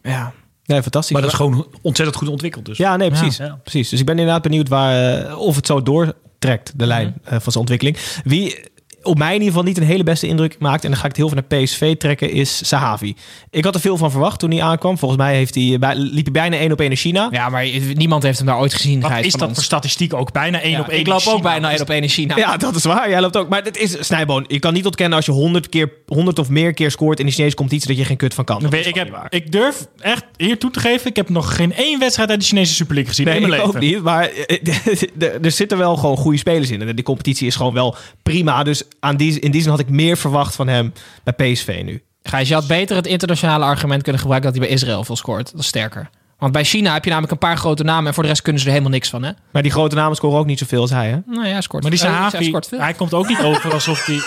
Ja, 0.02 0.32
nee, 0.64 0.82
fantastisch. 0.82 1.12
Maar 1.12 1.22
dat 1.22 1.30
is 1.30 1.36
gewoon 1.36 1.66
ontzettend 1.82 2.18
goed 2.18 2.28
ontwikkeld 2.28 2.64
dus. 2.64 2.76
Ja, 2.78 2.96
nee, 2.96 3.08
precies. 3.10 3.36
Ja. 3.36 3.60
precies. 3.62 3.88
Dus 3.88 4.00
ik 4.00 4.06
ben 4.06 4.18
inderdaad 4.18 4.42
benieuwd 4.42 4.68
waar, 4.68 5.20
eh, 5.24 5.38
of 5.38 5.56
het 5.56 5.66
zo 5.66 5.82
doortrekt, 5.82 6.72
de 6.78 6.86
lijn 6.86 7.06
Mhm. 7.06 7.24
eh, 7.34 7.40
van 7.40 7.52
zijn 7.52 7.56
ontwikkeling. 7.56 7.98
Wie 8.24 8.70
op 9.02 9.18
mij 9.18 9.26
in 9.28 9.32
ieder 9.40 9.48
geval 9.48 9.62
niet 9.62 9.76
een 9.78 9.82
hele 9.84 10.02
beste 10.02 10.26
indruk 10.26 10.56
maakt, 10.58 10.84
en 10.84 10.90
dan 10.90 10.98
ga 10.98 11.04
ik 11.04 11.08
het 11.08 11.16
heel 11.16 11.28
veel 11.28 11.42
naar 11.48 11.62
PSV 11.62 11.96
trekken, 11.96 12.30
is 12.30 12.68
Sahavi. 12.68 13.14
Ik 13.50 13.64
had 13.64 13.74
er 13.74 13.80
veel 13.80 13.96
van 13.96 14.10
verwacht 14.10 14.38
toen 14.38 14.50
hij 14.50 14.62
aankwam. 14.62 14.98
Volgens 14.98 15.20
mij 15.20 15.36
heeft 15.36 15.54
hij, 15.54 15.76
bij- 15.80 15.94
liep 15.96 16.24
hij 16.24 16.32
bijna 16.32 16.56
één 16.56 16.72
op 16.72 16.80
één 16.80 16.88
naar 16.88 16.98
China. 16.98 17.28
Ja, 17.30 17.48
maar 17.48 17.66
niemand 17.94 18.22
heeft 18.22 18.38
hem 18.38 18.46
daar 18.46 18.58
ooit 18.58 18.74
gezien. 18.74 19.00
Wat 19.00 19.10
Gijs, 19.10 19.26
is 19.26 19.32
dat 19.32 19.42
ons. 19.42 19.54
voor 19.54 19.62
statistiek 19.64 20.14
ook? 20.14 20.32
Bijna 20.32 20.60
één 20.60 20.70
Ja, 20.72 20.80
op 20.80 20.88
één. 20.88 21.00
ik 21.00 21.06
loop 21.06 21.20
in 21.20 21.32
ook 21.32 21.42
bijna 21.42 21.70
één 21.70 21.80
op 21.80 21.90
één 21.90 22.02
in 22.02 22.08
China. 22.08 22.36
Ja, 22.36 22.56
dat 22.56 22.74
is 22.76 22.84
waar. 22.84 23.08
Jij 23.10 23.20
loopt 23.20 23.36
ook. 23.36 23.48
Maar 23.48 23.62
het 23.62 23.76
is 23.76 23.96
Snijboon. 24.00 24.44
Je 24.48 24.58
kan 24.58 24.72
niet 24.72 24.84
ontkennen 24.86 25.16
als 25.16 25.26
je 25.26 25.32
100 25.32 25.68
keer 25.68 25.92
100 26.06 26.38
of 26.38 26.48
meer 26.48 26.72
keer 26.74 26.90
scoort 26.90 27.20
in 27.20 27.26
de 27.26 27.32
Chinese 27.32 27.56
competitie 27.56 27.88
dat 27.88 27.96
je 27.96 28.04
geen 28.04 28.16
kut 28.16 28.34
van 28.34 28.44
kan. 28.44 28.72
Ik, 28.74 28.94
heb, 28.94 29.26
ik 29.28 29.52
durf 29.52 29.86
echt 29.98 30.24
hier 30.36 30.58
toe 30.58 30.70
te 30.70 30.80
geven. 30.80 31.06
Ik 31.10 31.16
heb 31.16 31.28
nog 31.28 31.56
geen 31.56 31.74
één 31.74 31.98
wedstrijd 31.98 32.30
uit 32.30 32.40
de 32.40 32.46
Chinese 32.46 32.74
Super 32.74 32.94
League 32.94 33.10
gezien. 33.10 33.26
Nee, 33.26 33.36
in 33.36 33.42
ik 33.42 33.48
mijn 33.48 33.60
ook 33.62 33.72
leven. 33.74 33.88
niet. 33.94 34.02
Maar 34.02 34.28
eh, 34.28 35.38
er 35.44 35.50
zitten 35.50 35.78
wel 35.78 35.96
gewoon 35.96 36.16
goede 36.16 36.38
spelers 36.38 36.70
in. 36.70 36.80
En 36.88 36.94
die 36.96 37.04
competitie 37.04 37.46
is 37.46 37.56
gewoon 37.56 37.74
wel 37.74 37.96
prima. 38.22 38.62
Dus 38.62 38.82
aan 39.00 39.16
die, 39.16 39.40
in 39.40 39.50
die 39.50 39.60
zin 39.60 39.70
had 39.70 39.80
ik 39.80 39.88
meer 39.88 40.16
verwacht 40.16 40.54
van 40.54 40.68
hem 40.68 40.92
bij 41.24 41.52
PSV 41.52 41.80
nu. 41.84 42.02
Gijs, 42.22 42.48
je 42.48 42.54
had 42.54 42.66
beter 42.66 42.96
het 42.96 43.06
internationale 43.06 43.64
argument 43.64 44.02
kunnen 44.02 44.20
gebruiken 44.20 44.52
dat 44.52 44.60
hij 44.60 44.68
bij 44.68 44.78
Israël 44.78 45.04
veel 45.04 45.16
scoort. 45.16 45.50
Dat 45.50 45.60
is 45.60 45.66
sterker. 45.66 46.10
Want 46.38 46.52
bij 46.52 46.64
China 46.64 46.92
heb 46.92 47.04
je 47.04 47.10
namelijk 47.10 47.32
een 47.32 47.48
paar 47.48 47.56
grote 47.56 47.84
namen 47.84 48.06
en 48.06 48.14
voor 48.14 48.22
de 48.22 48.28
rest 48.28 48.42
kunnen 48.42 48.60
ze 48.60 48.66
er 48.66 48.72
helemaal 48.72 48.94
niks 48.94 49.10
van, 49.10 49.22
hè? 49.22 49.30
Maar 49.52 49.62
die 49.62 49.70
grote 49.70 49.94
namen 49.94 50.16
scoren 50.16 50.38
ook 50.38 50.46
niet 50.46 50.58
zoveel 50.58 50.80
als 50.80 50.90
hij, 50.90 51.08
hè? 51.08 51.18
Nou 51.26 51.46
ja, 51.46 51.52
hij 51.52 51.60
scoort. 51.60 51.82
Maar 51.82 51.92
die 51.92 52.00
eh, 52.00 52.06
hij 52.06 52.14
Sahavi, 52.14 52.44
scoort 52.44 52.68
veel. 52.68 52.80
hij 52.80 52.94
komt 52.94 53.14
ook 53.14 53.28
niet 53.28 53.42
over 53.42 53.72
alsof 53.72 54.06
hij... 54.06 54.20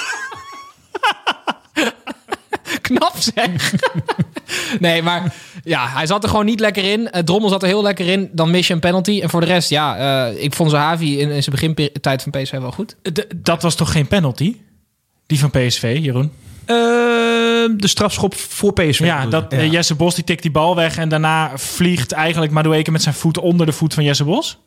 Knap 2.81 3.13
zeg. 3.17 3.73
nee, 4.79 5.01
maar 5.01 5.33
ja, 5.63 5.87
hij 5.87 6.05
zat 6.05 6.23
er 6.23 6.29
gewoon 6.29 6.45
niet 6.45 6.59
lekker 6.59 6.83
in. 6.91 7.09
Eh, 7.11 7.23
Drommel 7.23 7.49
zat 7.49 7.61
er 7.61 7.67
heel 7.67 7.81
lekker 7.83 8.07
in. 8.07 8.29
Dan 8.31 8.51
mis 8.51 8.67
je 8.67 8.73
een 8.73 8.79
penalty. 8.79 9.19
En 9.21 9.29
voor 9.29 9.39
de 9.41 9.45
rest, 9.47 9.69
ja, 9.69 9.97
eh, 10.27 10.43
ik 10.43 10.53
vond 10.53 10.71
Zahavi 10.71 11.19
in, 11.19 11.29
in 11.31 11.43
zijn 11.43 11.55
begintijd 11.55 12.21
van 12.21 12.31
PSV 12.31 12.51
wel 12.51 12.71
goed. 12.71 12.95
D- 13.13 13.25
dat 13.35 13.61
was 13.61 13.75
toch 13.75 13.91
geen 13.91 14.07
penalty? 14.07 14.55
Die 15.27 15.39
van 15.39 15.49
PSV, 15.49 15.97
Jeroen? 16.01 16.31
Eh, 16.65 16.75
de 17.77 17.87
strafschop 17.87 18.35
voor 18.35 18.73
PSV. 18.73 18.99
Ja, 18.99 19.25
dat, 19.25 19.53
eh, 19.53 19.71
Jesse 19.71 19.95
Bos 19.95 20.15
die 20.15 20.23
tikt 20.23 20.41
die 20.41 20.51
bal 20.51 20.75
weg 20.75 20.97
en 20.97 21.09
daarna 21.09 21.51
vliegt 21.57 22.11
eigenlijk 22.11 22.51
Madueke 22.51 22.91
met 22.91 23.01
zijn 23.01 23.15
voet 23.15 23.37
onder 23.37 23.65
de 23.65 23.71
voet 23.71 23.93
van 23.93 24.03
Jesse 24.03 24.23
Bos. 24.23 24.57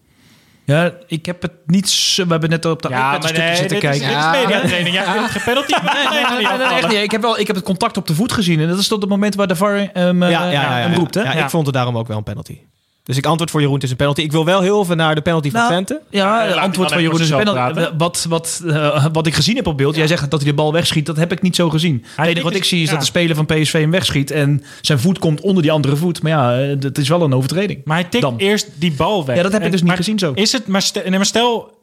Ja, 0.75 0.93
ik 1.07 1.27
heb 1.27 1.43
het 1.43 1.53
niet... 1.67 1.89
zo- 1.89 2.25
We 2.25 2.31
hebben 2.31 2.51
net 2.51 2.65
op 2.65 2.83
de 2.83 2.89
iPad 2.89 3.23
een 3.23 3.29
stukje 3.29 3.57
zitten 3.57 3.81
dit 3.81 3.91
is, 3.95 4.01
kijken. 4.01 4.01
dit 4.01 4.87
is 4.87 4.93
Ja. 4.93 5.23
het 5.23 5.31
geen 5.31 5.43
penalty? 5.45 5.73
maar 5.85 5.95
nee, 5.95 6.23
nee, 6.23 6.47
Nee, 6.47 6.59
nee, 6.59 6.67
nee, 6.69 6.77
echt 6.79 6.89
niet. 6.89 6.99
Ik 7.03 7.11
heb, 7.11 7.21
wel, 7.23 7.39
ik 7.39 7.47
heb 7.47 7.57
het 7.57 7.65
contact 7.65 7.97
op 7.97 8.07
de 8.07 8.15
voet 8.15 8.33
gezien. 8.33 8.61
En 8.61 8.69
dat 8.69 8.79
is 8.79 8.89
tot 8.89 9.01
het 9.01 9.11
moment 9.11 9.35
waar 9.35 9.47
de 9.47 9.57
VAR 9.57 9.89
hem, 9.93 10.23
eh, 10.23 10.51
hem 10.51 10.95
roept. 10.95 11.15
Hè? 11.15 11.23
Ja, 11.23 11.33
Ja. 11.33 11.43
ik 11.45 11.51
vond 11.51 11.67
het 11.67 11.75
daarom 11.75 11.97
ook 11.99 12.07
wel 12.09 12.17
een 12.17 12.23
penalty. 12.23 12.59
Dus 13.09 13.17
ik 13.17 13.27
antwoord 13.27 13.51
voor 13.51 13.61
Jeroen, 13.61 13.75
het 13.77 13.85
is 13.85 13.91
een 13.91 13.97
penalty. 13.97 14.21
Ik 14.21 14.33
wil 14.33 14.45
wel 14.45 14.61
heel 14.61 14.83
even 14.83 14.97
naar 14.97 15.15
de 15.15 15.21
penalty 15.21 15.51
van 15.51 15.61
Nou, 15.61 15.73
Twente. 15.73 16.01
Ja, 16.11 16.41
Ja, 16.41 16.47
het 16.47 16.55
laat 16.55 16.65
antwoord 16.65 16.93
van 16.93 17.03
Jeroen 17.03 17.21
is 17.21 17.31
een 17.31 17.39
penalty. 17.39 17.97
Wat, 17.99 18.27
wat, 18.29 18.63
eh, 18.67 19.07
wat 19.13 19.27
ik 19.27 19.35
gezien 19.35 19.57
heb 19.57 19.67
op 19.67 19.77
beeld, 19.77 19.97
jij 19.97 20.07
zegt 20.07 20.31
dat 20.31 20.41
hij 20.41 20.51
de 20.51 20.57
bal 20.57 20.73
wegschiet, 20.73 21.07
dat 21.07 21.17
heb 21.17 21.33
ik 21.33 21.43
niet 21.43 21.57
zo 21.57 21.71
gezien. 21.71 21.95
Het 21.95 22.19
enige 22.19 22.33
tikt 22.33 22.43
wat 22.43 22.53
ik 22.53 22.59
dus- 22.59 22.69
zie 22.69 22.81
is 22.81 22.85
ja. 22.87 22.91
dat 22.91 23.01
de 23.01 23.07
speler 23.07 23.37
van 23.37 23.47
PSV 23.47 23.73
hem 23.73 23.91
wegschiet 23.91 24.31
en 24.31 24.63
zijn 24.81 24.99
voet 24.99 25.19
komt 25.19 25.41
onder 25.41 25.63
die 25.63 25.73
andere 25.73 25.97
voet. 25.97 26.23
Maar 26.23 26.33
ja, 26.33 26.61
eh, 26.61 26.77
dat 26.79 26.99
is 26.99 27.09
wel 27.09 27.23
een 27.23 27.35
overtreding. 27.35 27.81
Maar 27.85 27.97
hij 27.97 28.09
tikt 28.09 28.23
Dan. 28.23 28.37
eerst 28.37 28.69
die 28.75 28.93
bal 28.93 29.25
weg. 29.25 29.37
Ja, 29.37 29.43
dat 29.43 29.53
heb 29.53 29.61
ik 29.61 29.67
En- 29.67 29.73
dus 29.73 29.81
niet 29.81 29.89
maar 29.89 29.99
gezien 29.99 30.19
zo. 30.19 30.33
Is 30.35 30.53
het, 30.53 30.67
maar 30.67 30.83
stel, 30.83 31.03
nee, 31.03 31.17
maar 31.17 31.27
stel 31.27 31.79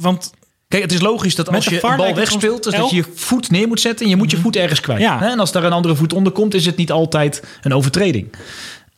want 0.00 0.32
Kijk, 0.68 0.82
het 0.82 0.92
is 0.92 1.00
logisch 1.00 1.34
dat 1.34 1.48
als 1.48 1.64
je 1.64 1.84
een 1.84 1.96
bal 1.96 2.14
wegspeelt, 2.14 2.66
is 2.66 2.74
dat 2.74 2.90
je 2.90 2.96
je 2.96 3.04
voet 3.14 3.50
neer 3.50 3.68
moet 3.68 3.80
zetten 3.80 4.04
en 4.04 4.10
je 4.10 4.16
moet 4.16 4.30
je 4.30 4.36
voet 4.36 4.56
ergens 4.56 4.80
kwijt. 4.80 5.00
Ja. 5.00 5.18
Hè? 5.18 5.28
En 5.28 5.38
als 5.40 5.52
daar 5.52 5.64
een 5.64 5.72
andere 5.72 5.94
voet 5.94 6.12
onder 6.12 6.32
komt, 6.32 6.54
is 6.54 6.66
het 6.66 6.76
niet 6.76 6.92
altijd 6.92 7.44
een 7.62 7.74
overtreding. 7.74 8.32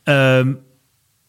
Ehm, 0.03 0.51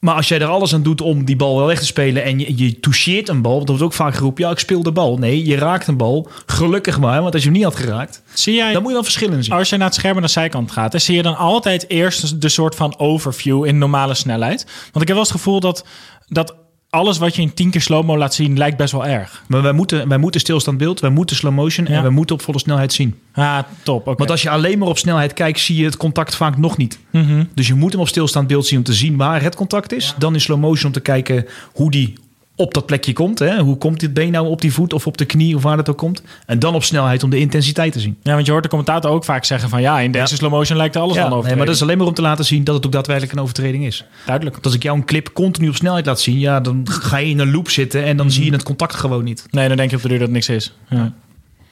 maar 0.05 0.15
als 0.15 0.29
jij 0.29 0.41
er 0.41 0.47
alles 0.47 0.75
aan 0.75 0.83
doet 0.83 1.01
om 1.01 1.25
die 1.25 1.37
bal 1.37 1.57
wel 1.57 1.67
weg 1.67 1.79
te 1.79 1.87
spelen 1.87 2.25
en 2.25 2.39
je, 2.39 2.57
je 2.57 2.81
toucheert 2.81 3.29
een 3.29 3.43
bal, 3.43 3.59
dat 3.59 3.69
wordt 3.69 3.83
ook 3.83 3.93
vaak 3.93 4.15
geroepen, 4.15 4.45
ja, 4.45 4.51
ik 4.51 4.59
speel 4.59 4.83
de 4.83 4.93
bal. 4.93 5.19
Nee, 5.19 5.45
je 5.45 5.57
raakt 5.57 5.87
een 5.87 5.97
bal. 5.97 6.29
Gelukkig 6.47 7.01
maar, 7.01 7.23
want 7.23 7.35
als 7.35 7.43
je 7.43 7.49
hem 7.49 7.59
niet 7.59 7.67
had 7.67 7.77
geraakt, 7.77 8.23
zie 8.33 8.55
jij, 8.55 8.73
dan 8.73 8.81
moet 8.81 8.91
je 8.91 8.95
wel 8.95 9.05
verschillen 9.05 9.45
zien. 9.45 9.55
als 9.55 9.69
je 9.69 9.77
naar 9.77 9.87
het 9.87 9.97
scherm 9.97 10.17
aan 10.17 10.23
de 10.23 10.29
zijkant 10.29 10.71
gaat, 10.71 10.91
dan 10.91 11.01
zie 11.01 11.17
je 11.17 11.23
dan 11.23 11.37
altijd 11.37 11.89
eerst 11.89 12.41
de 12.41 12.49
soort 12.49 12.75
van 12.75 12.99
overview 12.99 13.65
in 13.65 13.79
normale 13.79 14.15
snelheid. 14.15 14.65
Want 14.65 15.01
ik 15.01 15.01
heb 15.01 15.09
wel 15.09 15.19
eens 15.19 15.29
het 15.29 15.37
gevoel 15.37 15.61
dat, 15.61 15.85
dat 16.29 16.55
alles 16.95 17.19
wat 17.19 17.37
je 17.37 17.43
in 17.43 17.55
tien 17.55 17.71
keer 17.71 17.81
slow-mo 17.81 18.19
laat 18.19 18.35
zien, 18.35 18.59
lijkt 18.59 18.77
best 18.77 18.93
wel 18.93 19.07
erg. 19.07 19.43
Maar 19.47 19.63
wij 19.63 19.73
moeten, 19.73 20.09
wij 20.09 20.19
moeten 20.19 20.41
stilstand 20.41 20.79
beeld, 20.79 21.01
wij 21.01 21.11
moeten 21.11 21.37
slow 21.37 21.53
motion 21.53 21.87
Ja. 21.87 21.93
en 21.97 22.03
wij 22.03 22.11
moeten 22.11 22.37
op 22.37 22.43
volle 22.43 22.59
snelheid 22.59 22.93
zien. 22.93 23.15
Ah, 23.35 23.59
top. 23.83 24.05
Want 24.05 24.31
als 24.31 24.43
je 24.43 24.51
alleen 24.51 24.79
maar 24.79 24.89
op 24.89 24.99
snelheid 24.99 25.33
kijkt, 25.33 25.61
zie 25.61 25.77
je 25.77 25.85
het 25.85 25.97
contact 25.97 26.35
vaak 26.37 26.57
nog 26.57 26.77
niet. 26.77 26.99
Mhm. 27.11 27.45
Dus 27.55 27.67
je 27.67 27.75
moet 27.75 27.93
hem 27.93 28.01
op 28.01 28.09
stilstaand 28.09 28.47
beeld 28.47 28.67
zien 28.67 28.79
om 28.79 28.85
te 28.85 28.93
zien 28.93 29.17
waar 29.17 29.43
het 29.43 29.55
contact 29.55 29.93
is. 29.93 30.15
Dan 30.19 30.35
in 30.35 30.41
slow 30.41 30.61
motion 30.61 30.87
om 30.87 30.93
te 30.93 31.01
kijken 31.01 31.47
hoe 31.73 31.91
die 31.91 32.15
op 32.57 32.75
dat 32.75 32.87
plekje 32.87 33.13
komt. 33.13 33.39
Hè? 33.39 33.59
Hoe 33.59 33.77
komt 33.77 34.01
dit 34.01 34.15
been 34.15 34.31
nou 34.33 34.47
op 34.49 34.61
die 34.61 34.73
voet 34.73 34.93
of 34.93 35.07
op 35.07 35.19
de 35.19 35.25
knie 35.25 35.57
of 35.57 35.63
waar 35.63 35.77
het 35.77 35.89
ook 35.91 35.99
komt. 35.99 36.23
En 36.47 36.59
dan 36.59 36.75
op 36.75 36.83
snelheid 36.85 37.23
om 37.23 37.31
de 37.31 37.39
intensiteit 37.39 37.93
te 37.93 38.01
zien. 38.01 38.17
Ja, 38.23 38.33
want 38.35 38.45
je 38.47 38.51
hoort 38.53 38.63
de 38.63 38.69
commentator 38.69 39.11
ook 39.11 39.25
vaak 39.25 39.45
zeggen 39.45 39.69
van... 39.69 39.81
ja, 39.81 40.01
in 40.01 40.13
deze 40.13 40.37
slow 40.37 40.51
motion 40.51 40.77
lijkt 40.77 40.95
er 40.95 41.01
alles 41.01 41.17
Ja, 41.17 41.23
aan 41.23 41.29
nee, 41.29 41.39
over. 41.39 41.57
maar 41.57 41.67
dat 41.67 41.75
is 41.75 41.83
alleen 41.83 41.99
maar 41.99 42.07
om 42.07 42.15
te 42.15 42.23
laten 42.23 42.45
zien 42.45 42.65
dat 42.65 42.75
het 42.75 42.87
ook 42.87 42.93
daadwerkelijk 42.93 43.33
een 43.33 43.41
overtreding 43.43 43.85
is. 43.87 44.05
Duidelijk. 44.25 44.55
Want 44.55 44.67
als 44.67 44.75
ik 44.75 44.83
jou 44.83 44.97
een 44.99 45.05
clip 45.05 45.31
continu 45.33 45.69
op 45.69 45.75
snelheid 45.75 46.07
laat 46.07 46.21
zien, 46.21 46.39
ja, 46.39 46.61
dan 46.61 46.87
ga 46.91 47.17
je 47.17 47.29
in 47.31 47.39
een 47.39 47.51
loop 47.51 47.71
zitten 47.71 48.05
en 48.05 48.17
dan 48.17 48.31
zie 48.31 48.45
je 48.45 48.53
het 48.53 48.63
contact 48.63 48.95
gewoon 48.95 49.25
niet. 49.25 49.47
Nee, 49.51 49.69
dan 49.69 49.77
denk 49.77 49.91
je 49.91 49.97
op 49.97 50.03
de 50.03 50.09
duur 50.09 50.19
dat 50.19 50.27
het 50.27 50.37
niks 50.37 50.49
is. 50.49 50.75
Ja. 50.89 51.13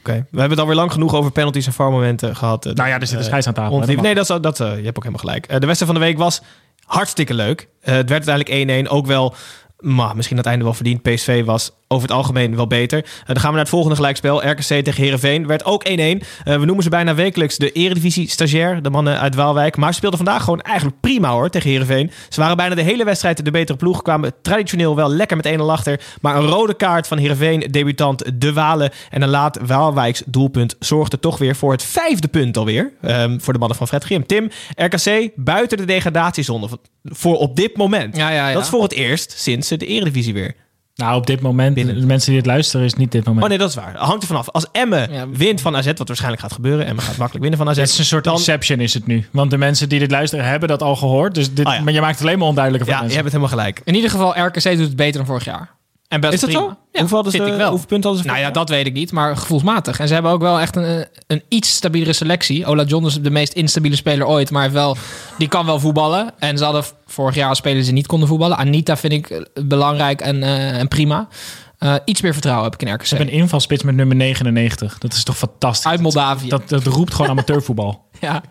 Oké, 0.00 0.12
we 0.12 0.38
hebben 0.38 0.50
het 0.50 0.58
alweer 0.58 0.74
lang 0.76 0.92
genoeg 0.92 1.14
over 1.14 1.30
penalties 1.32 1.66
en 1.66 1.72
VAR-momenten 1.72 2.36
gehad. 2.36 2.64
Nou 2.64 2.88
ja, 2.88 2.94
er 3.00 3.06
zit 3.06 3.12
een 3.12 3.18
Eh, 3.18 3.24
scheids 3.26 3.46
aan 3.46 3.54
tafel. 3.54 3.80
Hè, 3.80 3.94
Nee, 3.94 4.14
dat, 4.14 4.30
is, 4.30 4.36
dat, 4.40 4.60
eh, 4.60 4.66
je 4.76 4.84
hebt 4.84 4.96
ook 4.96 5.04
helemaal 5.04 5.24
gelijk. 5.24 5.46
Eh, 5.46 5.58
de 5.60 5.66
wedstrijd 5.66 5.92
van 5.92 6.00
de 6.00 6.06
week 6.06 6.18
was 6.18 6.42
hartstikke 6.84 7.34
leuk. 7.34 7.68
Het 7.80 8.08
werd 8.08 8.28
uiteindelijk 8.28 8.48
1-1. 8.88 8.88
Ook 8.88 9.06
wel, 9.06 9.34
maar 9.82 10.16
misschien 10.16 10.36
het 10.36 10.46
einde 10.46 10.64
wel 10.64 10.74
verdiend. 10.74 11.02
PSV 11.02 11.44
was 11.44 11.72
over 11.92 12.08
het 12.08 12.16
algemeen 12.16 12.56
wel 12.56 12.66
beter. 12.66 12.98
Eh, 12.98 13.26
dan 13.26 13.36
gaan 13.36 13.46
we 13.46 13.50
naar 13.50 13.60
het 13.60 13.68
volgende 13.68 13.96
gelijkspel. 13.96 14.48
RKC 14.48 14.62
tegen 14.62 15.02
Herenveen 15.02 15.46
werd 15.46 15.64
ook 15.64 15.88
1-1. 15.88 16.22
Eh, 16.44 16.56
we 16.58 16.64
noemen 16.64 16.82
ze 16.82 16.90
bijna 16.90 17.14
wekelijks 17.14 17.56
de 17.56 17.72
Eredivisie-stagiair. 17.72 18.82
De 18.82 18.90
mannen 18.90 19.20
uit 19.20 19.34
Waalwijk. 19.34 19.76
Maar 19.76 19.90
ze 19.90 19.96
speelden 19.96 20.18
vandaag 20.18 20.44
gewoon 20.44 20.60
eigenlijk 20.60 21.00
prima 21.00 21.30
hoor 21.30 21.50
tegen 21.50 21.70
Herenveen. 21.70 22.10
Ze 22.28 22.40
waren 22.40 22.56
bijna 22.56 22.74
de 22.74 22.82
hele 22.82 23.04
wedstrijd 23.04 23.44
de 23.44 23.50
betere 23.50 23.78
ploeg. 23.78 24.02
Kwamen 24.02 24.32
traditioneel 24.42 24.96
wel 24.96 25.08
lekker 25.10 25.36
met 25.36 25.46
1-0 25.46 25.70
achter. 25.70 26.00
Maar 26.20 26.36
een 26.36 26.46
rode 26.46 26.74
kaart 26.74 27.06
van 27.06 27.18
Herenveen, 27.18 27.60
debutant 27.70 28.40
De 28.40 28.52
Walen. 28.52 28.90
En 29.10 29.22
een 29.22 29.28
laat 29.28 29.58
Waalwijks 29.66 30.22
doelpunt 30.26 30.76
zorgde 30.78 31.18
toch 31.18 31.38
weer 31.38 31.56
voor 31.56 31.72
het 31.72 31.82
vijfde 31.82 32.28
punt 32.28 32.56
alweer. 32.56 32.92
ehm, 33.02 33.38
voor 33.38 33.52
de 33.52 33.58
mannen 33.58 33.76
van 33.76 33.88
Fred 33.88 34.04
Grim. 34.04 34.26
Tim, 34.26 34.50
RKC 34.74 35.30
buiten 35.36 35.78
de 35.78 35.84
degradatiezone. 35.84 36.68
Voor 37.04 37.36
op 37.36 37.56
dit 37.56 37.76
moment. 37.76 38.16
Ja, 38.16 38.30
ja, 38.30 38.48
ja. 38.48 38.54
Dat 38.54 38.62
is 38.62 38.68
voor 38.68 38.82
het 38.82 38.92
eerst 38.92 39.34
sinds 39.36 39.68
de 39.68 39.86
Eredivisie 39.86 40.34
weer. 40.34 40.54
Nou, 40.94 41.16
op 41.16 41.26
dit 41.26 41.40
moment, 41.40 41.74
Binnen. 41.74 42.00
de 42.00 42.06
mensen 42.06 42.32
die 42.32 42.40
dit 42.42 42.50
luisteren, 42.50 42.86
is 42.86 42.94
niet 42.94 43.12
dit 43.12 43.24
moment. 43.24 43.42
Oh 43.42 43.48
nee, 43.48 43.58
dat 43.58 43.68
is 43.68 43.74
waar. 43.74 43.96
Hangt 43.96 44.22
er 44.22 44.28
vanaf. 44.28 44.48
Als 44.50 44.66
Emmen 44.72 45.12
Ja. 45.12 45.28
wint 45.28 45.60
van 45.60 45.76
AZ, 45.76 45.86
wat 45.86 46.08
waarschijnlijk 46.08 46.42
gaat 46.42 46.52
gebeuren. 46.52 46.86
Emmen 46.86 47.04
gaat 47.04 47.16
makkelijk 47.16 47.40
winnen 47.40 47.58
van 47.58 47.68
AZ. 47.68 47.76
Het 47.78 47.88
is 47.88 47.98
een 47.98 48.04
soort 48.04 48.24
dan, 48.24 48.34
inception 48.34 48.80
is 48.80 48.94
het 48.94 49.06
nu. 49.06 49.26
Want 49.32 49.50
de 49.50 49.58
mensen 49.58 49.88
die 49.88 49.98
dit 49.98 50.10
luisteren 50.10 50.44
hebben 50.44 50.68
dat 50.68 50.82
al 50.82 50.96
gehoord. 50.96 51.34
Dus 51.34 51.54
dit, 51.54 51.66
Ah, 51.66 51.74
ja. 51.74 51.80
maar 51.80 51.92
je 51.92 52.00
maakt 52.00 52.18
het 52.18 52.26
alleen 52.26 52.38
maar 52.38 52.48
onduidelijker 52.48 52.90
voor 52.90 52.98
Ja, 53.00 53.08
je 53.08 53.14
hebt 53.14 53.24
het 53.32 53.34
helemaal 53.34 53.56
gelijk. 53.58 53.80
In 53.84 53.94
ieder 53.94 54.10
geval, 54.10 54.38
RKC 54.38 54.62
doet 54.62 54.78
het 54.78 54.96
beter 54.96 55.16
dan 55.16 55.26
vorig 55.26 55.44
jaar. 55.44 55.70
En 56.12 56.20
best 56.20 56.32
Is 56.32 56.40
dat 56.40 56.50
prima. 56.50 56.64
zo? 56.64 56.76
Ja, 56.92 56.98
hoeveel, 56.98 57.16
hadden 57.16 57.32
ze, 57.32 57.38
ik 57.46 57.56
wel. 57.56 57.68
hoeveel 57.70 57.86
punten 57.86 58.10
hadden 58.10 58.22
ze? 58.28 58.32
Nou 58.32 58.40
ja, 58.46 58.50
dat 58.50 58.68
weet 58.68 58.86
ik 58.86 58.92
niet, 58.92 59.12
maar 59.12 59.36
gevoelsmatig. 59.36 60.00
En 60.00 60.08
ze 60.08 60.14
hebben 60.14 60.32
ook 60.32 60.40
wel 60.40 60.60
echt 60.60 60.76
een, 60.76 61.06
een 61.26 61.42
iets 61.48 61.70
stabielere 61.74 62.12
selectie. 62.12 62.66
Ola 62.66 62.84
John 62.84 63.06
is 63.06 63.20
de 63.20 63.30
meest 63.30 63.52
instabiele 63.52 63.96
speler 63.96 64.26
ooit, 64.26 64.50
maar 64.50 64.72
wel, 64.72 64.96
die 65.38 65.48
kan 65.48 65.66
wel 65.66 65.80
voetballen. 65.80 66.30
En 66.38 66.58
ze 66.58 66.64
hadden 66.64 66.84
vorig 67.06 67.34
jaar 67.34 67.56
spelers 67.56 67.84
die 67.84 67.94
niet 67.94 68.06
konden 68.06 68.28
voetballen. 68.28 68.56
Anita 68.56 68.96
vind 68.96 69.12
ik 69.12 69.30
eh, 69.30 69.40
belangrijk 69.64 70.20
en, 70.20 70.42
eh, 70.42 70.78
en 70.78 70.88
prima. 70.88 71.28
Eh, 71.78 71.94
iets 72.04 72.20
meer 72.20 72.32
vertrouwen 72.32 72.64
heb 72.64 72.74
ik 72.80 72.88
in 72.88 72.94
RKC. 72.94 73.04
Ze 73.06 73.16
hebben 73.16 73.34
een 73.34 73.40
invalspits 73.40 73.82
met 73.82 73.94
nummer 73.94 74.16
99. 74.16 74.98
Dat 74.98 75.12
is 75.12 75.24
toch 75.24 75.36
fantastisch. 75.36 75.90
Uit 75.90 76.00
Moldavië. 76.00 76.48
Dat, 76.48 76.68
dat 76.68 76.86
roept 76.86 77.14
gewoon 77.14 77.30
amateurvoetbal. 77.36 78.04
ja. 78.20 78.42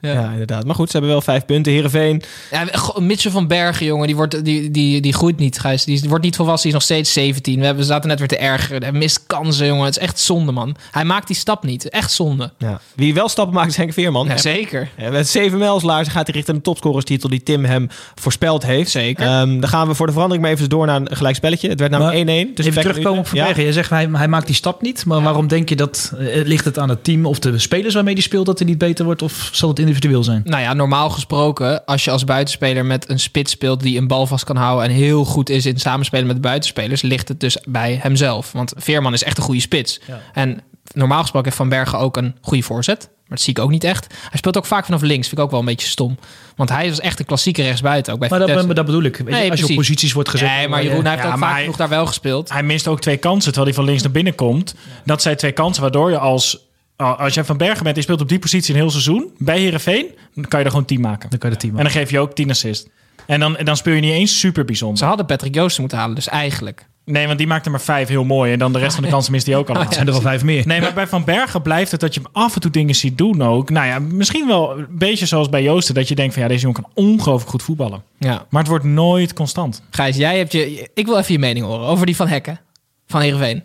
Ja. 0.00 0.30
inderdaad. 0.30 0.64
Maar 0.64 0.74
goed, 0.74 0.86
ze 0.86 0.92
hebben 0.92 1.10
wel 1.10 1.20
vijf 1.22 1.44
punten. 1.44 1.72
Heerenveen. 1.72 2.22
Ja, 2.50 2.64
Mitchell 3.00 3.30
van 3.30 3.46
Bergen, 3.46 3.86
jongen, 3.86 4.06
die, 4.06 4.16
wordt, 4.16 4.44
die, 4.44 4.70
die, 4.70 5.00
die 5.00 5.12
groeit 5.12 5.38
niet, 5.38 5.58
Gijs. 5.58 5.84
Die 5.84 6.02
wordt 6.08 6.24
niet 6.24 6.36
volwassen, 6.36 6.70
die 6.70 6.78
is 6.78 6.86
nog 6.86 6.96
steeds 6.96 7.12
17. 7.12 7.58
We, 7.58 7.64
hebben, 7.64 7.82
we 7.82 7.88
zaten 7.90 8.08
net 8.08 8.18
weer 8.18 8.28
te 8.28 8.36
ergeren. 8.38 8.82
Hij 8.82 8.92
mist 8.92 9.26
kansen, 9.26 9.66
jongen. 9.66 9.84
Het 9.84 9.96
is 9.96 10.02
echt 10.02 10.18
zonde, 10.18 10.52
man. 10.52 10.76
Hij 10.90 11.04
maakt 11.04 11.26
die 11.26 11.36
stap 11.36 11.64
niet. 11.64 11.88
Echt 11.88 12.12
zonde. 12.12 12.50
Ja. 12.58 12.80
Wie 12.94 13.14
wel 13.14 13.28
stappen 13.28 13.54
maakt 13.54 13.68
is 13.70 13.76
Henk 13.76 13.92
Veerman. 13.92 14.26
Ja, 14.26 14.36
zeker. 14.36 14.88
Ja, 14.96 15.10
met 15.10 15.28
zeven 15.28 15.58
mijlslaarzen 15.58 16.12
gaat 16.12 16.26
hij 16.26 16.34
richting 16.34 16.56
de 16.56 16.62
topscorerstitel 16.62 17.28
die 17.28 17.42
Tim 17.42 17.64
hem 17.64 17.88
voorspeld 18.14 18.66
heeft. 18.66 18.90
Zeker. 18.90 19.26
Ehm, 19.26 19.60
dan 19.60 19.68
gaan 19.68 19.88
we 19.88 19.94
voor 19.94 20.06
de 20.06 20.12
verandering 20.12 20.44
maar 20.46 20.54
even 20.54 20.68
door 20.68 20.86
naar 20.86 20.96
een 21.00 21.16
gelijkspelletje. 21.16 21.68
Het 21.68 21.78
werd 21.80 21.92
namelijk 21.92 22.16
1-1. 22.16 22.28
Even 22.30 22.54
tussen 22.54 22.74
Peck 22.74 22.84
en 22.84 22.88
terugkomen 22.90 23.20
op. 23.20 23.28
Verbergen. 23.28 23.62
Jij 23.62 23.72
zegt 23.72 23.90
hij, 23.90 24.08
hij 24.12 24.28
maakt 24.28 24.46
die 24.46 24.54
stap 24.54 24.82
niet. 24.82 25.04
Maar 25.06 25.22
waarom 25.22 25.46
denk 25.48 25.68
je 25.68 25.76
dat... 25.76 26.12
eh, 26.18 26.44
ligt 26.44 26.64
het 26.64 26.78
aan 26.78 26.88
het 26.88 27.04
team 27.04 27.26
of 27.26 27.38
de 27.38 27.58
spelers 27.58 27.94
waarmee 27.94 28.14
die 28.14 28.22
speelt 28.22 28.46
dat 28.46 28.58
hij 28.58 28.68
niet 28.68 28.78
beter 28.78 29.04
wordt? 29.04 29.22
Of 29.22 29.48
zal 29.52 29.68
het 29.68 29.78
individueel 29.88 30.24
zijn? 30.24 30.40
Nou 30.44 30.62
ja, 30.62 30.74
normaal 30.74 31.10
gesproken, 31.10 31.84
als 31.84 32.04
je 32.04 32.10
als 32.10 32.24
buitenspeler 32.24 32.84
met 32.86 33.08
een 33.10 33.18
spits 33.20 33.52
speelt 33.52 33.80
die 33.80 33.98
een 33.98 34.06
bal 34.06 34.26
vast 34.26 34.44
kan 34.44 34.56
houden 34.56 34.88
en 34.88 34.94
heel 34.94 35.24
goed 35.24 35.48
is 35.50 35.66
in 35.66 35.78
samenspelen 35.78 36.26
met 36.26 36.36
de 36.36 36.42
buitenspelers, 36.42 37.02
ligt 37.02 37.28
het 37.28 37.40
dus 37.40 37.58
bij 37.68 37.98
hemzelf. 38.02 38.52
Want 38.52 38.72
Veerman 38.76 39.12
is 39.12 39.22
echt 39.22 39.38
een 39.38 39.44
goede 39.44 39.60
spits. 39.60 40.00
En 40.32 40.60
normaal 40.92 41.20
gesproken 41.20 41.44
heeft 41.48 41.60
Van 41.60 41.68
Bergen 41.68 41.98
ook 41.98 42.16
een 42.16 42.36
goede 42.40 42.62
voorzet. 42.62 43.08
Maar 43.28 43.36
dat 43.36 43.46
zie 43.46 43.56
ik 43.56 43.62
ook 43.62 43.70
niet 43.70 43.84
echt. 43.84 44.06
Hij 44.28 44.38
speelt 44.38 44.56
ook 44.56 44.66
vaak 44.66 44.84
vanaf 44.84 45.00
links. 45.00 45.26
Vind 45.28 45.38
ik 45.38 45.44
ook 45.44 45.50
wel 45.50 45.60
een 45.60 45.66
beetje 45.66 45.88
stom. 45.88 46.18
Want 46.56 46.70
hij 46.70 46.88
was 46.88 47.00
echt 47.00 47.18
een 47.18 47.24
klassieke 47.24 47.62
rechtsbuiten. 47.62 48.12
Ook 48.12 48.18
bij 48.18 48.28
Maar 48.28 48.38
dat, 48.38 48.48
Vitesse. 48.48 48.74
maar 48.74 48.84
dat 48.84 48.94
bedoel 48.94 49.10
ik. 49.10 49.16
Weet 49.16 49.26
je, 49.34 49.40
Nee, 49.40 49.50
als 49.50 49.60
je 49.60 49.66
op 49.68 49.74
posities 49.74 50.12
wordt 50.12 50.28
gezet... 50.28 50.48
Nee, 50.48 50.68
maar 50.68 50.82
Jeroen 50.82 51.02
hij 51.02 51.10
heeft 51.10 51.24
Ja, 51.24 51.32
ook 51.32 51.38
vaak 51.38 51.50
hij- 51.52 51.60
genoeg 51.60 51.76
daar 51.76 51.88
wel 51.88 52.06
gespeeld. 52.06 52.52
Hij 52.52 52.62
mist 52.62 52.88
ook 52.88 53.00
twee 53.00 53.16
kansen 53.16 53.52
terwijl 53.52 53.66
hij 53.66 53.74
van 53.74 53.84
links 53.84 54.02
naar 54.02 54.12
binnen 54.12 54.34
komt. 54.34 54.74
Dat 55.04 55.22
zijn 55.22 55.36
twee 55.36 55.52
kansen 55.52 55.82
waardoor 55.82 56.10
je 56.10 56.18
als... 56.18 56.58
Als 56.98 57.34
jij 57.34 57.44
van 57.44 57.56
Bergen 57.56 57.82
bent 57.82 57.88
en 57.88 57.94
je 57.94 58.02
speelt 58.02 58.20
op 58.20 58.28
die 58.28 58.38
positie 58.38 58.74
een 58.74 58.80
heel 58.80 58.90
seizoen... 58.90 59.30
bij 59.38 59.60
Herenveen, 59.60 60.06
dan 60.34 60.44
kan 60.44 60.58
je 60.58 60.64
er 60.64 60.70
gewoon 60.70 60.86
10 60.86 61.00
maken. 61.00 61.30
Dan 61.30 61.38
kan 61.38 61.50
je 61.50 61.56
de 61.56 61.62
team 61.62 61.76
En 61.76 61.82
dan 61.82 61.92
geef 61.92 62.10
je 62.10 62.18
ook 62.18 62.34
10 62.34 62.50
assist. 62.50 62.88
En 63.26 63.40
dan, 63.40 63.56
en 63.56 63.64
dan 63.64 63.76
speel 63.76 63.94
je 63.94 64.00
niet 64.00 64.12
eens 64.12 64.38
super 64.38 64.64
bijzonder. 64.64 64.98
Ze 64.98 65.04
hadden 65.04 65.26
Patrick 65.26 65.54
Joosten 65.54 65.80
moeten 65.80 65.98
halen, 65.98 66.14
dus 66.14 66.28
eigenlijk. 66.28 66.86
Nee, 67.04 67.26
want 67.26 67.38
die 67.38 67.46
maakt 67.46 67.64
er 67.64 67.70
maar 67.70 67.80
vijf 67.80 68.08
heel 68.08 68.24
mooi. 68.24 68.52
En 68.52 68.58
dan 68.58 68.72
de 68.72 68.78
rest 68.78 68.94
van 68.94 69.04
de 69.04 69.10
kansen 69.14 69.32
mist 69.32 69.46
hij 69.46 69.56
ook 69.56 69.66
allemaal. 69.66 69.86
Het 69.86 69.94
zijn 69.94 70.06
er 70.06 70.14
al 70.14 70.20
vijf 70.20 70.44
meer. 70.44 70.66
Nee, 70.66 70.80
maar 70.80 70.92
bij 70.92 71.06
Van 71.06 71.24
Bergen 71.24 71.62
blijft 71.62 71.90
het 71.90 72.00
dat 72.00 72.14
je 72.14 72.20
hem 72.20 72.30
af 72.32 72.54
en 72.54 72.60
toe 72.60 72.70
dingen 72.70 72.94
ziet 72.94 73.18
doen 73.18 73.42
ook. 73.42 73.70
Nou 73.70 73.86
ja, 73.86 73.98
misschien 73.98 74.46
wel 74.46 74.78
een 74.78 74.86
beetje 74.90 75.26
zoals 75.26 75.48
bij 75.48 75.62
Joosten. 75.62 75.94
Dat 75.94 76.08
je 76.08 76.14
denkt 76.14 76.32
van 76.32 76.42
ja, 76.42 76.48
deze 76.48 76.66
jongen 76.66 76.82
kan 76.82 76.90
ongelooflijk 76.94 77.50
goed 77.50 77.62
voetballen. 77.62 78.02
Ja. 78.18 78.46
Maar 78.50 78.60
het 78.60 78.70
wordt 78.70 78.84
nooit 78.84 79.32
constant. 79.32 79.82
Gijs, 79.90 80.16
jij 80.16 80.38
hebt 80.38 80.52
je... 80.52 80.90
Ik 80.94 81.06
wil 81.06 81.18
even 81.18 81.32
je 81.32 81.38
mening 81.38 81.66
horen 81.66 81.86
over 81.86 82.06
die 82.06 82.16
van 82.16 82.28
Hekken. 82.28 82.60
Van 83.06 83.20
Heerenveen. 83.20 83.62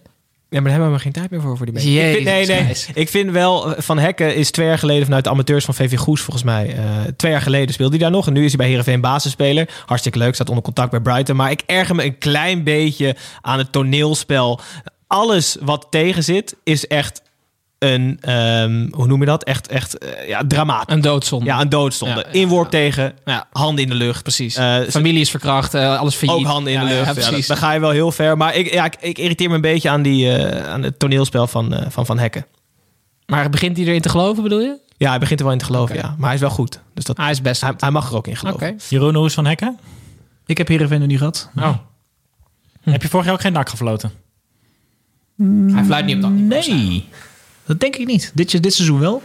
Ja, 0.53 0.61
maar 0.61 0.71
daar 0.71 0.79
hebben 0.79 0.97
we 0.97 1.03
geen 1.03 1.11
tijd 1.11 1.29
meer 1.29 1.41
voor, 1.41 1.57
voor 1.57 1.65
die 1.65 1.75
mensen. 1.75 1.91
Jezus, 1.91 2.09
ik 2.09 2.27
vind, 2.27 2.47
nee, 2.47 2.65
nee. 2.65 2.75
Ik 2.93 3.09
vind 3.09 3.31
wel, 3.31 3.75
eh, 3.75 3.81
Van 3.81 3.99
Hekken 3.99 4.35
is 4.35 4.51
twee 4.51 4.67
jaar 4.67 4.77
geleden 4.77 5.03
vanuit 5.05 5.23
de 5.23 5.29
amateurs 5.29 5.65
van 5.65 5.73
VV 5.73 5.97
Goes, 5.97 6.21
volgens 6.21 6.45
mij. 6.45 6.75
eh, 6.75 6.83
twee 7.17 7.31
jaar 7.31 7.41
geleden 7.41 7.73
speelde 7.73 7.95
hij 7.95 8.03
daar 8.03 8.11
nog. 8.11 8.27
En 8.27 8.33
nu 8.33 8.41
is 8.43 8.47
hij 8.47 8.57
bij 8.57 8.67
Heerenveen 8.67 9.01
basisspeler. 9.01 9.69
Hartstikke 9.85 10.17
leuk, 10.17 10.33
staat 10.33 10.49
onder 10.49 10.63
contact 10.63 10.91
bij 10.91 10.99
Brighton. 10.99 11.35
Maar 11.35 11.51
ik 11.51 11.61
erger 11.65 11.95
me 11.95 12.03
een 12.03 12.17
klein 12.17 12.63
beetje 12.63 13.15
aan 13.41 13.57
het 13.57 13.71
toneelspel. 13.71 14.59
Alles 15.07 15.57
wat 15.61 15.87
tegen 15.89 16.23
zit, 16.23 16.55
is 16.63 16.87
echt 16.87 17.21
een, 17.83 18.17
ehm, 18.21 18.87
hoe 18.91 19.07
noem 19.07 19.19
je 19.19 19.25
dat? 19.25 19.43
Echt, 19.43 19.67
echt 19.67 19.97
eh, 19.97 20.27
ja, 20.27 20.41
dramatisch. 20.47 20.95
Een 20.95 21.01
doodzonde. 21.01 21.45
Ja, 21.45 21.61
een 21.61 21.69
doodstonde. 21.69 22.13
Ja, 22.15 22.23
ja, 22.31 22.39
Inworp 22.39 22.69
tegen, 22.69 23.13
Ja. 23.25 23.47
handen 23.51 23.83
in 23.83 23.89
de 23.89 23.95
lucht. 23.95 24.21
Precies. 24.23 24.55
Eh, 24.55 24.77
Familie 24.89 25.21
is 25.21 25.29
verkracht, 25.29 25.73
eh, 25.73 25.99
alles 25.99 26.15
failliet. 26.15 26.45
ook 26.45 26.51
handen 26.51 26.73
in 26.73 26.79
Ja, 26.79 26.85
de 26.85 26.91
lucht. 26.93 27.05
Ja, 27.05 27.09
Ja, 27.09 27.13
dan, 27.15 27.23
precies. 27.25 27.47
dan 27.47 27.57
ga 27.57 27.71
je 27.71 27.79
wel 27.79 27.89
heel 27.89 28.11
ver. 28.11 28.37
Maar 28.37 28.55
ik, 28.55 28.73
ja, 28.73 28.85
ik, 28.85 28.95
ik 28.99 29.17
irriteer 29.17 29.49
me 29.49 29.55
een 29.55 29.61
beetje 29.61 29.89
aan, 29.89 30.01
die, 30.01 30.35
eh, 30.37 30.71
aan 30.73 30.83
het 30.83 30.99
toneelspel 30.99 31.47
van 31.47 31.73
eh, 31.73 31.85
Van, 31.89 32.05
van 32.05 32.19
Hekken. 32.19 32.45
Maar 33.25 33.49
begint 33.49 33.77
hij 33.77 33.85
erin 33.85 34.01
te 34.01 34.09
geloven, 34.09 34.43
bedoel 34.43 34.59
je? 34.61 34.77
Ja, 34.97 35.09
hij 35.09 35.19
begint 35.19 35.39
er 35.39 35.45
wel 35.45 35.53
in 35.53 35.59
te 35.61 35.65
geloven, 35.65 35.95
ja. 35.95 36.15
Maar 36.17 36.25
hij 36.25 36.33
is 36.35 36.41
wel 36.41 36.49
goed. 36.49 36.79
Dus 36.93 37.03
dat, 37.03 37.17
Hij 37.17 37.31
is 37.31 37.41
best 37.41 37.61
hij, 37.61 37.69
goed. 37.69 37.81
hij 37.81 37.91
mag 37.91 38.09
er 38.09 38.15
ook 38.15 38.27
in 38.27 38.35
geloven. 38.35 38.79
Jeroen, 38.89 39.15
hoe 39.15 39.25
is 39.25 39.33
Van 39.33 39.45
Hekken? 39.45 39.79
Ik 40.45 40.57
heb 40.57 40.67
Heerenveen 40.67 40.99
nog 40.99 41.07
niet 41.07 41.17
gehad. 41.17 41.49
Oh. 41.57 41.73
Heb 42.81 43.01
je 43.01 43.07
vorig 43.07 43.25
jaar 43.25 43.35
ook 43.35 43.41
geen 43.41 43.53
nak 43.53 43.69
gefloten? 43.69 44.11
Hij 45.73 45.83
fluit 45.83 46.05
niet 46.05 46.15
op 46.15 46.21
dat 46.21 46.31
niveau. 46.31 46.61
Nee, 46.77 47.07
dat 47.65 47.79
denk 47.79 47.95
ik 47.95 48.07
niet. 48.07 48.31
Dit, 48.33 48.63
dit 48.63 48.73
seizoen 48.73 48.99
wel. 48.99 49.23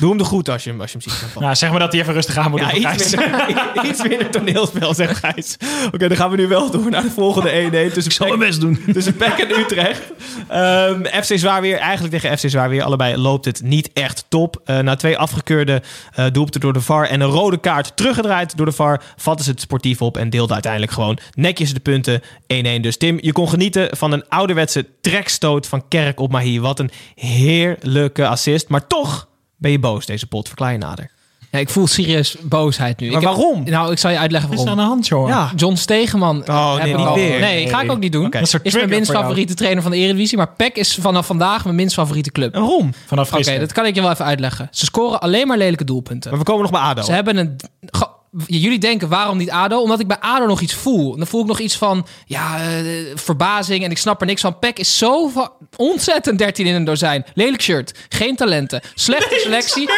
Doe 0.00 0.08
hem 0.08 0.18
de 0.18 0.24
goed 0.24 0.48
als 0.48 0.64
je, 0.64 0.70
hem- 0.70 0.80
als 0.80 0.92
je 0.92 0.98
hem 1.02 1.10
ziet. 1.12 1.30
Van. 1.32 1.42
Nou, 1.42 1.54
zeg 1.54 1.70
maar 1.70 1.78
dat 1.78 1.92
hij 1.92 2.00
even 2.00 2.12
rustig 2.14 2.36
aan 2.36 2.50
moet 2.50 2.60
Ja, 2.60 2.70
doen. 2.70 2.82
iets 2.92 3.14
minder, 3.16 3.84
iets 3.90 4.02
minder 4.02 4.30
toneelspel, 4.30 4.94
zegt 4.94 5.16
Gijs. 5.24 5.56
Oké, 5.86 6.08
dan 6.08 6.16
gaan 6.16 6.30
we 6.30 6.36
nu 6.36 6.46
wel 6.48 6.70
door 6.70 6.90
naar 6.90 7.02
de 7.02 7.10
volgende 7.10 7.50
1-1 7.90 7.92
tussen 7.92 8.04
Ik 8.04 8.12
zal 8.12 8.26
mijn 8.26 8.38
best 8.38 8.60
doen. 8.60 8.84
tussen 8.92 9.16
Peck 9.16 9.38
en 9.38 9.58
Utrecht. 9.58 10.02
Ehm, 10.48 11.04
FC 11.04 11.38
Zwaarweer, 11.38 11.78
eigenlijk 11.78 12.14
tegen 12.20 12.38
FC 12.38 12.48
Zwaarweer. 12.50 12.82
Allebei 12.82 13.16
loopt 13.16 13.44
het 13.44 13.62
niet 13.62 13.90
echt 13.92 14.24
top. 14.28 14.60
Eh, 14.64 14.78
na 14.78 14.94
twee 14.96 15.18
afgekeurde 15.18 15.82
eh 16.14 16.24
doelpunten 16.32 16.60
door 16.60 16.72
de 16.72 16.80
VAR 16.80 17.08
en 17.08 17.20
een 17.20 17.28
rode 17.30 17.58
kaart 17.60 17.96
teruggedraaid 17.96 18.56
door 18.56 18.66
de 18.66 18.72
VAR... 18.72 19.02
vatten 19.16 19.44
ze 19.44 19.50
het 19.50 19.60
sportief 19.60 20.02
op 20.02 20.16
en 20.16 20.30
deelden 20.30 20.52
uiteindelijk 20.52 20.92
gewoon 20.92 21.18
netjes 21.34 21.74
de 21.74 21.80
punten 21.80 22.22
1-1. 22.22 22.80
Dus 22.80 22.96
Tim, 22.96 23.18
je 23.20 23.32
kon 23.32 23.48
genieten 23.48 23.96
van 23.96 24.12
een 24.12 24.28
ouderwetse 24.28 24.86
trekstoot 25.00 25.66
van 25.66 25.88
Kerk 25.88 26.20
op 26.20 26.30
Mahi. 26.30 26.60
Wat 26.60 26.78
een 26.78 26.90
heerlijke 27.14 28.26
assist. 28.26 28.68
Maar 28.68 28.86
toch 28.86 29.28
ben 29.62 29.70
je 29.70 29.78
boos 29.78 30.06
deze 30.06 30.26
pot. 30.26 30.46
Verklaar 30.48 30.72
je 30.72 30.78
nader. 30.78 31.10
Ja, 31.50 31.58
ik 31.58 31.68
voel 31.68 31.86
serieus 31.86 32.36
boosheid 32.42 33.00
nu. 33.00 33.10
Maar 33.10 33.20
Ik 33.20 33.26
heb- 33.28 33.36
waarom? 33.36 33.62
nou, 33.64 33.92
ik 33.92 33.98
zal 33.98 34.10
je 34.10 34.18
uitleggen 34.18 34.50
Wat 34.50 34.58
is 34.58 34.64
er 34.64 34.70
aan 34.70 34.76
waarom. 34.76 35.00
de 35.00 35.08
hand, 35.08 35.28
joh? 35.28 35.28
Ja. 35.28 35.52
John 35.56 35.74
Stegeman. 35.74 36.36
Oh, 36.48 36.72
heb 36.74 36.82
nee, 36.82 36.90
ik 36.92 36.96
niet 36.98 37.06
al- 37.06 37.14
weer. 37.14 37.40
Nee, 37.40 37.68
ga 37.68 37.80
ik 37.80 37.90
ook 37.90 37.98
niet 37.98 38.12
doen. 38.12 38.26
Oké. 38.26 38.38
Een 38.38 38.46
soort 38.46 38.64
Is 38.64 38.72
mijn 38.72 38.84
trigger 38.84 38.88
minst 38.88 39.06
voor 39.06 39.14
jou. 39.14 39.24
favoriete 39.26 39.54
trainer 39.54 39.82
van 39.82 39.90
de 39.92 39.96
Eredivisie. 39.98 40.36
Maar 40.36 40.48
PEC 40.56 40.76
is 40.76 40.94
vanaf 41.00 41.26
vandaag 41.26 41.64
mijn 41.64 41.76
minst 41.76 41.94
favoriete 41.94 42.30
club. 42.32 42.54
En 42.54 42.60
waarom? 42.60 42.92
Vanaf 43.06 43.26
Oké, 43.26 43.36
gisteren. 43.36 43.60
dat 43.60 43.72
kan 43.72 43.86
ik 43.86 43.94
je 43.94 44.00
wel 44.00 44.10
even 44.10 44.24
uitleggen. 44.24 44.68
Ze 44.70 44.84
scoren 44.84 45.20
alleen 45.20 45.46
maar 45.46 45.58
lelijke 45.58 45.84
doelpunten. 45.84 46.30
Maar 46.30 46.38
we 46.38 46.44
komen 46.44 46.62
nog 46.62 46.70
bij 46.70 46.80
ADO. 46.80 47.02
Ze 47.02 47.12
hebben 47.12 47.36
een... 47.36 47.56
ge- 47.90 48.11
jullie 48.46 48.78
denken 48.78 49.08
waarom 49.08 49.36
niet 49.36 49.50
ADO? 49.50 49.80
Omdat 49.80 50.00
ik 50.00 50.06
bij 50.06 50.16
ADO 50.20 50.46
nog 50.46 50.60
iets 50.60 50.74
voel. 50.74 51.16
Dan 51.16 51.26
voel 51.26 51.40
ik 51.40 51.46
nog 51.46 51.58
iets 51.60 51.76
van 51.76 52.06
ja, 52.26 52.58
eh, 52.58 52.84
verbazing 53.14 53.84
en 53.84 53.90
ik 53.90 53.98
snap 53.98 54.20
er 54.20 54.26
niks 54.26 54.40
van. 54.40 54.58
Peck 54.58 54.78
is 54.78 54.98
zo 54.98 55.32
ontzettend 55.76 56.38
13 56.38 56.66
in 56.66 56.74
een 56.74 56.84
dozijn. 56.84 57.24
Lelijk 57.34 57.62
shirt, 57.62 57.92
geen 58.08 58.36
talenten, 58.36 58.80
slechte 58.94 59.38
selectie. 59.44 59.88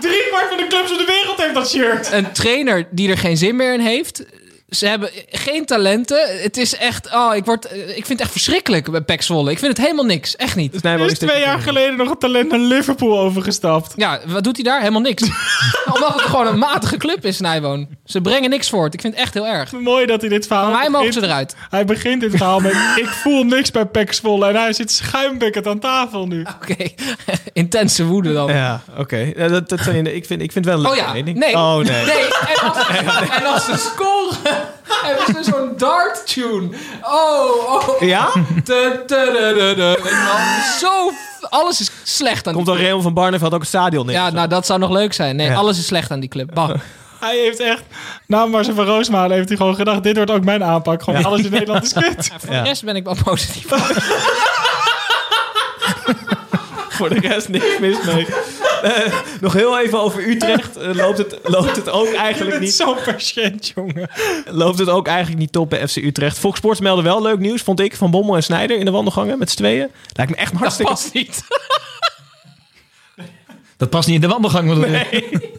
Drie 0.00 0.28
kwart 0.28 0.48
van 0.48 0.56
de 0.56 0.66
clubs 0.68 0.90
in 0.90 0.98
de 0.98 1.04
wereld 1.04 1.40
heeft 1.40 1.54
dat 1.54 1.68
shirt. 1.70 2.12
Een 2.12 2.32
trainer 2.32 2.88
die 2.90 3.10
er 3.10 3.18
geen 3.18 3.36
zin 3.36 3.56
meer 3.56 3.74
in 3.74 3.80
heeft. 3.80 4.24
Ze 4.70 4.86
hebben 4.86 5.10
geen 5.30 5.64
talenten. 5.66 6.40
Het 6.42 6.56
is 6.56 6.76
echt, 6.76 7.14
oh, 7.14 7.34
ik, 7.34 7.44
word, 7.44 7.64
eh, 7.64 7.88
ik 7.88 7.94
vind 7.94 8.08
het 8.08 8.20
echt 8.20 8.30
verschrikkelijk 8.30 8.90
bij 8.90 9.00
Pek 9.00 9.22
Zwolle. 9.22 9.50
Ik 9.50 9.58
vind 9.58 9.76
het 9.76 9.80
helemaal 9.86 10.04
niks, 10.04 10.36
echt 10.36 10.56
niet. 10.56 10.84
Er 10.84 11.00
is 11.00 11.18
twee 11.18 11.40
jaar 11.40 11.58
geleden 11.58 11.96
nog 11.96 12.10
een 12.10 12.18
talent 12.18 12.50
naar 12.50 12.58
Liverpool 12.58 13.18
overgestapt. 13.18 13.92
Ja, 13.96 14.20
wat 14.26 14.44
doet 14.44 14.56
hij 14.56 14.64
daar? 14.64 14.78
Helemaal 14.78 15.00
niks. 15.00 15.22
Omdat 15.94 16.12
het 16.12 16.20
gewoon 16.22 16.46
een 16.46 16.58
matige 16.58 16.96
club 16.96 17.24
is, 17.24 17.40
Nijwoon. 17.40 17.88
Ze 18.04 18.20
brengen 18.20 18.50
niks 18.50 18.68
voort. 18.70 18.94
Ik 18.94 19.00
vind 19.00 19.12
het 19.12 19.22
echt 19.22 19.34
heel 19.34 19.46
erg. 19.46 19.72
Mooi 19.72 20.06
dat 20.06 20.20
hij 20.20 20.30
dit 20.30 20.46
verhaal 20.46 20.64
Van 20.70 20.78
mij 20.78 20.90
mogen 20.90 21.12
ze 21.12 21.22
eruit. 21.22 21.54
Hij 21.70 21.84
begint 21.84 22.20
dit 22.20 22.30
verhaal 22.30 22.60
met... 22.60 22.72
ik 23.02 23.06
voel 23.08 23.42
niks 23.44 23.70
bij 23.70 23.86
Pek 23.86 24.12
Zwolle. 24.12 24.46
En 24.48 24.56
hij 24.56 24.72
zit 24.72 24.90
schuimbekkend 24.90 25.66
aan 25.66 25.78
tafel 25.78 26.26
nu. 26.26 26.46
Oké, 26.62 26.76
intense 27.52 28.04
woede 28.04 28.32
dan. 28.32 28.48
Ja, 28.52 28.82
oké. 28.98 29.32
Ja, 29.36 29.48
dat, 29.48 29.68
dat, 29.68 29.80
zijn- 29.80 30.14
ik, 30.14 30.26
vind, 30.26 30.42
ik 30.42 30.52
vind 30.52 30.64
het 30.64 30.74
wel 30.74 30.84
een 30.84 30.90
Oh 30.90 30.96
ja, 30.96 31.12
mening. 31.12 31.38
nee. 31.38 31.54
Oh, 31.54 31.76
nee. 31.76 32.04
En 32.04 32.72
als, 32.72 33.28
en 33.30 33.44
als 33.46 33.64
ze 33.64 33.76
scoren, 33.76 34.55
hebben 35.06 35.44
ze 35.44 35.50
zo'n 35.50 35.72
dart 35.76 36.26
tune. 36.26 36.68
Oh, 37.02 37.74
oh. 37.74 38.00
Ja? 38.00 38.28
Te, 38.64 39.02
te, 39.06 39.30
de, 39.32 39.54
de, 39.58 39.74
de. 39.76 39.96
En 40.10 40.24
dan 40.26 40.36
Zo, 40.78 41.10
alles 41.48 41.80
is 41.80 41.90
slecht 42.02 42.46
aan 42.46 42.54
Komt 42.54 42.66
dan. 42.66 42.76
Raymond 42.76 43.02
van 43.02 43.14
Barneveld 43.14 43.52
ook 43.54 43.58
het 43.60 43.68
stadion 43.68 44.06
in? 44.06 44.12
Ja, 44.14 44.30
nou 44.30 44.48
dat 44.48 44.66
zou 44.66 44.78
nog 44.78 44.90
leuk 44.90 45.12
zijn. 45.12 45.36
Nee, 45.36 45.48
Ja. 45.48 45.54
alles 45.54 45.78
is 45.78 45.86
slecht 45.86 46.10
aan 46.10 46.20
die 46.20 46.28
club. 46.28 46.54
Bang. 46.54 46.80
Hij 47.20 47.36
heeft 47.38 47.60
echt... 47.60 47.82
Na 48.26 48.46
Marcel 48.46 48.74
van 48.74 48.84
Roosmalen 48.84 49.36
heeft 49.36 49.48
hij 49.48 49.56
gewoon 49.56 49.74
gedacht... 49.74 50.02
dit 50.02 50.16
wordt 50.16 50.30
ook 50.30 50.44
mijn 50.44 50.64
aanpak. 50.64 51.02
Gewoon 51.02 51.24
alles 51.24 51.40
in 51.42 51.50
Nederland 51.50 51.82
is 51.84 51.92
kut. 52.02 52.30
Voor 52.38 52.50
de 52.50 52.62
rest 52.62 52.84
ben 52.84 52.96
ik 52.96 53.04
wel 53.04 53.16
positief. 53.24 53.66
Voor 56.88 57.08
de 57.08 57.20
rest 57.20 57.48
niks 57.48 57.78
mis 57.80 57.96
mee. 58.04 58.26
Eh, 58.82 59.12
nog 59.40 59.52
heel 59.52 59.78
even 59.80 60.00
over 60.00 60.28
Utrecht. 60.28 60.76
Eh, 60.76 60.94
loopt, 60.94 61.18
het, 61.18 61.38
loopt 61.42 61.76
het 61.76 61.90
ook 61.90 62.12
eigenlijk 62.14 62.60
niet... 62.60 62.72
zo'n 62.74 62.96
patiënt, 63.04 63.72
jongen. 63.74 64.08
Loopt 64.50 64.78
het 64.78 64.88
ook 64.88 65.06
eigenlijk 65.06 65.38
niet 65.38 65.52
top 65.52 65.70
bij 65.70 65.88
FC 65.88 65.96
Utrecht. 65.96 66.38
Fox 66.38 66.58
Sports 66.58 66.80
meldde 66.80 67.02
wel 67.02 67.22
leuk 67.22 67.38
nieuws, 67.38 67.62
vond 67.62 67.80
ik, 67.80 67.96
van 67.96 68.10
Bommel 68.10 68.36
en 68.36 68.42
Snijder 68.42 68.78
in 68.78 68.84
de 68.84 68.90
wandelgangen 68.90 69.38
met 69.38 69.50
z'n 69.50 69.56
tweeën. 69.56 69.88
Lijkt 70.12 70.32
me 70.32 70.38
echt 70.38 70.50
Dat 70.52 70.60
hartstikke... 70.60 70.92
past 70.92 71.12
niet. 71.14 71.42
Dat 73.76 73.90
past 73.90 74.06
niet 74.06 74.14
in 74.14 74.20
de 74.20 74.28
wandelgang. 74.28 74.68
bedoel 74.68 74.86
je? 74.86 75.04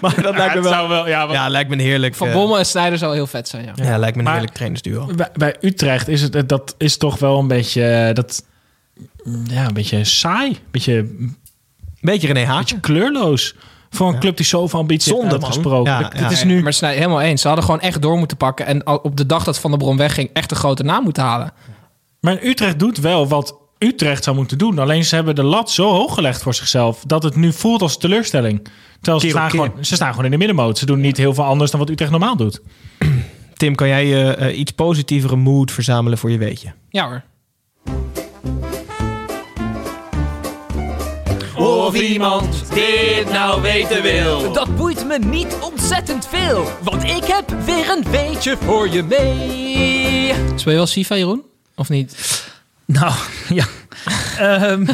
Maar 0.00 0.22
dat 0.22 0.36
lijkt 0.36 0.54
me 0.54 0.60
wel... 0.60 0.72
zou 0.72 0.88
wel... 0.88 1.08
Ja, 1.08 1.26
wat- 1.26 1.36
Ja, 1.36 1.48
lijkt 1.48 1.68
me 1.68 1.74
een 1.74 1.80
heerlijk... 1.80 2.14
Van 2.14 2.28
eh, 2.28 2.34
Bommel 2.34 2.58
en 2.58 2.66
Snijder 2.66 2.98
zou 2.98 3.14
heel 3.14 3.26
vet 3.26 3.48
zijn, 3.48 3.64
ja. 3.64 3.72
Ja, 3.74 3.98
lijkt 3.98 4.14
me 4.14 4.18
een 4.18 4.24
Maar- 4.24 4.32
heerlijk 4.32 4.54
trainersduo. 4.54 5.06
Bij, 5.16 5.28
bij 5.32 5.56
Utrecht 5.60 6.08
is 6.08 6.22
het... 6.22 6.48
Dat 6.48 6.74
is 6.78 6.96
toch 6.96 7.18
wel 7.18 7.38
een 7.38 7.46
beetje... 7.48 8.10
Dat, 8.14 8.44
ja, 9.44 9.66
een 9.66 9.74
beetje 9.74 10.04
saai. 10.04 10.48
Een 10.50 10.58
beetje, 10.70 11.16
Beetje 12.00 12.26
René 12.26 12.44
Haak. 12.44 12.58
beetje 12.58 12.80
kleurloos. 12.80 13.54
Voor 13.90 14.08
een 14.08 14.18
club 14.18 14.36
die 14.36 14.46
zoveel 14.46 14.78
ambitie 14.78 15.12
Zonde, 15.12 15.26
heeft 15.26 15.36
man. 15.40 15.44
uitgesproken. 15.44 15.92
Ja, 15.92 15.98
Het- 16.02 16.12
ja, 16.16 16.22
het 16.22 16.32
is 16.32 16.40
ja. 16.40 16.46
nu... 16.46 16.62
Maar 16.62 16.74
helemaal 16.80 17.20
eens. 17.20 17.40
Ze 17.40 17.46
hadden 17.46 17.64
gewoon 17.64 17.80
echt 17.80 18.02
door 18.02 18.18
moeten 18.18 18.36
pakken. 18.36 18.66
En 18.66 18.86
op 18.86 19.16
de 19.16 19.26
dag 19.26 19.44
dat 19.44 19.58
Van 19.58 19.70
der 19.70 19.78
Bron 19.78 19.96
wegging, 19.96 20.30
echt 20.32 20.50
een 20.50 20.56
grote 20.56 20.82
naam 20.82 21.02
moeten 21.04 21.22
halen. 21.22 21.52
Maar 22.20 22.42
Utrecht 22.42 22.78
doet 22.78 22.98
wel 22.98 23.28
wat 23.28 23.58
Utrecht 23.78 24.24
zou 24.24 24.36
moeten 24.36 24.58
doen. 24.58 24.78
Alleen 24.78 25.04
ze 25.04 25.14
hebben 25.14 25.34
de 25.34 25.42
lat 25.42 25.70
zo 25.70 25.90
hoog 25.92 26.14
gelegd 26.14 26.42
voor 26.42 26.54
zichzelf... 26.54 27.02
dat 27.06 27.22
het 27.22 27.36
nu 27.36 27.52
voelt 27.52 27.82
als 27.82 27.98
teleurstelling. 27.98 28.68
Terwijl 29.00 29.20
ze 29.20 29.28
staan, 29.28 29.50
gewoon, 29.50 29.72
ze 29.80 29.94
staan 29.94 30.10
gewoon 30.10 30.24
in 30.24 30.30
de 30.30 30.36
middenmoot. 30.36 30.78
Ze 30.78 30.86
doen 30.86 31.00
niet 31.00 31.16
heel 31.16 31.34
veel 31.34 31.44
anders 31.44 31.70
dan 31.70 31.80
wat 31.80 31.90
Utrecht 31.90 32.10
normaal 32.10 32.36
doet. 32.36 32.60
Tim, 33.54 33.74
kan 33.74 33.88
jij 33.88 34.06
je 34.06 34.34
eh, 34.34 34.58
iets 34.58 34.70
positievere 34.72 35.36
mood 35.36 35.72
verzamelen 35.72 36.18
voor 36.18 36.30
je 36.30 36.38
weetje? 36.38 36.72
Ja 36.90 37.06
hoor. 37.08 37.22
Of 41.60 41.94
iemand 41.94 42.62
dit 42.74 43.32
nou 43.32 43.62
weten 43.62 44.02
wil. 44.02 44.52
Dat 44.52 44.76
boeit 44.76 45.06
me 45.06 45.18
niet 45.18 45.56
ontzettend 45.60 46.26
veel, 46.26 46.64
want 46.82 47.02
ik 47.04 47.24
heb 47.24 47.54
weer 47.64 47.90
een 47.90 48.04
beetje 48.10 48.56
voor 48.64 48.88
je 48.88 49.02
mee. 49.02 50.32
Speel 50.56 50.72
je 50.72 50.78
wel 50.78 50.86
FIFA, 50.86 51.16
Jeroen? 51.16 51.42
Of 51.74 51.88
niet? 51.88 52.42
Nou, 52.84 53.12
ja. 53.48 53.64
Ehm, 54.38 54.84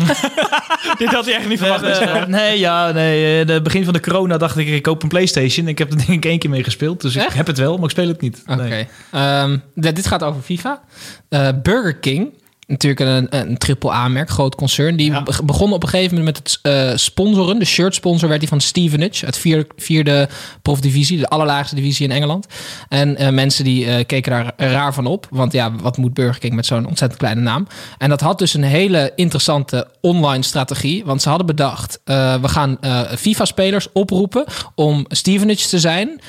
Dit 0.98 1.08
had 1.12 1.24
hij 1.24 1.34
echt 1.34 1.48
niet 1.48 1.58
verwacht. 1.58 1.82
eh, 1.82 2.24
nee, 2.26 2.58
ja, 2.58 2.92
nee. 2.92 3.40
eh, 3.40 3.46
De 3.46 3.62
begin 3.62 3.84
van 3.84 3.92
de 3.92 4.00
corona 4.00 4.36
dacht 4.36 4.56
ik, 4.56 4.66
ik 4.68 4.82
koop 4.82 5.02
een 5.02 5.08
PlayStation. 5.08 5.68
Ik 5.68 5.78
heb 5.78 5.90
er 5.90 5.96
denk 6.06 6.08
ik 6.08 6.24
één 6.24 6.38
keer 6.38 6.50
mee 6.50 6.64
gespeeld. 6.64 7.00
Dus 7.00 7.16
ik 7.16 7.32
heb 7.32 7.46
het 7.46 7.58
wel, 7.58 7.74
maar 7.74 7.84
ik 7.84 7.90
speel 7.90 8.08
het 8.08 8.20
niet. 8.20 8.42
Oké. 8.46 8.62
Nee. 8.62 8.88
Ehm, 9.12 9.58
dit 9.74 9.96
dit 9.96 10.06
gaat 10.06 10.22
over 10.22 10.42
FIFA. 10.42 10.82
Eh, 11.28 11.48
Burger 11.62 11.96
King, 11.96 12.32
natuurlijk 12.66 13.00
een, 13.00 13.48
een 13.48 13.58
triple 13.58 13.92
A-merk, 13.92 14.30
groot 14.30 14.54
concern. 14.54 14.96
Die 14.96 15.22
be- 15.22 15.44
begon 15.44 15.72
op 15.72 15.82
een 15.82 15.88
gegeven 15.88 16.16
moment 16.16 16.36
met 16.38 16.52
het 16.52 16.58
eh, 16.72 16.96
sponsoren. 16.96 17.58
De 17.58 17.64
shirt 17.64 17.94
sponsor 17.94 18.28
werd 18.28 18.40
die 18.40 18.48
van 18.48 18.60
Stevenage 18.60 19.24
uit 19.24 19.38
vier, 19.38 19.66
vierde 19.76 20.28
profdivisie, 20.62 21.18
de 21.18 21.28
allerlaagste 21.28 21.74
divisie 21.74 22.06
in 22.06 22.14
Engeland. 22.14 22.46
En 22.88 23.16
eh, 23.16 23.28
mensen 23.28 23.64
die 23.64 23.86
eh, 23.86 24.06
keken 24.06 24.32
daar 24.32 24.52
raar 24.56 24.94
van 24.94 25.06
op. 25.06 25.26
Want 25.30 25.52
ja, 25.52 25.72
wat 25.74 25.96
moet 25.96 26.14
Burger 26.14 26.40
King 26.40 26.54
met 26.54 26.66
zo'n 26.66 26.86
ontzettend 26.86 27.20
kleine 27.20 27.40
naam? 27.40 27.66
En 27.98 28.08
dat 28.08 28.20
had 28.20 28.38
dus 28.38 28.54
een 28.54 28.62
hele 28.62 29.12
interessante 29.16 29.88
online 30.00 30.42
strategie. 30.42 31.04
Want 31.04 31.22
ze 31.22 31.28
hadden 31.28 31.46
bedacht, 31.46 32.00
we 32.04 32.40
gaan 32.42 32.78
FIFA-spelers 33.18 33.92
oproepen 33.92 34.44
om 34.74 35.04
Stevenage 35.08 35.68
te 35.68 35.78
zijn. 35.78 36.20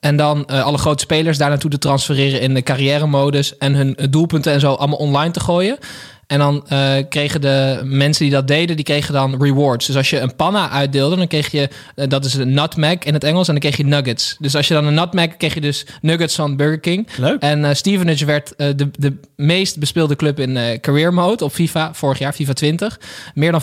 En 0.00 0.16
dan 0.16 0.46
eh, 0.46 0.64
alle 0.64 0.78
grote 0.78 1.02
spelers 1.02 1.38
daar 1.38 1.48
naartoe 1.48 1.70
te 1.70 1.78
transfereren 1.78 2.40
in 2.40 2.54
de 2.54 2.62
carrière-modus. 2.62 3.58
En 3.58 3.74
hun 3.74 3.96
eh, 3.96 4.06
doelpunten 4.10 4.52
en 4.52 4.60
zo 4.60 4.72
allemaal 4.72 4.98
online 4.98 5.30
te 5.30 5.40
gooien. 5.40 5.78
En 6.32 6.38
dan 6.38 6.64
eh, 6.68 6.92
kregen 7.08 7.40
de 7.40 7.80
mensen 7.84 8.24
die 8.24 8.32
dat 8.32 8.48
deden, 8.48 8.76
die 8.76 8.84
kregen 8.84 9.12
dan 9.12 9.42
rewards. 9.42 9.86
Dus 9.86 9.96
als 9.96 10.10
je 10.10 10.18
een 10.20 10.36
panna 10.36 10.70
uitdeelde, 10.70 11.16
dan 11.16 11.26
kreeg 11.26 11.50
je, 11.50 11.68
eh, 11.94 12.08
dat 12.08 12.24
is 12.24 12.34
een 12.34 12.54
nutmeg 12.54 12.98
in 12.98 13.14
het 13.14 13.24
Engels, 13.24 13.46
en 13.46 13.52
dan 13.52 13.62
kreeg 13.62 13.76
je 13.76 13.84
nuggets. 13.84 14.36
Dus 14.38 14.56
als 14.56 14.68
je 14.68 14.74
dan 14.74 14.86
een 14.86 14.94
nutmeg, 14.94 15.36
kreeg 15.36 15.54
je 15.54 15.60
dus 15.60 15.86
nuggets 16.00 16.34
van 16.34 16.56
Burger 16.56 16.80
King. 16.80 17.08
Leuk. 17.16 17.40
En 17.40 17.64
eh 17.64 17.74
Stevenage 17.74 18.24
werd 18.24 18.54
de, 18.56 18.90
de 18.98 19.16
meest 19.36 19.78
bespeelde 19.78 20.16
club 20.16 20.40
in 20.40 20.80
career 20.80 21.14
mode 21.14 21.44
op 21.44 21.52
FIFA, 21.52 21.94
vorig 21.94 22.18
jaar, 22.18 22.32
FIFA 22.32 22.52
20. 22.52 23.00
Meer 23.34 23.52
dan 23.52 23.62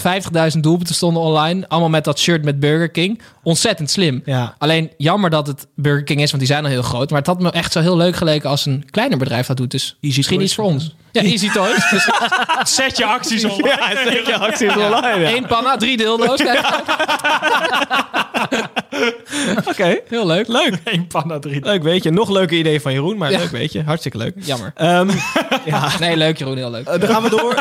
50.000 0.53 0.59
doelpunten 0.59 0.95
stonden 0.95 1.23
online, 1.23 1.67
allemaal 1.67 1.89
met 1.89 2.03
dat 2.03 2.19
shirt 2.19 2.43
met 2.43 2.59
Burger 2.59 2.89
King. 2.89 3.21
Ontzettend 3.43 3.89
slim. 3.89 4.21
Ja. 4.25 4.55
Alleen 4.57 4.91
jammer 4.97 5.29
dat 5.29 5.47
het 5.47 5.67
Burger 5.75 6.03
King 6.03 6.21
is, 6.21 6.31
want 6.31 6.43
die 6.43 6.51
zijn 6.51 6.63
al 6.63 6.69
heel 6.69 6.81
groot. 6.81 7.09
Maar 7.09 7.19
het 7.19 7.27
had 7.27 7.41
me 7.41 7.51
echt 7.51 7.71
zo 7.71 7.79
heel 7.81 7.97
leuk 7.97 8.15
geleken 8.15 8.49
als 8.49 8.65
een 8.65 8.85
kleiner 8.89 9.17
bedrijf 9.17 9.47
dat 9.47 9.57
doet. 9.57 9.71
Dus 9.71 9.97
misschien 10.01 10.37
Toys. 10.37 10.47
iets 10.47 10.55
voor 10.55 10.65
ons. 10.65 10.95
Ja, 11.11 11.21
Easy 11.21 11.49
Toys. 11.49 11.93
Zet 12.63 12.97
je 12.97 13.05
acties 13.05 13.45
op. 13.45 13.65
Ja, 13.65 13.89
zet 14.03 14.25
je 14.25 14.37
acties 14.37 14.75
online. 14.75 15.19
ja. 15.19 15.29
één 15.29 15.47
panna, 15.47 15.77
drie 15.77 15.97
dildo's. 15.97 16.41
Oké, 19.69 19.99
heel 20.07 20.25
leuk. 20.27 20.47
leuk. 20.47 20.73
Eén 20.93 21.07
panna 21.07 21.39
drie. 21.39 21.63
Leuk 21.65 21.83
weet 21.83 22.03
je. 22.03 22.09
Nog 22.11 22.29
leuke 22.29 22.57
idee 22.57 22.81
van 22.81 22.93
Jeroen, 22.93 23.17
maar 23.17 23.31
Ja. 23.31 23.37
leuk 23.37 23.49
weet 23.49 23.71
je. 23.71 23.83
Hartstikke 23.83 24.17
leuk. 24.17 24.33
Jammer. 24.39 24.71
Ehm, 24.75 25.09
ja, 25.65 25.89
Nee, 25.99 26.17
leuk 26.17 26.37
Jeroen, 26.37 26.57
heel 26.57 26.71
leuk. 26.71 26.87
Eh, 26.87 26.99
dan 26.99 27.09
gaan 27.09 27.23
we 27.23 27.29
door. 27.29 27.53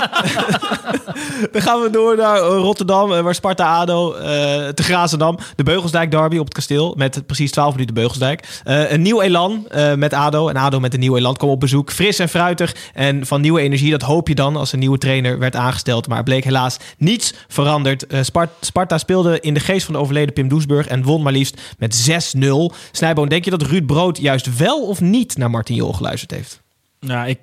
dan 1.52 1.62
gaan 1.62 1.80
we 1.82 1.90
door 1.90 2.16
naar 2.16 2.36
eh, 2.36 2.42
Rotterdam, 2.46 3.12
eh, 3.12 3.20
waar 3.20 3.34
Sparta 3.34 3.76
ADO 3.76 4.12
eh 4.14 4.68
te 4.68 4.82
Grazendam. 4.82 5.38
De 5.56 5.62
Beugelsdijk 5.62 6.10
derby 6.10 6.36
op 6.38 6.44
het 6.44 6.54
kasteel 6.54 6.94
met 6.96 7.26
precies 7.26 7.50
12 7.50 7.72
minuten 7.72 7.94
Beugelsdijk. 7.94 8.60
Een 8.64 9.02
nieuw 9.02 9.20
elan 9.20 9.66
met 9.96 10.12
ADO. 10.12 10.48
En 10.48 10.56
ADO 10.56 10.80
met 10.80 10.94
een 10.94 11.00
nieuw 11.00 11.16
elan 11.16 11.36
kwam 11.36 11.50
op 11.50 11.60
bezoek. 11.60 11.90
Fris 11.92 12.18
en 12.18 12.28
fruitig 12.28 12.74
en 12.94 13.26
van 13.26 13.40
nieuwe 13.40 13.60
energie. 13.60 13.90
Dat 13.90 14.02
hoop 14.02 14.28
je 14.28 14.34
dan 14.34 14.56
als 14.56 14.72
een 14.72 14.78
nieuwe 14.78 14.98
trainer 14.98 15.38
werd 15.38 15.56
aangesteld. 15.56 16.08
Maar 16.08 16.22
bleek 16.22 16.44
helaas 16.44 16.76
niets 16.98 17.34
veranderd. 17.48 18.06
Spart- 18.22 18.50
Sparta 18.60 18.98
speelde 18.98 19.40
in 19.40 19.54
de 19.54 19.60
geest 19.60 19.84
van 19.84 19.94
de 19.94 20.00
overleden 20.00 20.32
Pim 20.34 20.48
Doesburg 20.68 20.86
en 20.86 21.02
won 21.02 21.22
maar 21.22 21.32
liefst 21.32 21.60
met 21.78 22.08
6-0. 22.36 22.74
Snijboon, 22.92 23.28
denk 23.28 23.44
je 23.44 23.50
dat 23.50 23.62
Ruud 23.62 23.86
Brood 23.86 24.18
juist 24.18 24.56
wel 24.56 24.86
of 24.86 25.00
niet 25.00 25.36
naar 25.36 25.50
Martin 25.50 25.74
Jol 25.74 25.92
geluisterd 25.92 26.30
heeft? 26.30 26.62
Nou, 27.00 27.28
ik... 27.28 27.38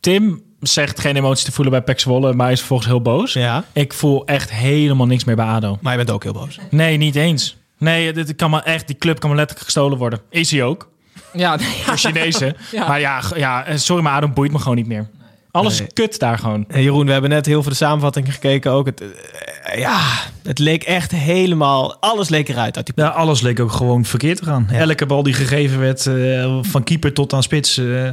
Tim 0.00 0.42
zegt 0.60 1.00
geen 1.00 1.16
emoties 1.16 1.44
te 1.44 1.52
voelen 1.52 1.72
bij 1.72 1.82
Pek 1.82 2.00
Zwolle, 2.00 2.32
maar 2.32 2.52
is 2.52 2.58
vervolgens 2.58 2.88
heel 2.88 3.02
boos. 3.02 3.32
Ja. 3.32 3.64
Ik 3.72 3.92
voel 3.92 4.26
echt 4.26 4.50
helemaal 4.50 5.06
niks 5.06 5.24
meer 5.24 5.36
bij 5.36 5.46
ADO. 5.46 5.78
Maar 5.80 5.92
je 5.92 5.98
bent 5.98 6.10
ook 6.10 6.22
heel 6.22 6.32
boos. 6.32 6.58
Nee, 6.70 6.96
niet 6.96 7.16
eens. 7.16 7.56
Nee, 7.78 8.12
dit 8.12 8.36
kan 8.36 8.50
maar 8.50 8.62
echt, 8.62 8.86
die 8.86 8.96
club 8.96 9.18
kan 9.18 9.28
maar 9.28 9.38
letterlijk 9.38 9.70
gestolen 9.70 9.98
worden. 9.98 10.20
Is 10.30 10.50
hij 10.50 10.62
ook. 10.62 10.90
Ja, 11.32 11.56
nee, 11.56 11.68
ja. 11.68 11.72
Voor 11.74 11.96
Chinezen. 11.96 12.56
Ja. 12.72 12.88
Maar 12.88 13.00
ja, 13.00 13.22
ja, 13.36 13.76
sorry, 13.76 14.02
maar 14.02 14.12
ADO 14.12 14.28
boeit 14.28 14.52
me 14.52 14.58
gewoon 14.58 14.76
niet 14.76 14.86
meer. 14.86 15.08
Alles 15.54 15.78
Nee. 15.78 15.88
kut 15.92 16.18
daar 16.18 16.38
gewoon. 16.38 16.64
En 16.68 16.82
Jeroen, 16.82 17.06
we 17.06 17.12
hebben 17.12 17.30
net 17.30 17.46
heel 17.46 17.62
veel 17.62 17.70
de 17.70 17.76
samenvatting 17.76 18.32
gekeken. 18.32 18.70
Ook 18.72 18.86
het, 18.86 19.00
eh, 19.62 19.78
ja, 19.78 20.00
het 20.42 20.58
leek 20.58 20.82
echt 20.82 21.10
helemaal... 21.10 21.96
Alles 22.00 22.28
leek 22.28 22.48
eruit 22.48 22.76
uit 22.76 22.86
die 22.86 22.94
Ja, 23.04 23.08
alles 23.10 23.40
leek 23.40 23.60
ook 23.60 23.72
gewoon 23.72 24.04
verkeerd 24.04 24.38
te 24.38 24.44
gaan. 24.44 24.68
Elke 24.70 25.06
bal 25.06 25.22
die 25.22 25.32
gegeven 25.32 25.78
werd, 25.80 26.06
eh, 26.06 26.58
van 26.62 26.82
keeper 26.84 27.12
tot 27.12 27.32
aan 27.32 27.42
spits. 27.42 27.78
eh, 27.78 28.08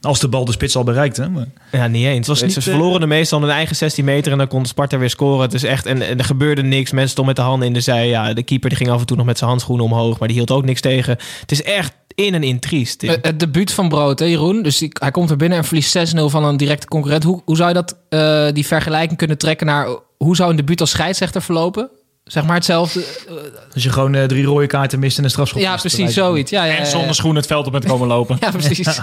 als 0.00 0.20
de 0.20 0.28
bal 0.28 0.44
de 0.44 0.52
spits 0.52 0.76
al 0.76 0.84
bereikte. 0.84 1.28
Maar, 1.28 1.46
Ja, 1.72 1.86
niet 1.86 2.06
eens. 2.06 2.26
was 2.28 2.38
Ze 2.38 2.44
niet, 2.44 2.56
eh, 2.56 2.62
verloren 2.62 3.00
de 3.00 3.06
meestal 3.06 3.40
hun 3.40 3.50
eigen 3.50 3.76
16 3.76 4.04
meter 4.04 4.32
en 4.32 4.38
dan 4.38 4.48
kon 4.48 4.66
Sparta 4.66 4.98
weer 4.98 5.10
scoren. 5.10 5.42
Het 5.42 5.54
is 5.54 5.62
echt, 5.64 5.86
en, 5.86 6.02
en 6.02 6.18
er 6.18 6.24
gebeurde 6.24 6.62
niks. 6.62 6.90
Mensen 6.90 7.10
stonden 7.10 7.34
met 7.34 7.44
de 7.44 7.50
handen 7.50 7.68
in 7.68 7.74
de 7.74 7.80
zij. 7.80 8.08
Ja, 8.08 8.32
de 8.32 8.42
keeper 8.42 8.68
die 8.68 8.78
ging 8.78 8.90
af 8.90 9.00
en 9.00 9.06
toe 9.06 9.16
nog 9.16 9.26
met 9.26 9.38
zijn 9.38 9.50
handschoenen 9.50 9.84
omhoog, 9.84 10.18
maar 10.18 10.28
die 10.28 10.36
hield 10.36 10.50
ook 10.50 10.64
niks 10.64 10.80
tegen. 10.80 11.16
Het 11.40 11.52
is 11.52 11.62
echt 11.62 11.92
in 12.14 12.34
en 12.34 12.42
in 12.42 12.60
triest. 12.60 13.02
Eh, 13.02 13.14
Het 13.22 13.40
debuut 13.40 13.72
van 13.72 13.88
Brood, 13.88 14.18
hè, 14.18 14.24
Jeroen? 14.24 14.62
Dus 14.62 14.78
die- 14.78 14.90
hij 15.00 15.10
komt 15.10 15.30
er 15.30 15.36
binnen 15.36 15.58
en 15.58 15.64
verliest 15.64 15.90
6-0 15.90 16.30
van 16.30 16.44
een 16.44 16.56
directe 16.56 16.86
concurrent. 16.86 17.22
Hoe, 17.24 17.42
hoe 17.44 17.56
zou 17.56 17.68
je 17.68 17.74
dat, 17.74 17.96
eh, 18.08 18.46
die 18.52 18.66
vergelijking 18.66 19.18
kunnen 19.18 19.38
trekken 19.38 19.66
naar... 19.66 19.88
hoe 20.16 20.36
zou 20.36 20.50
een 20.50 20.56
debuut 20.56 20.80
als 20.80 20.90
scheidsrechter 20.90 21.42
verlopen? 21.42 21.90
Zeg 22.24 22.44
maar 22.44 22.54
hetzelfde. 22.54 23.04
als 23.74 23.82
je 23.82 23.90
gewoon 23.90 24.26
drie 24.26 24.44
rode 24.44 24.66
kaarten 24.66 24.98
mist 24.98 25.18
en 25.18 25.24
een 25.24 25.30
strafschop. 25.30 25.60
ja, 25.62 25.70
mist, 25.70 25.80
precies, 25.80 26.14
zoiets. 26.14 26.50
Ja, 26.50 26.64
ja, 26.64 26.76
En 26.76 26.86
zonder 26.86 27.06
ja. 27.08 27.12
schoenen 27.14 27.38
het 27.40 27.46
veld 27.50 27.66
op 27.66 27.72
met 27.72 27.84
komen 27.84 28.08
lopen. 28.08 28.36
Ja, 28.40 28.50
precies. 28.50 29.00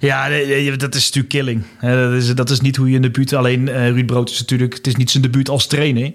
Ja, 0.00 0.28
dat 0.76 0.94
is 0.94 1.04
natuurlijk 1.04 1.28
killing. 1.28 1.62
Hè, 1.78 2.10
Dat 2.10 2.22
is, 2.22 2.34
dat 2.34 2.50
is 2.50 2.60
niet 2.60 2.76
hoe 2.76 2.90
je 2.90 2.96
een 2.96 3.02
debuut... 3.02 3.32
Alleen 3.32 3.68
eh 3.68 3.88
Ruud 3.88 4.06
Brood 4.06 4.30
is 4.30 4.38
natuurlijk... 4.38 4.74
Het 4.74 4.86
is 4.86 4.96
niet 4.96 5.10
zijn 5.10 5.22
debuut 5.22 5.48
als 5.48 5.66
trainer. 5.66 6.12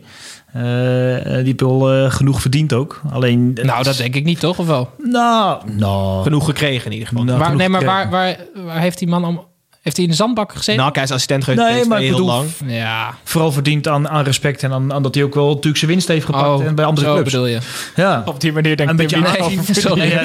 Eh, 0.53 1.15
eh, 1.17 1.23
die 1.23 1.45
heeft 1.45 1.61
wel 1.61 1.91
eh, 1.91 2.11
genoeg 2.11 2.41
verdiend 2.41 2.73
ook. 2.73 3.01
Alleen... 3.11 3.53
Nou, 3.53 3.83
dat 3.83 3.97
denk 3.97 4.15
ik 4.15 4.23
niet, 4.23 4.39
toch? 4.39 4.59
Of 4.59 4.67
wel? 4.67 4.89
Nou, 4.97 5.71
nou... 5.71 6.23
Genoeg 6.23 6.45
gekregen 6.45 6.85
in 6.85 6.91
ieder 6.91 7.07
geval. 7.07 7.23
Nou, 7.23 7.55
nee, 7.55 7.69
maar 7.69 7.85
waar, 7.85 8.09
waar, 8.09 8.37
waar 8.55 8.79
heeft 8.79 8.99
die 8.99 9.07
man... 9.07 9.25
Om, 9.25 9.47
heeft 9.81 9.95
hij 9.95 10.05
in 10.05 10.11
de 10.11 10.17
zandbak 10.17 10.51
gezeten? 10.51 10.75
Nou, 10.81 10.89
hij 10.93 11.03
is 11.03 11.09
assistent 11.11 11.43
geweest 11.43 11.69
Nee, 11.69 11.85
maar 11.85 11.99
heel 11.99 12.11
bedoel- 12.11 12.25
lang. 12.25 12.49
ja. 12.65 13.15
Vooral 13.23 13.51
verdiend 13.51 13.87
aan, 13.87 14.09
aan 14.09 14.23
respect 14.23 14.63
en 14.63 14.71
aan, 14.71 14.93
aan 14.93 15.03
dat 15.03 15.15
hij 15.15 15.23
ook 15.23 15.33
wel 15.33 15.47
natuurlijk 15.47 15.77
zijn 15.77 15.91
winst 15.91 16.07
heeft 16.07 16.25
gepakt 16.25 16.47
Oh, 16.47 16.65
en 16.65 16.75
bij 16.75 16.85
andere 16.85 17.07
zo 17.07 17.13
clubs. 17.13 17.31
bedoel 17.31 17.45
je. 17.47 17.59
Ja. 17.95 18.21
Op 18.25 18.41
die 18.41 18.51
manier 18.53 18.77
denk 18.77 18.89
Een 18.89 18.99
ik... 18.99 19.01
beetje 19.07 19.21
denk 19.23 19.35
ik 19.35 19.41
aan- 19.41 19.49
niet 19.49 19.67
Nee, 19.67 19.79
sorry. 19.85 19.99
Nee, 19.99 20.09
ja, 20.09 20.21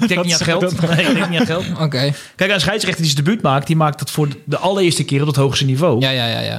ik 0.00 0.08
denk 0.08 0.24
niet 0.24 0.32
aan 0.32 0.38
geld. 0.40 0.80
Nee, 0.96 1.06
ik 1.06 1.14
denk 1.14 1.28
niet 1.28 1.40
aan 1.40 1.46
geld. 1.46 1.64
Oké. 1.86 2.12
Kijk, 2.36 2.50
een 2.52 2.60
scheidsrechter 2.60 3.02
die 3.02 3.12
zijn 3.12 3.24
debuut 3.24 3.42
maakt, 3.42 3.66
die 3.66 3.76
maakt 3.76 3.98
dat 3.98 4.10
voor 4.10 4.28
de 4.44 4.58
allereerste 4.58 5.04
keer 5.04 5.20
op 5.20 5.26
het 5.26 5.36
hoogste 5.36 5.64
niveau. 5.64 6.00
Ja, 6.00 6.10
ja, 6.10 6.26
ja, 6.26 6.40
ja. 6.40 6.56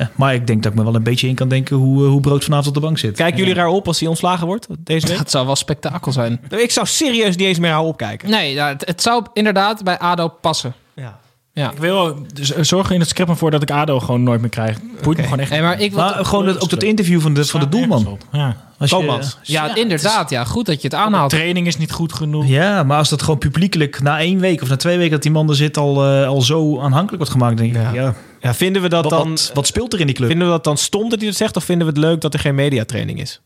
Eh, 0.00 0.06
maar 0.16 0.34
ik 0.34 0.46
denk 0.46 0.62
dat 0.62 0.72
ik 0.72 0.78
me 0.78 0.84
wel 0.84 0.94
een 0.94 1.02
beetje 1.02 1.28
in 1.28 1.34
kan 1.34 1.48
denken 1.48 1.76
hoe, 1.76 2.04
eh, 2.04 2.10
hoe 2.10 2.20
Brood 2.20 2.44
vanavond 2.44 2.68
op 2.68 2.74
de 2.74 2.80
bank 2.80 2.98
zit. 2.98 3.16
Kijken 3.16 3.38
jullie 3.38 3.54
raar 3.54 3.68
op 3.68 3.86
als 3.86 3.98
hij 4.00 4.08
ontslagen 4.08 4.46
wordt 4.46 4.66
deze 4.78 5.06
week? 5.06 5.16
Dat 5.18 5.30
zou 5.30 5.46
wel 5.46 5.56
spektakel 5.56 6.12
zijn. 6.12 6.40
Ik 6.56 6.70
zou 6.70 6.86
serieus 6.86 7.36
niet 7.36 7.46
eens 7.46 7.58
meer 7.58 7.70
haar 7.70 7.80
opkijken. 7.80 8.30
Nee, 8.30 8.52
ja, 8.52 8.68
het, 8.68 8.86
het 8.86 9.02
zou 9.02 9.24
inderdaad 9.32 9.84
bij 9.84 9.98
ADO 9.98 10.28
passen. 10.28 10.74
Ja. 10.94 11.18
Ja. 11.54 11.70
Ik 11.70 11.78
wil 11.78 12.26
dus 12.32 12.52
eh, 12.52 12.62
zorgen 12.62 12.94
in 12.94 13.00
het 13.00 13.08
script 13.08 13.38
voor 13.38 13.50
dat 13.50 13.62
ik 13.62 13.70
ADO 13.70 14.00
gewoon 14.00 14.22
nooit 14.22 14.40
meer 14.40 14.50
krijg. 14.50 14.78
Boeit 15.02 15.16
me 15.18 15.22
gewoon 15.24 15.38
echt. 15.38 15.50
Nee, 15.50 15.62
maar 15.62 15.80
ik 15.80 15.92
wil 15.92 16.00
Maar 16.00 16.24
gewoon 16.24 16.46
het, 16.46 16.60
ook 16.62 16.70
dat 16.70 16.82
interview 16.82 17.20
van 17.20 17.34
de, 17.34 17.44
van 17.44 17.60
de 17.60 17.68
doelman. 17.68 18.18
Ja. 18.32 18.56
Als 18.78 18.90
je- 18.90 18.96
Koopmans. 18.96 19.38
Ja, 19.42 19.74
inderdaad. 19.74 20.30
Ja, 20.30 20.44
goed 20.44 20.66
dat 20.66 20.74
je 20.74 20.80
het 20.82 20.90
De 20.90 20.96
aanhaalt. 20.96 21.30
training 21.30 21.66
is 21.66 21.76
niet 21.76 21.92
goed 21.92 22.12
genoeg. 22.12 22.46
Ja, 22.46 22.82
maar 22.82 22.98
als 22.98 23.08
dat 23.08 23.22
gewoon 23.22 23.38
publiekelijk 23.38 24.00
na 24.02 24.18
één 24.18 24.38
week 24.38 24.62
of 24.62 24.68
na 24.68 24.76
twee 24.76 24.96
weken 24.96 25.12
dat 25.12 25.22
die 25.22 25.30
man 25.30 25.48
er 25.48 25.54
zit 25.56 25.76
al, 25.76 26.04
eh, 26.04 26.26
al 26.28 26.42
zo 26.42 26.74
aanhankelijk 26.80 27.16
wordt 27.16 27.32
gemaakt, 27.32 27.56
denk 27.56 27.74
ik, 27.74 27.82
ja. 27.82 27.92
Ja. 27.92 28.14
Ja, 28.40 28.54
vinden 28.54 28.82
we 28.82 28.88
dat 28.88 29.02
Wat, 29.02 29.12
dan... 29.12 29.30
wat, 29.30 29.50
wat 29.54 29.66
speelt 29.66 29.92
er 29.92 30.00
in 30.00 30.06
die 30.06 30.14
club? 30.14 30.28
Vinden 30.28 30.46
we 30.46 30.52
dat 30.52 30.64
dan 30.64 30.76
stom 30.78 31.08
dat 31.08 31.18
hij 31.18 31.28
dat 31.28 31.36
zegt? 31.36 31.56
Of 31.56 31.64
vinden 31.64 31.86
we 31.86 31.92
het 31.92 32.02
leuk 32.02 32.20
dat 32.20 32.34
er 32.34 32.40
geen 32.40 32.54
mediatraining 32.54 33.20
is? 33.20 33.40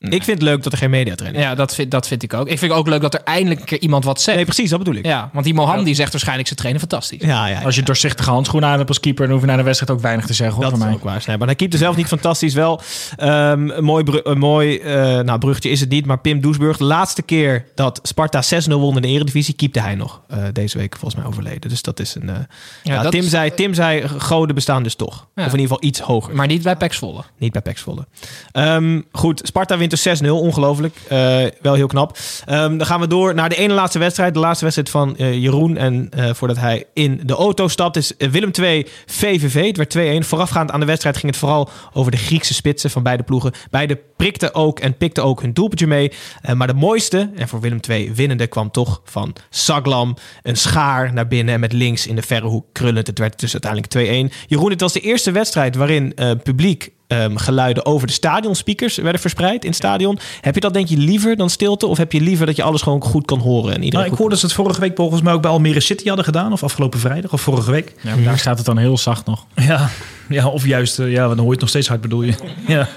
Ik 0.00 0.10
vind 0.10 0.26
het 0.26 0.42
leuk 0.42 0.62
dat 0.62 0.72
er 0.72 0.78
geen 0.78 0.90
mediatraining 0.90 1.44
is. 1.44 1.50
Ja, 1.50 1.56
dat 1.56 1.74
vind, 1.74 1.90
dat 1.90 2.08
vind 2.08 2.22
ik 2.22 2.34
ook. 2.34 2.48
Ik 2.48 2.58
vind 2.58 2.72
ook 2.72 2.88
leuk 2.88 3.00
dat 3.00 3.14
er 3.14 3.20
eindelijk 3.24 3.60
een 3.60 3.66
keer 3.66 3.80
iemand 3.80 4.04
wat 4.04 4.20
zegt. 4.20 4.36
Nee, 4.36 4.44
precies, 4.46 4.70
dat 4.70 4.78
bedoel 4.78 4.94
ik. 4.94 5.06
Ja, 5.06 5.30
want 5.32 5.44
die 5.44 5.54
Mohan 5.54 5.84
die 5.84 5.94
zegt 5.94 6.10
waarschijnlijk 6.10 6.46
zijn 6.48 6.58
trainen 6.60 6.82
fantastisch. 6.88 7.22
Ja, 7.22 7.46
ja, 7.46 7.62
Als 7.62 7.74
je 7.74 7.82
doorzichtige 7.82 8.30
handschoenen 8.30 8.68
aan 8.68 8.76
hebt 8.76 8.88
als 8.88 9.00
keeper, 9.00 9.24
dan 9.24 9.32
hoef 9.32 9.40
je 9.44 9.50
na 9.50 9.56
de 9.56 9.62
wedstrijd 9.62 9.92
ook 9.92 10.00
weinig 10.00 10.26
te 10.26 10.32
zeggen. 10.32 10.54
Hoor, 10.54 10.64
dat 10.64 10.72
voor 10.72 10.80
is 10.80 10.86
mij. 10.86 10.94
ook 10.94 11.02
waar. 11.04 11.22
Nee, 11.26 11.36
maar 11.38 11.46
hij 11.46 11.56
keept 11.56 11.72
er 11.72 11.78
zelf 11.78 11.96
niet 11.96 12.06
fantastisch. 12.06 12.54
Wel 12.54 12.80
ehm, 13.16 13.68
een 13.70 13.84
mooi, 13.84 14.04
een 14.22 14.38
mooi 14.38 14.78
eh, 14.78 14.94
nou, 15.20 15.38
bruggetje 15.38 15.70
is 15.70 15.80
het 15.80 15.88
niet. 15.90 16.06
Maar 16.06 16.18
Pim 16.18 16.40
Doesburg, 16.40 16.76
de 16.76 16.84
laatste 16.84 17.22
keer 17.22 17.64
dat 17.74 18.00
Sparta 18.02 18.42
6-0 18.42 18.68
won 18.68 18.96
in 18.96 19.02
de 19.02 19.08
Eredivisie, 19.08 19.54
keepte 19.54 19.80
hij 19.80 19.94
nog. 19.94 20.20
eh, 20.28 20.38
deze 20.52 20.78
week 20.78 20.96
volgens 20.96 21.20
mij 21.20 21.30
overleden. 21.30 21.70
Dus 21.70 21.82
dat 21.82 22.00
is 22.00 22.14
een... 22.14 22.28
eh, 22.28 22.36
ja, 22.82 23.02
dat 23.02 23.12
Tim, 23.12 23.22
is- 23.22 23.30
zei, 23.30 23.54
Tim 23.54 23.74
zei, 23.74 24.08
goden 24.08 24.54
bestaan 24.54 24.82
dus 24.82 24.94
toch. 24.94 25.26
Ja. 25.34 25.44
Of 25.46 25.52
in 25.52 25.58
ieder 25.58 25.60
geval 25.74 25.88
iets 25.88 26.00
hoger. 26.00 26.34
Maar 26.34 26.46
niet 26.46 26.62
bij 26.62 26.76
Pek 26.76 26.92
Zwolle. 26.92 27.22
Niet 27.38 27.52
bij 27.52 27.62
Pax 27.62 27.80
Volle. 27.80 28.06
Ehm, 28.52 29.00
goed, 29.12 29.40
Sparta 29.44 29.76
wint 29.78 29.87
dus 29.90 30.22
6-0. 30.22 30.28
Ongelooflijk. 30.28 30.96
Eh, 31.08 31.44
wel 31.60 31.74
heel 31.74 31.86
knap. 31.86 32.18
Ehm, 32.46 32.76
dan 32.76 32.86
gaan 32.86 33.00
we 33.00 33.06
door 33.06 33.34
naar 33.34 33.48
de 33.48 33.56
ene 33.56 33.74
laatste 33.74 33.98
wedstrijd. 33.98 34.34
De 34.34 34.40
laatste 34.40 34.64
wedstrijd 34.64 34.90
van 34.90 35.16
eh, 35.16 35.42
Jeroen. 35.42 35.76
En 35.76 36.08
eh, 36.10 36.34
voordat 36.34 36.56
hij 36.56 36.84
in 36.94 37.20
de 37.24 37.34
auto 37.34 37.68
stapt 37.68 37.96
is 37.96 38.12
Willem 38.18 38.52
2 38.52 38.86
VVV. 39.06 39.66
Het 39.66 39.76
werd 39.76 40.22
2-1. 40.24 40.26
Voorafgaand 40.26 40.70
aan 40.70 40.80
de 40.80 40.86
wedstrijd 40.86 41.16
ging 41.16 41.30
het 41.30 41.40
vooral 41.40 41.68
over 41.92 42.10
de 42.10 42.16
Griekse 42.16 42.54
spitsen 42.54 42.90
van 42.90 43.02
beide 43.02 43.22
ploegen. 43.22 43.52
Beide 43.70 43.98
prikten 44.16 44.54
ook 44.54 44.80
en 44.80 44.96
pikten 44.96 45.24
ook 45.24 45.40
hun 45.40 45.52
doelpuntje 45.52 45.86
mee. 45.86 46.12
Maar 46.54 46.66
de 46.66 46.74
mooiste, 46.74 47.30
en 47.36 47.48
voor 47.48 47.60
Willem 47.60 47.80
2 47.80 48.12
winnende, 48.12 48.46
kwam 48.46 48.70
toch 48.70 49.00
van 49.04 49.34
Saglam. 49.50 50.16
Een 50.42 50.56
schaar 50.56 51.12
naar 51.12 51.28
binnen 51.28 51.54
en 51.54 51.60
met 51.60 51.72
links 51.72 52.06
in 52.06 52.16
de 52.16 52.22
verre 52.22 52.46
hoek 52.46 52.66
krullend. 52.72 53.06
Het 53.06 53.18
werd 53.18 53.40
dus 53.40 53.56
uiteindelijk 53.62 54.32
2-1. 54.32 54.34
Jeroen, 54.46 54.70
het 54.70 54.80
was 54.80 54.92
de 54.92 55.00
eerste 55.00 55.30
wedstrijd 55.30 55.76
waarin 55.76 56.14
publiek 56.42 56.90
ehm, 57.08 57.36
geluiden 57.36 57.86
over 57.86 58.06
de 58.06 58.12
stadionspeakers 58.12 58.96
werden 58.96 59.20
verspreid 59.20 59.62
in 59.62 59.68
het 59.68 59.78
stadion. 59.78 60.18
Heb 60.40 60.54
je 60.54 60.60
dat 60.60 60.74
denk 60.74 60.88
je 60.88 60.96
liever 60.96 61.36
dan 61.36 61.50
stilte? 61.50 61.86
Of 61.86 61.98
heb 61.98 62.12
je 62.12 62.20
liever 62.20 62.46
dat 62.46 62.56
je 62.56 62.62
alles 62.62 62.82
gewoon 62.82 63.02
goed 63.02 63.24
kan 63.24 63.38
horen? 63.38 63.74
En 63.74 63.82
iedereen 63.82 63.98
Nou, 63.98 64.12
ik 64.12 64.18
hoorde 64.18 64.30
dat 64.30 64.38
ze 64.38 64.46
het 64.46 64.54
vorige 64.54 64.80
week 64.80 64.96
volgens 64.96 65.22
mij 65.22 65.32
ook 65.32 65.42
bij 65.42 65.50
Almere 65.50 65.80
City 65.80 66.06
hadden 66.06 66.24
gedaan. 66.24 66.52
Of 66.52 66.62
afgelopen 66.62 66.98
vrijdag 66.98 67.32
of 67.32 67.40
vorige 67.40 67.70
week. 67.70 67.94
Ja, 68.00 68.16
daar 68.16 68.38
staat 68.38 68.56
het 68.56 68.66
dan 68.66 68.78
heel 68.78 68.98
zacht 68.98 69.26
nog. 69.26 69.46
Ja, 69.54 69.90
ja 70.28 70.48
of 70.48 70.66
juist, 70.66 70.98
eh, 70.98 71.12
ja, 71.12 71.28
dan 71.28 71.36
hoor 71.36 71.46
je 71.46 71.50
het 71.50 71.60
nog 71.60 71.68
steeds 71.68 71.88
hard 71.88 72.00
bedoel 72.00 72.22
je. 72.22 72.34
ja. 72.66 72.88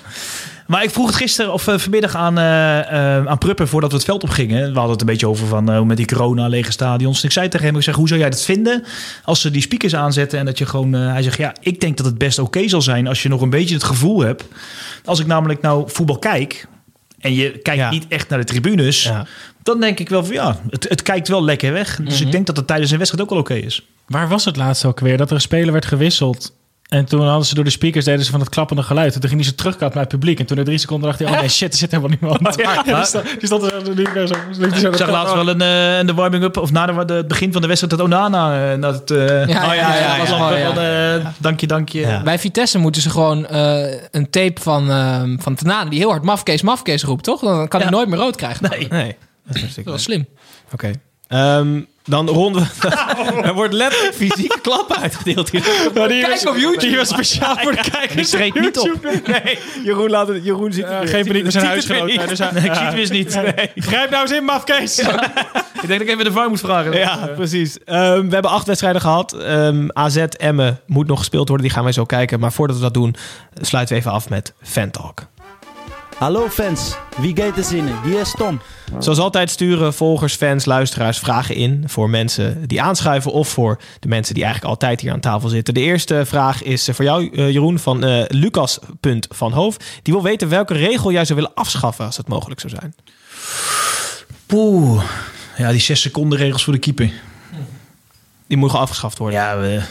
Maar 0.71 0.83
ik 0.83 0.89
vroeg 0.89 1.07
het 1.07 1.15
gisteren 1.15 1.53
of 1.53 1.67
eh, 1.67 1.77
vanmiddag 1.77 2.15
aan, 2.15 2.37
eh, 2.37 2.79
eh, 3.17 3.25
aan 3.27 3.37
Pruppen 3.37 3.67
voordat 3.67 3.89
we 3.91 3.95
het 3.95 4.05
veld 4.05 4.23
op 4.23 4.29
gingen. 4.29 4.59
We 4.59 4.73
hadden 4.73 4.91
het 4.91 5.01
een 5.01 5.07
beetje 5.07 5.27
over 5.27 5.47
van 5.47 5.87
met 5.87 5.97
die 5.97 6.05
corona 6.05 6.47
lege 6.47 6.71
stadions. 6.71 7.19
En 7.19 7.25
ik 7.25 7.31
zei 7.31 7.47
tegen 7.47 7.65
hem, 7.65 7.75
ik 7.75 7.83
zeg, 7.83 7.95
hoe 7.95 8.07
zou 8.07 8.19
jij 8.19 8.29
dat 8.29 8.41
vinden 8.41 8.83
als 9.23 9.41
ze 9.41 9.51
die 9.51 9.61
speakers 9.61 9.95
aanzetten 9.95 10.39
en 10.39 10.45
dat 10.45 10.57
je 10.57 10.65
gewoon... 10.65 10.93
hij 10.93 11.21
zegt, 11.21 11.37
ja, 11.37 11.55
ik 11.61 11.79
denk 11.79 11.97
dat 11.97 12.05
het 12.05 12.17
best 12.17 12.39
oké 12.39 12.67
zal 12.67 12.81
zijn 12.81 13.07
als 13.07 13.23
je 13.23 13.29
nog 13.29 13.41
een 13.41 13.49
beetje 13.49 13.73
het 13.73 13.83
gevoel 13.83 14.21
hebt. 14.21 14.43
Als 15.05 15.19
ik 15.19 15.27
namelijk 15.27 15.61
nou 15.61 15.83
voetbal 15.89 16.17
kijk 16.17 16.67
en 17.19 17.33
je 17.33 17.51
kijkt 17.51 17.79
Ja. 17.79 17.89
niet 17.89 18.05
echt 18.07 18.29
naar 18.29 18.39
de 18.39 18.45
tribunes, 18.45 19.03
Ja. 19.03 19.25
dan 19.63 19.79
denk 19.79 19.99
ik 19.99 20.09
wel 20.09 20.25
van 20.25 20.33
ja, 20.33 20.59
het, 20.69 20.89
het 20.89 21.01
kijkt 21.01 21.27
wel 21.27 21.43
lekker 21.43 21.73
weg. 21.73 21.99
Dus 22.03 22.21
ik 22.21 22.31
denk 22.31 22.45
dat 22.45 22.57
het 22.57 22.67
tijdens 22.67 22.91
een 22.91 22.97
wedstrijd 22.97 23.23
ook 23.25 23.33
wel 23.33 23.39
oké 23.39 23.53
is. 23.65 23.85
Waar 24.07 24.27
was 24.27 24.45
het 24.45 24.55
laatst 24.55 24.85
ook 24.85 24.99
weer? 24.99 25.17
Dat 25.17 25.29
er 25.29 25.35
een 25.35 25.41
speler 25.41 25.71
werd 25.71 25.85
gewisseld. 25.85 26.53
En 26.91 27.05
toen 27.05 27.27
hadden 27.27 27.45
ze 27.45 27.55
door 27.55 27.63
de 27.63 27.69
speakers 27.69 28.05
deden 28.05 28.25
ze 28.25 28.31
van 28.31 28.39
het 28.39 28.49
klappende 28.49 28.83
geluid. 28.83 29.13
En 29.13 29.19
toen 29.19 29.29
ging 29.29 29.41
hij 29.41 29.49
zo 29.49 29.55
terugkaat 29.55 29.93
naar 29.93 30.03
het 30.03 30.11
publiek. 30.11 30.39
En 30.39 30.45
toen 30.45 30.57
na 30.57 30.63
drie 30.63 30.77
seconden 30.77 31.07
dacht 31.09 31.19
hij, 31.21 31.31
oh 31.31 31.39
nee, 31.39 31.49
shit, 31.49 31.71
er 31.71 31.77
zit 31.77 31.91
helemaal 31.91 32.17
niemand. 32.21 32.55
Ja, 32.55 32.83
die 32.83 33.05
stond- 33.05 33.23
die 33.23 33.45
stond 33.45 33.63
er 33.63 33.85
zo- 33.85 33.93
die 33.93 34.07
zo- 34.13 34.25
zo- 34.25 34.89
Ik 34.89 34.95
zag 34.95 35.09
laatst 35.09 35.33
wel 35.33 35.47
een, 35.47 35.61
eh, 35.61 35.99
in 35.99 36.05
de 36.05 36.13
warming-up, 36.13 36.57
of 36.57 36.71
na 36.71 36.85
de, 36.85 37.05
de- 37.05 37.13
het 37.13 37.27
begin 37.27 37.51
van 37.51 37.61
de 37.61 37.67
wedstrijd, 37.67 37.97
dat 37.97 38.05
Onana. 38.05 38.71
eh, 38.71 38.77
naar 38.77 38.91
het, 38.93 39.11
eh, 39.11 39.17
Ja, 39.27 39.45
ja, 39.47 39.73
ja, 39.73 39.95
ja, 39.95 40.17
was 40.17 40.29
ja, 40.29 40.39
wel 40.39 40.57
ja. 40.57 40.73
van, 40.73 40.83
eh, 41.23 41.31
Dank 41.37 41.59
je, 41.59 41.67
dank 41.67 41.89
je. 41.89 41.99
Ja. 41.99 42.21
Bij 42.23 42.39
Vitesse 42.39 42.77
moeten 42.77 43.01
ze 43.01 43.09
gewoon 43.09 43.45
eh, 43.47 43.93
een 44.11 44.29
tape 44.29 44.61
van, 44.61 44.89
ehm 44.89 45.37
van 45.39 45.55
Tanane 45.55 45.89
die 45.89 45.99
heel 45.99 46.09
hard 46.09 46.23
mafkees, 46.23 46.61
mafkees 46.61 47.03
roept, 47.03 47.23
toch? 47.23 47.39
Dan 47.41 47.67
kan 47.67 47.79
hij 47.81 47.89
Ja. 47.89 47.95
nooit 47.95 48.07
meer 48.09 48.19
rood 48.19 48.35
krijgen. 48.35 48.69
Nee. 48.69 48.87
Nee, 48.89 49.15
dat 49.45 49.55
is 49.55 49.75
Dat 49.75 49.85
wel 49.85 49.97
slim. 49.97 50.25
Oké. 50.73 50.91
Ehm, 51.31 51.81
dan 52.03 52.27
ronden 52.29 52.61
we... 52.79 52.87
er 53.47 53.53
wordt 53.53 53.73
letterlijk 53.73 54.15
fysieke 54.15 54.59
klappen 54.61 54.97
uitgedeeld 54.97 55.49
hier. 55.49 55.61
Kijk 55.93 56.47
op 56.47 56.55
YouTube. 56.55 56.79
Die 56.79 56.97
was 56.97 57.07
speciaal 57.07 57.57
voor 57.57 57.71
de 57.71 57.89
kijkers. 57.91 58.33
Ik 58.33 58.59
niet 58.59 58.77
op. 58.77 58.97
Nee, 59.43 59.59
Jeroen, 59.83 60.09
laat 60.09 60.27
het, 60.27 60.43
Jeroen 60.43 60.73
zit 60.73 60.85
Eh, 60.85 60.99
geen 61.03 61.25
paniek, 61.25 61.43
we 61.43 61.51
zijn 61.51 61.65
huisgenoot. 61.65 62.07
Nee, 62.07 62.27
dus, 62.27 62.39
Nee, 62.39 62.49
ik 62.49 62.73
zie 62.73 62.85
het 62.85 62.95
dus 62.95 63.09
niet. 63.09 63.39
Grijp 63.75 64.09
nou 64.09 64.21
eens 64.21 64.31
in, 64.31 64.43
mafkees. 64.43 64.99
Ik 64.99 65.87
denk 65.87 65.99
dat 65.99 66.01
ik 66.01 66.09
even 66.09 66.23
de 66.25 66.31
VAR 66.31 66.49
moet 66.49 66.59
vragen. 66.59 66.93
Ja, 66.93 67.29
precies. 67.35 67.83
Ehm, 67.83 68.27
we 68.27 68.33
hebben 68.33 68.51
acht 68.51 68.67
wedstrijden 68.67 69.01
gehad. 69.01 69.33
Ehm, 69.33 69.87
AZ 69.93 70.17
Emmen 70.17 70.79
moet 70.85 71.07
nog 71.07 71.17
gespeeld 71.19 71.47
worden. 71.47 71.65
Die 71.65 71.75
gaan 71.75 71.83
wij 71.83 71.93
zo 71.93 72.05
kijken. 72.05 72.39
Maar 72.39 72.51
voordat 72.51 72.75
we 72.75 72.81
dat 72.81 72.93
doen, 72.93 73.15
sluiten 73.61 73.95
we 73.95 73.99
even 74.01 74.11
af 74.13 74.29
met 74.29 74.53
Fan 74.61 74.91
Talk. 74.91 75.21
Hallo 76.21 76.49
fans, 76.49 76.95
wie 77.17 77.35
gaat 77.35 77.57
er 77.57 77.63
zinnen? 77.63 78.01
Hier 78.03 78.19
is 78.19 78.33
Tom. 78.37 78.61
Zoals 78.99 79.19
altijd 79.19 79.49
sturen 79.49 79.93
volgers, 79.93 80.35
fans, 80.35 80.65
luisteraars 80.65 81.19
vragen 81.19 81.55
in 81.55 81.83
voor 81.85 82.09
mensen 82.09 82.67
die 82.67 82.81
aanschuiven 82.81 83.31
of 83.31 83.47
voor 83.49 83.81
de 83.99 84.07
mensen 84.07 84.33
die 84.33 84.43
eigenlijk 84.43 84.73
altijd 84.73 85.01
hier 85.01 85.11
aan 85.11 85.19
tafel 85.19 85.49
zitten. 85.49 85.73
De 85.73 85.79
eerste 85.79 86.25
vraag 86.25 86.63
is 86.63 86.87
eh, 86.87 86.95
voor 86.95 87.05
jou, 87.05 87.29
eh, 87.29 87.51
Jeroen, 87.51 87.79
van 87.79 88.03
eh 88.03 88.23
Lucas 88.27 88.79
Punt 88.99 89.27
van 89.29 89.51
Hoof. 89.51 89.77
Die 90.01 90.13
wil 90.13 90.23
weten 90.23 90.49
welke 90.49 90.73
regel 90.73 91.11
jij 91.11 91.25
zou 91.25 91.39
willen 91.39 91.55
afschaffen 91.55 92.05
als 92.05 92.17
het 92.17 92.27
mogelijk 92.27 92.59
zou 92.59 92.73
zijn. 92.73 92.95
Poeh. 94.45 95.03
Ja, 95.57 95.71
die 95.71 95.81
zes 95.81 96.01
seconden 96.01 96.37
regels 96.37 96.63
voor 96.63 96.73
de 96.73 96.79
keeper. 96.79 97.11
Die 98.51 98.59
moet 98.59 98.69
gewoon 98.69 98.85
afgeschaft 98.85 99.17
worden. 99.17 99.39
Ja, 99.39 99.57
we, 99.59 99.81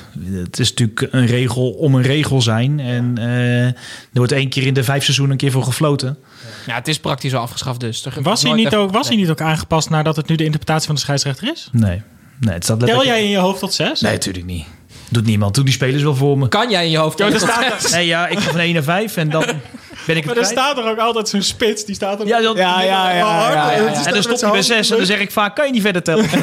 het 0.41 0.59
is 0.59 0.69
natuurlijk 0.75 1.09
een 1.11 1.27
regel 1.27 1.71
om 1.71 1.95
een 1.95 2.03
regel 2.03 2.43
zijn. 2.43 2.81
En 2.81 3.19
eh, 3.19 3.65
er 3.67 3.75
wordt 4.13 4.33
één 4.33 4.49
keer 4.49 4.67
in 4.67 4.75
de 4.75 4.85
vijf 4.85 5.03
seizoenen 5.05 5.33
een 5.33 5.39
keer 5.41 5.51
voor 5.51 5.63
gefloten. 5.65 6.19
Ja, 6.67 6.75
het 6.75 6.89
is 6.89 6.99
praktisch 6.99 7.35
al 7.35 7.43
afgeschaft 7.43 7.81
dus. 7.81 8.05
Er- 8.05 8.23
Was 8.23 8.43
hij, 8.43 8.53
niet 8.53 8.75
ook, 8.75 8.91
was 8.93 9.09
hij 9.09 9.17
niet 9.17 9.31
ook 9.31 9.41
aangepast 9.41 9.91
nadat 9.91 10.17
het 10.17 10.29
nu 10.29 10.35
de 10.37 10.45
interpretatie 10.45 10.87
van 10.87 10.95
de 10.95 11.01
scheidsrechter 11.01 11.51
is? 11.53 11.69
Nee. 11.73 12.03
Nee, 12.41 12.55
het 12.55 12.65
staat 12.65 12.81
Tel 12.87 13.05
jij 13.05 13.23
in 13.25 13.31
je 13.31 13.39
hoofd 13.39 13.59
tot 13.61 13.73
zes? 13.75 14.01
Nee, 14.01 14.13
natuurlijk 14.13 14.47
niet. 14.47 14.65
Doet 15.11 15.25
niemand. 15.25 15.55
Doe 15.55 15.65
die 15.65 15.73
spelers 15.73 16.03
wel 16.03 16.15
voor 16.15 16.39
me. 16.39 16.49
Kan 16.49 16.71
jij 16.71 16.85
in 16.85 16.91
je 16.91 16.99
hoofd... 16.99 17.19
Ja, 17.19 17.27
er 17.27 17.39
staat-? 17.41 17.91
Nee, 17.93 18.07
ja, 18.07 18.27
ik 18.27 18.39
ga 18.39 18.51
van 18.51 18.61
1 18.61 18.75
naar 18.75 18.83
5 18.83 19.17
en 19.17 19.31
dan 19.31 19.45
ben 19.45 19.53
ik 19.57 19.61
het 20.07 20.07
Maar 20.07 20.17
er 20.17 20.25
kwijt. 20.43 20.47
staat 20.47 20.79
er 20.79 20.91
ook 20.91 20.99
altijd 20.99 21.29
zo'n 21.29 21.43
spits. 21.43 21.85
Die 21.85 21.95
staat 21.95 22.21
er 22.21 22.27
Ja, 22.27 22.41
dan, 22.41 22.57
Ja, 22.57 22.83
ja, 22.83 23.11
ja, 23.11 23.17
ja, 23.17 23.51
ja, 23.53 23.71
ja. 23.73 24.07
En 24.07 24.13
dan 24.13 24.23
stop 24.23 24.39
je 24.39 24.51
bij 24.51 24.63
6 24.63 24.91
en 24.91 24.97
dan 24.97 25.07
zeg 25.07 25.19
ik 25.21 25.31
vaak, 25.31 25.57
kan 25.57 25.67
je 25.67 25.73
niet 25.73 25.83
verder 25.83 26.03
tellen? 26.03 26.29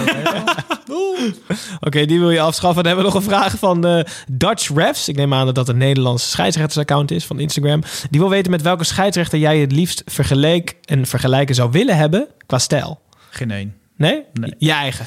Oké, 1.80 2.06
die 2.06 2.20
wil 2.20 2.30
je 2.32 2.40
afschaffen. 2.42 2.84
Dan 2.84 2.86
hebben 2.94 3.06
we 3.06 3.12
nog 3.14 3.24
een 3.24 3.30
vraag 3.30 3.56
van 3.60 3.86
eh, 3.86 4.04
Dutch 4.32 4.70
Refs. 4.76 5.08
Ik 5.08 5.16
neem 5.16 5.34
aan 5.34 5.46
dat 5.46 5.56
dat 5.56 5.70
een 5.70 5.78
Nederlands 5.78 6.30
scheidsrechtersaccount 6.32 7.12
is 7.12 7.26
van 7.26 7.40
Instagram. 7.40 7.84
Die 8.10 8.20
wil 8.20 8.30
weten 8.30 8.52
met 8.52 8.62
welke 8.62 8.84
scheidsrechter 8.84 9.40
jij 9.40 9.58
het 9.58 9.72
liefst 9.72 10.02
vergeleek 10.06 10.76
en 10.86 11.06
vergelijken 11.06 11.56
zou 11.56 11.72
willen 11.72 11.98
hebben 11.98 12.28
qua 12.46 12.58
stijl. 12.60 13.00
Geen 13.30 13.52
één. 13.52 13.76
Nee? 13.98 14.24
Nee. 14.34 14.54
Je 14.58 14.72
eigen. 14.72 15.06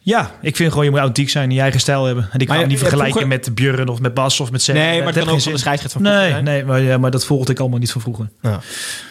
Ja, 0.00 0.30
ik 0.42 0.56
vind 0.56 0.68
gewoon 0.70 0.84
je 0.84 0.90
moet 0.90 0.98
authentiek 1.00 1.30
zijn 1.30 1.48
en 1.48 1.54
je 1.54 1.60
eigen 1.60 1.80
stijl 1.80 2.04
hebben. 2.04 2.28
En 2.32 2.38
ik 2.40 2.48
Maar 2.48 2.58
hem 2.58 2.68
niet 2.68 2.78
vergelijken 2.78 3.12
vroeger- 3.20 3.38
met 3.44 3.54
Björn 3.54 3.88
of 3.88 4.00
met 4.00 4.14
Bas 4.14 4.40
of 4.40 4.50
met 4.50 4.62
Sam. 4.62 4.74
Nee, 4.74 4.98
maar 5.02 5.06
het 5.14 5.24
kan 5.24 5.32
ook 5.34 5.40
van 5.40 5.52
de 5.52 5.58
scheidsrechter 5.58 6.00
van 6.02 6.10
vroeger 6.12 6.32
Nee, 6.32 6.42
nee 6.42 6.64
maar, 6.64 6.80
ja, 6.80 6.98
maar 6.98 7.10
dat 7.10 7.24
volgde 7.24 7.52
ik 7.52 7.58
allemaal 7.60 7.78
niet 7.78 7.92
van 7.92 8.00
vroeger. 8.00 8.28
Ja. 8.42 8.60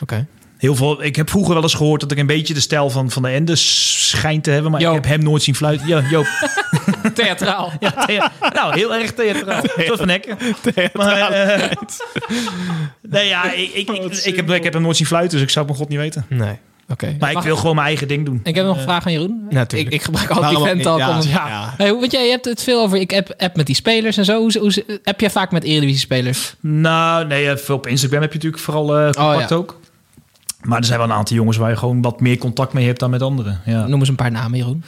Oké. 0.01 0.25
Heel 0.57 0.75
veel, 0.75 1.03
ik 1.03 1.15
heb 1.15 1.29
vroeger 1.29 1.53
wel 1.53 1.63
eens 1.63 1.73
gehoord 1.73 2.01
dat 2.01 2.11
ik 2.11 2.17
een 2.17 2.25
beetje 2.25 2.53
de 2.53 2.59
stijl 2.59 2.89
van, 2.89 3.11
van 3.11 3.21
de 3.21 3.29
Ende 3.29 3.55
schijnt 3.55 4.43
te 4.43 4.51
hebben. 4.51 4.71
Maar 4.71 4.81
Joop. 4.81 4.97
ik 4.97 5.01
heb 5.03 5.11
hem 5.11 5.23
nooit 5.23 5.43
zien 5.43 5.55
fluiten. 5.55 5.87
Ja, 5.87 6.01
Joop. 6.09 6.25
Theatraal. 7.13 7.71
Ja, 7.79 8.05
thea- 8.05 8.31
nou, 8.53 8.73
heel 8.75 8.95
erg 8.95 9.13
theatraal. 9.13 9.61
Tot 9.61 9.97
van 9.97 10.09
Hekken. 10.09 10.37
Maar, 10.93 11.17
eh, 11.31 11.71
nee, 13.01 13.27
ja, 13.27 13.51
ik, 13.51 13.73
ik, 13.73 13.89
ik, 13.89 14.13
ik 14.23 14.35
heb, 14.35 14.49
ik 14.51 14.63
heb 14.63 14.73
hem 14.73 14.81
nooit 14.81 14.97
zien 14.97 15.07
fluiten, 15.07 15.31
dus 15.37 15.41
ik 15.47 15.49
zou 15.49 15.65
het 15.67 15.75
mijn 15.77 15.87
god 15.87 15.97
niet 15.97 16.03
weten. 16.03 16.25
Nee. 16.29 16.57
Oké. 16.89 17.15
Maar 17.19 17.29
ik 17.29 17.35
Mag- 17.35 17.43
wil 17.43 17.55
gewoon 17.55 17.75
mijn 17.75 17.87
eigen 17.87 18.07
ding 18.07 18.25
doen. 18.25 18.39
Ik 18.43 18.55
heb 18.55 18.65
nog 18.65 18.77
een 18.77 18.83
vraag 18.83 19.05
aan 19.05 19.11
Jeroen. 19.11 19.47
Natuurlijk. 19.49 19.93
Ik, 19.93 19.99
ik 19.99 20.01
gebruik 20.01 20.29
altijd 20.29 20.55
die 20.55 20.65
vent 20.65 20.85
al. 20.85 20.97
Ja, 20.97 21.19
ja. 21.27 21.73
Hey, 21.77 21.89
hoe- 21.89 21.99
want 21.99 22.11
jij 22.11 22.29
hebt 22.29 22.45
het 22.45 22.63
veel 22.63 22.81
over. 22.81 22.97
Ik 22.97 23.13
app, 23.13 23.33
app 23.37 23.55
met 23.55 23.65
die 23.65 23.75
spelers 23.75 24.17
en 24.17 24.25
zo. 24.25 24.37
Hoe, 24.39 24.59
hoe, 24.59 24.99
heb 25.03 25.19
jij 25.19 25.29
vaak 25.29 25.51
met 25.51 25.63
Eredivisie-spelers? 25.63 26.55
Nou, 26.59 27.25
nee, 27.27 27.49
eh, 27.49 27.69
op 27.69 27.87
Instagram 27.87 28.21
heb 28.21 28.29
je 28.29 28.35
natuurlijk 28.37 28.63
vooral 28.63 28.97
eh, 28.97 29.03
contact 29.11 29.49
ja. 29.49 29.55
ook. 29.55 29.79
Maar 30.65 30.77
er 30.77 30.85
zijn 30.85 30.99
wel 30.99 31.07
een 31.07 31.13
aantal 31.15 31.35
jongens 31.35 31.57
waar 31.57 31.69
je 31.69 31.75
gewoon 31.75 32.01
wat 32.01 32.19
meer 32.19 32.37
contact 32.37 32.73
mee 32.73 32.85
hebt 32.85 32.99
dan 32.99 33.09
met 33.09 33.21
anderen. 33.21 33.61
Ja. 33.65 33.87
Noem 33.87 33.99
eens 33.99 34.09
een 34.09 34.15
paar 34.15 34.31
namen, 34.31 34.57
Jeroen. 34.57 34.83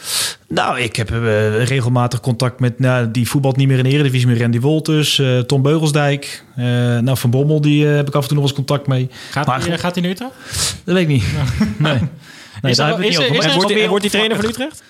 Nou, 0.47 0.79
ik 0.79 0.95
heb 0.95 1.11
eh, 1.11 1.63
regelmatig 1.63 2.19
contact 2.19 2.59
met... 2.59 2.79
Nou, 2.79 3.11
die 3.11 3.27
voetbalt 3.29 3.55
niet 3.55 3.67
meer 3.67 3.77
in 3.77 3.83
de 3.83 3.89
Eredivisie, 3.89 4.27
meer 4.27 4.39
Randy 4.41 4.59
Wolters, 4.59 5.19
eh, 5.19 5.39
Tom 5.39 5.61
Beugelsdijk. 5.61 6.43
eh, 6.55 6.65
nou, 6.97 7.17
Van 7.17 7.29
Bommel, 7.29 7.61
die 7.61 7.85
heb 7.85 8.07
ik 8.07 8.15
af 8.15 8.21
en 8.21 8.27
toe 8.27 8.37
nog 8.37 8.45
eens 8.45 8.55
contact 8.55 8.87
mee. 8.87 9.09
Gaat, 9.31 9.47
Maar- 9.47 9.65
hij, 9.65 9.77
gaat 9.77 9.95
hij 9.95 10.03
nu 10.03 10.13
toch? 10.13 10.31
Dat 10.83 10.95
weet 10.95 11.03
ik 11.03 11.07
niet. 11.07 11.23
Nee. 11.77 11.99
nee 12.61 12.75
daar 12.75 12.87
hebben 12.87 13.05
we 13.05 13.13
het 13.13 13.19
niet 13.19 13.39
over. 13.39 13.75
hij, 13.77 13.87
wordt 13.87 14.03
hij 14.03 14.11
trainer 14.11 14.37
van 14.37 14.45
Utrecht? 14.49 14.83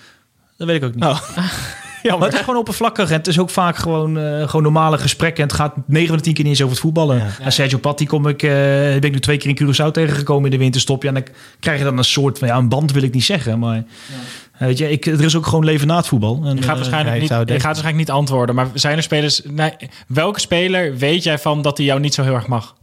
Dat 0.56 0.66
weet 0.66 0.76
ik 0.76 0.84
ook 0.84 0.94
niet. 0.94 1.04
Oh. 1.04 1.20
Maar 2.18 2.28
het 2.28 2.32
is 2.32 2.40
gewoon 2.40 2.58
oppervlakkig. 2.58 3.10
En 3.10 3.16
het 3.16 3.26
is 3.26 3.38
ook 3.38 3.50
vaak 3.50 3.76
gewoon, 3.76 4.18
eh, 4.18 4.48
gewoon 4.48 4.62
normale 4.62 4.98
gesprekken. 4.98 5.42
En 5.42 5.48
het 5.48 5.56
gaat 5.56 5.74
9 5.86 6.08
van 6.08 6.16
de 6.16 6.22
10 6.22 6.34
keer 6.34 6.44
niet 6.44 6.52
eens 6.52 6.62
over 6.62 6.74
het 6.74 6.84
voetballen. 6.84 7.26
En 7.40 7.52
Sergio 7.52 7.78
Patti 7.78 8.06
kom 8.06 8.28
ik, 8.28 8.42
eh, 8.42 8.50
ben 8.50 9.02
ik 9.02 9.12
nu 9.12 9.20
twee 9.20 9.36
keer 9.36 9.50
in 9.50 9.66
Curaçao 9.66 9.90
tegengekomen 9.90 10.44
in 10.44 10.50
de 10.50 10.62
winterstop. 10.62 11.02
Ja, 11.02 11.08
en 11.08 11.14
dan 11.14 11.24
krijg 11.60 11.78
je 11.78 11.84
dan 11.84 11.98
een 11.98 12.04
soort 12.04 12.38
van, 12.38 12.48
ja, 12.48 12.56
een 12.56 12.68
band 12.68 12.92
wil 12.92 13.02
ik 13.02 13.14
niet 13.14 13.24
zeggen. 13.24 13.58
Maar 13.58 13.76
eh, 13.76 14.58
weet 14.58 14.78
je, 14.78 14.90
ik, 14.90 15.06
er 15.06 15.24
is 15.24 15.36
ook 15.36 15.46
gewoon 15.46 15.64
leven 15.64 15.86
na 15.86 15.96
het 15.96 16.06
voetbal. 16.06 16.42
En, 16.44 16.56
Je 16.56 16.62
gaat, 16.62 16.76
waarschijnlijk 16.76 17.20
niet, 17.20 17.28
je 17.28 17.36
gaat 17.36 17.62
waarschijnlijk 17.62 17.96
niet 17.96 18.10
antwoorden. 18.10 18.54
Maar 18.54 18.68
zijn 18.74 18.96
er 18.96 19.02
spelers... 19.02 19.40
Nee, 19.44 19.72
welke 20.06 20.40
speler 20.40 20.96
weet 20.96 21.22
jij 21.22 21.38
van 21.38 21.62
dat 21.62 21.76
hij 21.76 21.86
jou 21.86 22.00
niet 22.00 22.14
zo 22.14 22.22
heel 22.22 22.34
erg 22.34 22.46
mag? 22.46 22.76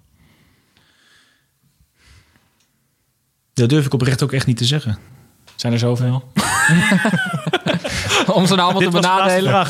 dat 3.56 3.70
durf 3.70 3.86
ik 3.86 3.94
oprecht 3.94 4.24
ook 4.24 4.32
echt 4.32 4.46
niet 4.46 4.58
te 4.58 4.66
zeggen. 4.66 4.98
Zijn 5.56 5.74
er 5.74 5.80
zoveel? 5.80 6.24
Om 8.34 8.46
ze 8.48 8.56
nou 8.56 8.72
allemaal 8.74 8.92
te 8.92 8.98
benadelen. 9.02 9.68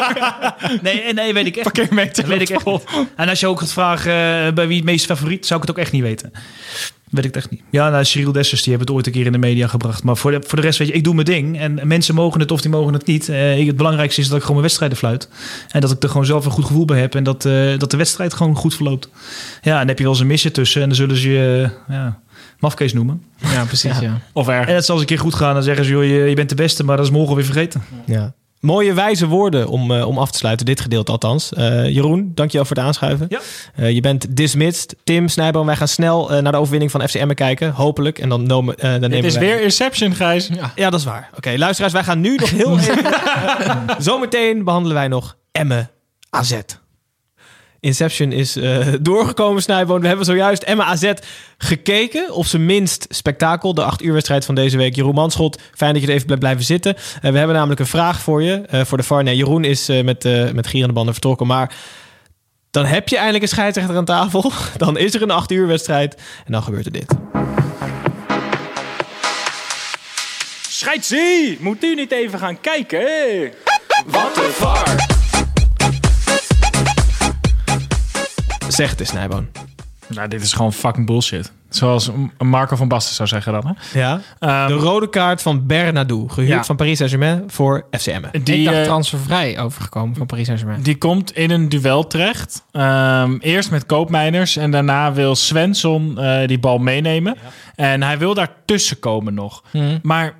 nee, 0.82 1.12
nee, 1.14 1.32
weet 1.34 1.46
ik 1.46 1.56
echt. 1.56 1.72
Parkeer 1.72 1.94
mee 1.94 2.06
Dat 2.12 2.24
weet 2.26 2.40
ik 2.40 2.48
echt 2.50 2.64
niet. 2.66 2.82
En 3.16 3.28
als 3.28 3.40
je 3.40 3.46
ook 3.46 3.60
gaat 3.60 3.72
vragen 3.72 4.12
eh, 4.46 4.52
bij 4.52 4.66
wie 4.66 4.76
het 4.76 4.84
meest 4.84 5.04
favoriet, 5.06 5.46
zou 5.46 5.60
ik 5.60 5.66
het 5.66 5.76
ook 5.76 5.82
echt 5.82 5.92
niet 5.92 6.02
weten. 6.02 6.32
Weet 7.10 7.24
ik 7.24 7.34
het 7.34 7.42
echt 7.42 7.50
niet. 7.50 7.60
Ja, 7.70 7.90
nou, 7.90 8.04
Cyril 8.04 8.32
Dessers, 8.32 8.62
die 8.62 8.68
hebben 8.72 8.86
het 8.88 8.96
ooit 8.96 9.06
een 9.06 9.12
keer 9.12 9.26
in 9.26 9.32
de 9.32 9.38
media 9.38 9.66
gebracht. 9.66 10.02
Maar 10.02 10.16
voor 10.16 10.30
de, 10.30 10.42
voor 10.46 10.58
de 10.60 10.64
rest, 10.64 10.78
weet 10.78 10.88
je, 10.88 10.94
ik 10.94 11.04
doe 11.04 11.14
mijn 11.14 11.26
ding. 11.26 11.58
En 11.60 11.80
mensen 11.84 12.14
mogen 12.14 12.40
het 12.40 12.50
of 12.50 12.60
die 12.60 12.70
mogen 12.70 12.92
het 12.92 13.06
niet. 13.06 13.28
Eh, 13.28 13.58
ik- 13.58 13.66
het 13.66 13.76
belangrijkste 13.76 14.20
is 14.20 14.26
dat 14.26 14.36
ik 14.36 14.42
gewoon 14.42 14.56
mijn 14.56 14.66
wedstrijden 14.66 14.98
fluit. 14.98 15.28
En 15.70 15.80
dat 15.80 15.90
ik 15.90 16.02
er 16.02 16.08
gewoon 16.08 16.26
zelf 16.26 16.44
een 16.44 16.50
goed 16.50 16.64
gevoel 16.64 16.84
bij 16.84 17.00
heb. 17.00 17.14
En 17.14 17.24
dat, 17.24 17.44
eh, 17.44 17.78
dat 17.78 17.90
de 17.90 17.96
wedstrijd 17.96 18.34
gewoon 18.34 18.56
goed 18.56 18.74
verloopt. 18.74 19.08
Ja, 19.62 19.72
en 19.72 19.78
dan 19.78 19.88
heb 19.88 19.96
je 19.98 20.02
wel 20.04 20.12
eens 20.12 20.20
een 20.22 20.26
misje 20.26 20.50
tussen. 20.50 20.82
En 20.82 20.88
dan 20.88 20.96
zullen 20.96 21.16
ze 21.16 21.30
je 21.30 21.70
ja, 21.88 22.18
mafkees 22.62 22.92
noemen. 22.92 23.22
Ja, 23.36 23.64
precies. 23.64 23.98
Ja. 23.98 24.20
Of 24.32 24.48
erg? 24.48 24.66
En 24.68 24.74
het 24.74 24.84
zal 24.84 24.94
eens 24.94 25.04
een 25.04 25.10
keer 25.10 25.18
goed 25.24 25.34
gaan. 25.34 25.54
Dan 25.54 25.62
zeggen 25.62 25.84
ze, 25.84 25.90
joh, 25.90 26.04
je, 26.04 26.10
je 26.28 26.34
bent 26.34 26.48
de 26.48 26.54
beste. 26.54 26.84
Maar 26.84 26.96
dat 26.96 27.06
is 27.06 27.12
morgen 27.12 27.34
weer 27.36 27.44
vergeten. 27.44 27.82
Ja. 28.06 28.32
Mooie 28.60 28.92
wijze 28.94 29.26
woorden 29.26 29.68
om, 29.68 29.90
eh, 29.94 30.06
om 30.06 30.18
af 30.18 30.30
te 30.30 30.38
sluiten, 30.38 30.66
dit 30.66 30.80
gedeelte 30.80 31.12
althans. 31.12 31.52
Eh, 31.52 31.88
Jeroen, 31.88 32.32
dankjewel 32.34 32.66
voor 32.66 32.76
het 32.76 32.84
aanschuiven. 32.84 33.26
Ja. 33.28 33.40
Eh, 33.74 33.90
je 33.90 34.00
bent 34.00 34.36
dismissed. 34.36 34.96
Tim, 35.04 35.28
Snijboom, 35.28 35.66
wij 35.66 35.76
gaan 35.76 35.88
snel 35.88 36.28
naar 36.42 36.52
de 36.52 36.58
overwinning 36.58 36.90
van 36.90 37.08
FCM 37.08 37.28
kijken. 37.34 37.70
Hopelijk. 37.72 38.18
En 38.18 38.28
dan, 38.28 38.46
nomen, 38.46 38.76
eh, 38.76 38.82
dan 38.82 38.92
Het 38.92 39.00
nemen 39.10 39.24
is 39.24 39.34
wij- 39.34 39.42
weer 39.42 39.62
Inception, 39.62 40.14
Gijs. 40.14 40.50
Ja, 40.74 40.90
dat 40.90 41.00
is 41.00 41.06
waar. 41.06 41.30
Oké, 41.36 41.54
luisteraars, 41.56 41.92
wij 41.92 42.04
gaan 42.04 42.20
nu 42.20 42.36
nog 42.36 42.50
heel 42.50 42.78
even... 42.78 43.04
Zometeen 43.98 44.64
behandelen 44.64 44.96
wij 44.96 45.08
nog 45.08 45.36
Emme 45.52 45.88
AZ. 46.30 46.54
Inception 47.86 48.32
is 48.32 48.56
eh, 48.56 48.86
doorgekomen, 49.00 49.62
Snijboon. 49.62 50.00
We 50.00 50.06
hebben 50.06 50.26
zojuist 50.26 50.62
Emma 50.62 50.84
AZ 50.84 51.12
gekeken. 51.58 52.32
Op 52.32 52.46
zijn 52.46 52.66
minst 52.66 53.06
spektakel. 53.08 53.74
De 53.74 53.84
acht 53.84 54.02
uur 54.02 54.12
wedstrijd 54.12 54.44
van 54.44 54.54
deze 54.54 54.76
week. 54.76 54.94
Jeroen 54.94 55.14
Manschot, 55.14 55.60
fijn 55.74 55.92
dat 55.92 56.02
je 56.02 56.08
er 56.08 56.14
even 56.14 56.26
blijft 56.26 56.42
blijven 56.42 56.64
zitten. 56.64 56.96
Eh, 56.96 57.30
we 57.30 57.38
hebben 57.38 57.56
namelijk 57.56 57.80
een 57.80 57.86
vraag 57.86 58.20
voor 58.20 58.42
je. 58.42 58.62
eh, 58.68 58.84
voor 58.84 58.98
de 58.98 59.04
VAR. 59.04 59.22
Nee, 59.22 59.36
Jeroen 59.36 59.64
is 59.64 59.88
eh, 59.88 60.04
met, 60.04 60.24
eh 60.24 60.50
met 60.50 60.66
gierende 60.66 60.94
banden 60.94 61.12
vertrokken. 61.12 61.46
Maar 61.46 61.74
dan 62.70 62.84
heb 62.84 63.08
je 63.08 63.14
eindelijk 63.16 63.42
een 63.44 63.50
scheidsrechter 63.50 63.96
aan 63.96 64.04
tafel. 64.04 64.52
Dan 64.76 64.96
is 64.98 65.14
er 65.14 65.22
een 65.22 65.30
acht 65.30 65.50
uur 65.50 65.66
wedstrijd. 65.66 66.14
En 66.46 66.52
dan 66.52 66.62
gebeurt 66.62 66.86
er 66.86 66.92
dit. 66.92 67.14
Scheidsie! 70.68 71.56
Moet 71.60 71.84
u 71.84 71.94
niet 71.94 72.12
even 72.12 72.38
gaan 72.38 72.60
kijken? 72.60 73.00
Wat 74.06 74.36
een 74.36 74.52
var! 74.52 75.11
Zeg 78.74 78.90
het 78.90 79.00
eens, 79.00 79.08
Snijboon. 79.08 79.48
Nou, 80.06 80.28
dit 80.28 80.42
is 80.42 80.52
gewoon 80.52 80.72
fucking 80.72 81.06
bullshit. 81.06 81.52
Zoals 81.68 82.10
Marco 82.38 82.76
van 82.76 82.88
Basten 82.88 83.14
zou 83.14 83.28
zeggen 83.28 83.52
dan. 83.52 83.66
Hè? 83.66 83.98
Ja. 84.00 84.20
Ehm, 84.38 84.66
De 84.66 84.72
rode 84.74 85.08
kaart 85.08 85.42
van 85.42 85.66
Bernadou. 85.66 86.28
Gehuurd 86.28 86.52
Ja. 86.52 86.64
van 86.64 86.76
Paris 86.76 86.96
Saint-Germain 86.96 87.44
voor 87.46 87.86
FCM. 87.90 88.22
die, 88.42 88.56
ik 88.58 88.64
dacht 88.64 88.76
eh, 88.76 88.82
transfervrij 88.84 89.58
overgekomen 89.60 90.16
van 90.16 90.26
Paris 90.26 90.44
Saint-Germain. 90.46 90.82
Die 90.82 90.98
komt 90.98 91.32
in 91.36 91.50
een 91.50 91.68
duel 91.68 92.06
terecht. 92.06 92.62
Ehm, 92.72 93.36
eerst 93.40 93.70
met 93.70 93.86
Koopmeiners 93.86 94.56
en 94.56 94.70
daarna 94.70 95.12
wil 95.12 95.34
Svensson 95.36 96.18
eh, 96.18 96.46
die 96.48 96.58
bal 96.58 96.78
meenemen. 96.78 97.36
En 97.74 98.02
hij 98.02 98.18
wil 98.18 98.34
daar 98.34 98.50
tussen 98.64 98.98
komen 98.98 99.34
nog. 99.34 99.62
Mhm. 99.72 99.98
Maar 100.02 100.34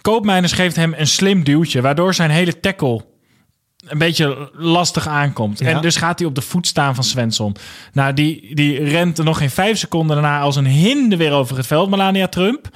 Koopmeiners 0.00 0.52
geeft 0.52 0.76
hem 0.76 0.94
een 0.96 1.06
slim 1.06 1.44
duwtje, 1.44 1.80
waardoor 1.80 2.14
zijn 2.14 2.30
hele 2.30 2.60
tackle 2.60 3.04
een 3.86 3.98
beetje 3.98 4.50
lastig 4.52 5.08
aankomt. 5.08 5.58
Ja. 5.58 5.66
En 5.66 5.80
dus 5.80 5.96
gaat 5.96 6.18
hij 6.18 6.28
op 6.28 6.34
de 6.34 6.40
voet 6.40 6.66
staan 6.66 6.94
van 6.94 7.04
Svensson. 7.04 7.56
Nou, 7.92 8.14
die, 8.14 8.54
die 8.54 8.84
rent 8.84 9.18
er 9.18 9.24
nog 9.24 9.38
geen 9.38 9.50
vijf 9.50 9.78
seconden 9.78 10.16
daarna 10.16 10.40
als 10.40 10.56
een 10.56 10.66
hinde 10.66 11.16
weer 11.16 11.32
over 11.32 11.56
het 11.56 11.66
veld, 11.66 11.90
Melania 11.90 12.28
Trump. 12.28 12.68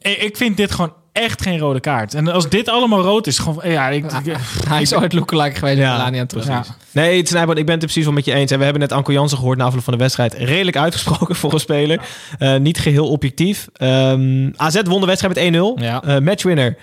ik 0.26 0.36
vind 0.36 0.56
dit 0.56 0.70
gewoon 0.72 0.92
echt 1.12 1.42
geen 1.42 1.58
rode 1.58 1.80
kaart. 1.80 2.14
En 2.14 2.28
als 2.28 2.48
dit 2.48 2.68
allemaal 2.68 3.00
rood 3.00 3.26
is, 3.26 3.38
gewoon... 3.38 3.70
Ja, 3.70 3.88
ik, 3.88 4.04
ik- 4.24 4.36
Hij 4.68 4.82
is 4.82 4.94
ooit 4.94 5.12
lookalike 5.12 5.56
geweest 5.58 5.78
Ja, 5.78 5.84
ja, 5.84 5.96
Melania 5.96 6.26
terug. 6.26 6.46
ja. 6.46 6.64
Nee, 6.90 7.16
het 7.18 7.28
Snijboon, 7.28 7.56
ik 7.56 7.64
ben 7.64 7.74
het 7.74 7.82
er 7.82 7.88
precies 7.88 8.04
wel 8.04 8.12
met 8.14 8.24
je 8.24 8.32
eens. 8.32 8.50
En 8.50 8.58
we 8.58 8.64
hebben 8.64 8.82
net 8.82 8.92
Anko 8.92 9.12
Jansen 9.12 9.38
gehoord 9.38 9.58
na 9.58 9.64
afloop 9.64 9.82
van 9.84 9.92
de 9.92 9.98
wedstrijd. 9.98 10.34
Redelijk 10.34 10.76
uitgesproken 10.76 11.36
voor 11.40 11.52
een 11.52 11.60
speler. 11.60 12.00
Eh, 12.38 12.56
niet 12.56 12.78
geheel 12.78 13.08
objectief. 13.08 13.68
Ehm, 13.72 14.50
AZ 14.56 14.80
won 14.84 15.00
de 15.00 15.06
wedstrijd 15.06 15.34
met 15.34 15.44
1-0. 15.78 15.82
Ja. 15.82 16.02
Eh, 16.02 16.18
matchwinner. 16.18 16.76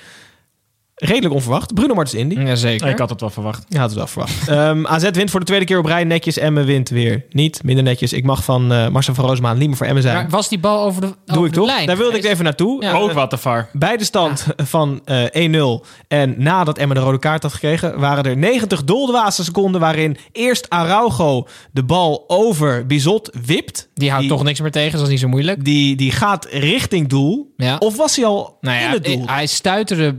Redelijk 1.00 1.34
onverwacht. 1.34 1.74
Bruno 1.74 1.94
Martens 1.94 2.20
Indy. 2.20 2.40
Jazeker. 2.40 2.88
Ik 2.88 2.98
had 2.98 3.10
het 3.10 3.20
wel 3.22 3.30
verwacht. 3.30 3.66
Ja, 3.68 3.80
had 3.80 3.90
het 3.90 3.98
wel 3.98 4.08
verwacht. 4.08 4.48
Ehm, 4.48 4.86
AZ 4.86 5.10
wint 5.12 5.30
voor 5.32 5.40
de 5.40 5.46
tweede 5.46 5.66
keer 5.66 5.78
op 5.78 5.86
rij. 5.86 6.04
Netjes. 6.04 6.38
Emmen 6.38 6.66
wint 6.66 6.90
weer 6.90 7.26
niet. 7.30 7.64
Minder 7.64 7.84
netjes. 7.84 8.14
Ik 8.14 8.24
mag 8.24 8.44
van 8.44 8.72
eh, 8.74 8.88
Marcel 8.90 9.14
van 9.14 9.26
Roosmaan 9.26 9.58
niet 9.58 9.68
meer 9.68 9.78
voor 9.78 9.86
Emmen 9.86 10.04
zijn. 10.04 10.16
Maar 10.16 10.30
was 10.30 10.50
die 10.50 10.60
bal 10.60 10.84
over 10.84 11.02
de, 11.02 11.08
Doe 11.08 11.16
over 11.36 11.48
ik 11.48 11.54
de 11.54 11.60
toch? 11.60 11.68
lijn? 11.68 11.88
Daar 11.88 11.98
wilde 11.98 12.18
ik 12.18 12.24
even 12.26 12.44
naartoe. 12.44 12.84
Ja. 12.84 12.94
Ook 12.94 13.12
wat 13.12 13.30
de 13.30 13.38
var. 13.38 13.70
Bij 13.74 13.98
de 13.98 14.04
stand 14.04 14.46
van 14.58 15.02
eh 15.06 15.50
1-0 15.82 15.86
en 16.08 16.36
nadat 16.38 16.78
Emmen 16.78 16.96
de 16.98 17.02
rode 17.04 17.20
kaart 17.20 17.44
had 17.44 17.54
gekregen... 17.54 18.00
waren 18.00 18.24
er 18.24 18.38
90 18.38 18.84
doldwaze 18.84 19.44
seconden 19.44 19.82
waarin 19.82 20.18
eerst 20.32 20.70
Araujo 20.70 21.48
de 21.72 21.84
bal 21.84 22.24
over 22.28 22.86
Bizot 22.86 23.38
wipt. 23.46 23.90
Die 23.94 24.12
houdt 24.12 24.28
toch 24.28 24.44
niks 24.44 24.60
meer 24.62 24.72
tegen, 24.72 24.92
dat 24.92 25.02
is 25.02 25.10
niet 25.10 25.20
zo 25.20 25.28
moeilijk. 25.28 25.64
Die, 25.66 25.96
die 25.96 26.12
gaat 26.12 26.48
richting 26.52 27.08
doel. 27.08 27.54
Ja. 27.58 27.76
Of 27.78 27.96
was 27.98 28.16
hij 28.16 28.26
al 28.26 28.58
Nou 28.62 28.78
ja, 28.78 28.86
in 28.86 28.92
het 28.94 29.04
doel? 29.06 29.24
hij 29.26 29.46
stuiterde 29.46 30.06
eh, 30.06 30.12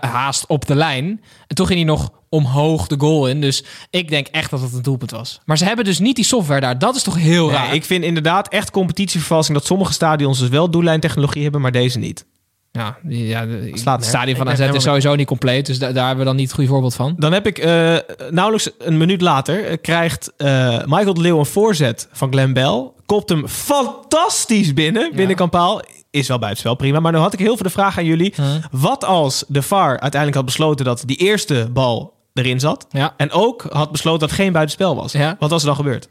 haast 0.00 0.46
op 0.46 0.66
de 0.66 0.74
lijn. 0.74 1.20
En 1.46 1.54
toen 1.56 1.66
ging 1.66 1.78
hij 1.78 1.88
nog 1.88 2.10
omhoog 2.28 2.86
de 2.86 2.94
goal 2.98 3.28
in. 3.28 3.40
Dus 3.40 3.64
ik 3.90 4.08
denk 4.08 4.26
echt 4.26 4.50
dat 4.50 4.60
het 4.60 4.72
een 4.72 4.82
doelpunt 4.82 5.10
was. 5.10 5.40
Maar 5.44 5.58
ze 5.58 5.64
hebben 5.64 5.84
dus 5.84 5.98
niet 5.98 6.16
die 6.16 6.24
software 6.24 6.60
daar. 6.60 6.78
Dat 6.78 6.96
is 6.96 7.02
toch 7.02 7.16
heel 7.16 7.46
Nee, 7.46 7.54
raar? 7.56 7.74
ik 7.74 7.84
vind 7.84 8.04
inderdaad 8.04 8.48
echt 8.48 8.70
competitievervalsing... 8.70 9.58
dat 9.58 9.66
sommige 9.66 9.92
stadions 9.92 10.38
dus 10.38 10.48
wel 10.48 10.70
doellijntechnologie 10.70 11.42
hebben, 11.42 11.60
maar 11.60 11.72
deze 11.72 11.98
niet. 11.98 12.26
Ja, 12.72 12.98
ja 13.08 13.46
het 13.46 14.04
stadion 14.04 14.36
van 14.36 14.48
AZ 14.48 14.60
is 14.60 14.82
sowieso 14.82 15.14
niet 15.14 15.26
compleet. 15.26 15.66
Dus 15.66 15.78
da- 15.78 15.92
daar 15.92 16.06
hebben 16.06 16.24
we 16.24 16.30
dan 16.30 16.36
niet 16.36 16.46
het 16.46 16.54
goede 16.54 16.70
voorbeeld 16.70 16.94
van. 16.94 17.14
Dan 17.18 17.32
heb 17.32 17.46
ik 17.46 17.58
eh, 17.58 17.96
nauwelijks 18.30 18.70
een 18.78 18.96
minuut 18.96 19.20
later... 19.20 19.64
eh, 19.66 19.76
krijgt 19.80 20.32
eh, 20.36 20.78
Michael 20.84 21.14
de 21.14 21.20
Leeuw 21.20 21.38
een 21.38 21.46
voorzet 21.46 22.08
van 22.12 22.30
Glenn 22.32 22.52
Bell. 22.52 22.90
Kopt 23.06 23.28
hem 23.28 23.48
fantastisch 23.48 24.72
binnen. 24.74 25.10
Binnenkant 25.14 25.50
paal. 25.50 25.82
Is 26.16 26.28
wel 26.28 26.38
buitenspel, 26.38 26.74
prima. 26.74 27.00
Maar 27.00 27.12
nu 27.12 27.18
had 27.18 27.32
ik 27.32 27.38
heel 27.38 27.54
veel 27.54 27.62
de 27.66 27.70
vraag 27.70 27.98
aan 27.98 28.04
jullie. 28.04 28.34
Wat 28.70 29.04
als 29.04 29.44
de 29.48 29.62
VAR 29.62 29.88
uiteindelijk 29.88 30.34
had 30.34 30.44
besloten... 30.44 30.84
dat 30.84 31.02
die 31.06 31.16
eerste 31.16 31.68
bal 31.72 32.14
erin 32.34 32.60
zat... 32.60 32.86
Ja. 32.90 33.14
en 33.16 33.30
ook 33.30 33.66
had 33.70 33.90
besloten 33.90 34.20
dat 34.20 34.30
het 34.30 34.38
geen 34.38 34.52
buitenspel 34.52 34.96
was? 34.96 35.12
Ja. 35.12 35.36
Wat 35.38 35.50
was 35.50 35.60
er 35.60 35.66
dan 35.66 35.76
gebeurd? 35.76 36.08
2-1 36.08 36.10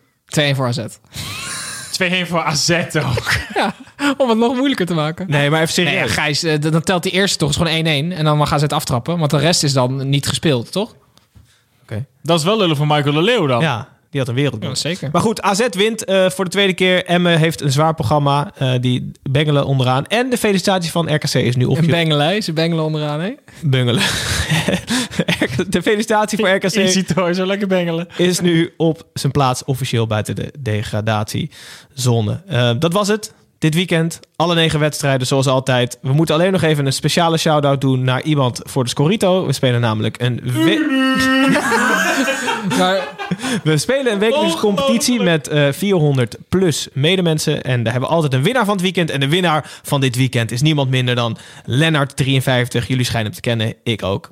voor 0.55 0.67
AZ. 0.67 0.79
2-1 0.79 2.27
voor 2.27 2.43
AZ 2.43 2.69
ook. 2.95 3.31
Om 4.21 4.29
het 4.29 4.37
nog 4.37 4.55
moeilijker 4.55 4.85
te 4.85 4.93
maken. 4.93 5.29
Nee, 5.29 5.49
maar 5.49 5.61
even 5.61 5.83
Nee, 5.83 5.93
serieus. 5.93 6.11
Gijs, 6.11 6.43
eh, 6.43 6.59
dan 6.59 6.81
telt 6.81 7.03
die 7.03 7.11
eerste 7.11 7.37
toch 7.37 7.49
is 7.49 7.55
gewoon 7.55 7.85
1-1. 7.85 8.17
En 8.17 8.23
dan 8.23 8.37
mag 8.37 8.53
AZ 8.53 8.63
aftrappen. 8.63 9.17
Want 9.17 9.31
de 9.31 9.37
rest 9.37 9.63
is 9.63 9.73
dan 9.73 10.09
niet 10.09 10.27
gespeeld, 10.27 10.71
toch? 10.71 10.95
Dat 12.21 12.39
is 12.39 12.45
wel 12.45 12.57
lullen 12.57 12.75
voor 12.75 12.87
Michael 12.87 13.13
de 13.13 13.21
Leeuw 13.21 13.47
dan. 13.47 13.61
Ja, 13.61 13.87
die 14.15 14.23
had 14.23 14.33
een 14.33 14.41
wereldgoal. 14.41 14.69
Ja, 14.69 14.75
zeker. 14.75 15.09
Maar 15.11 15.21
goed, 15.21 15.41
AZ 15.41 15.67
wint 15.69 16.03
eh, 16.03 16.29
voor 16.29 16.43
de 16.43 16.51
tweede 16.51 16.73
keer. 16.73 17.05
Emmen 17.05 17.39
heeft 17.39 17.61
een 17.61 17.71
zwaar 17.71 17.93
programma. 17.93 18.51
eh, 18.57 18.73
die 18.81 19.11
bengelen 19.29 19.65
onderaan. 19.65 20.05
En 20.05 20.29
de 20.29 20.37
felicitatie 20.37 20.91
van 20.91 21.13
RKC 21.13 21.33
is 21.33 21.55
nu 21.55 21.63
En 21.63 21.69
op 21.69 21.81
Bengelij, 21.81 22.41
ze 22.41 22.53
bengelen 22.53 22.83
onderaan, 22.83 23.19
hè? 23.19 23.33
bungelen. 23.63 24.01
de 25.67 25.81
felicitatie 25.81 26.37
voor 26.37 26.47
Je 26.47 26.55
RKC 26.55 26.87
ziet 26.89 27.13
hoor, 27.13 27.33
zo 27.33 27.45
lekker 27.45 27.67
bengelen. 27.67 28.07
is 28.17 28.39
nu 28.39 28.73
op 28.77 29.05
zijn 29.13 29.31
plaats 29.31 29.63
officieel 29.63 30.07
buiten 30.07 30.35
de 30.35 30.53
degradatiezone. 30.59 32.41
Eh, 32.47 32.71
dat 32.79 32.93
was 32.93 33.07
het. 33.07 33.33
Dit 33.65 33.73
weekend, 33.75 34.19
alle 34.35 34.55
negen 34.55 34.79
wedstrijden 34.79 35.27
zoals 35.27 35.47
altijd. 35.47 35.97
We 36.01 36.13
moeten 36.13 36.35
alleen 36.35 36.51
nog 36.51 36.61
even 36.61 36.85
een 36.85 36.93
speciale 36.93 37.37
shout-out 37.37 37.81
doen 37.81 38.03
naar 38.03 38.21
iemand 38.23 38.61
voor 38.63 38.83
de 38.83 38.89
Scorito. 38.89 39.45
We 39.45 39.53
spelen 39.53 39.81
namelijk 39.81 40.21
een... 40.21 40.39
we- 40.43 41.53
Maar 42.77 43.07
We 43.63 43.77
spelen 43.77 44.11
een 44.13 44.19
wekelijkse 44.19 44.57
competitie 44.57 45.21
met 45.21 45.47
eh 45.47 45.67
400 45.71 46.37
plus 46.49 46.87
medemensen. 46.93 47.63
En 47.63 47.83
daar 47.83 47.91
hebben 47.91 48.09
we 48.09 48.15
altijd 48.15 48.33
een 48.33 48.43
winnaar 48.43 48.65
van 48.65 48.73
het 48.73 48.81
weekend. 48.83 49.09
En 49.09 49.19
de 49.19 49.27
winnaar 49.29 49.71
van 49.83 50.01
dit 50.01 50.15
weekend 50.15 50.51
is 50.51 50.61
niemand 50.61 50.89
minder 50.89 51.15
dan 51.15 51.37
Lennart53. 51.69 52.87
Jullie 52.87 53.05
schijnen 53.05 53.25
hem 53.31 53.33
te 53.33 53.41
kennen, 53.41 53.73
ik 53.83 54.03
ook. 54.03 54.29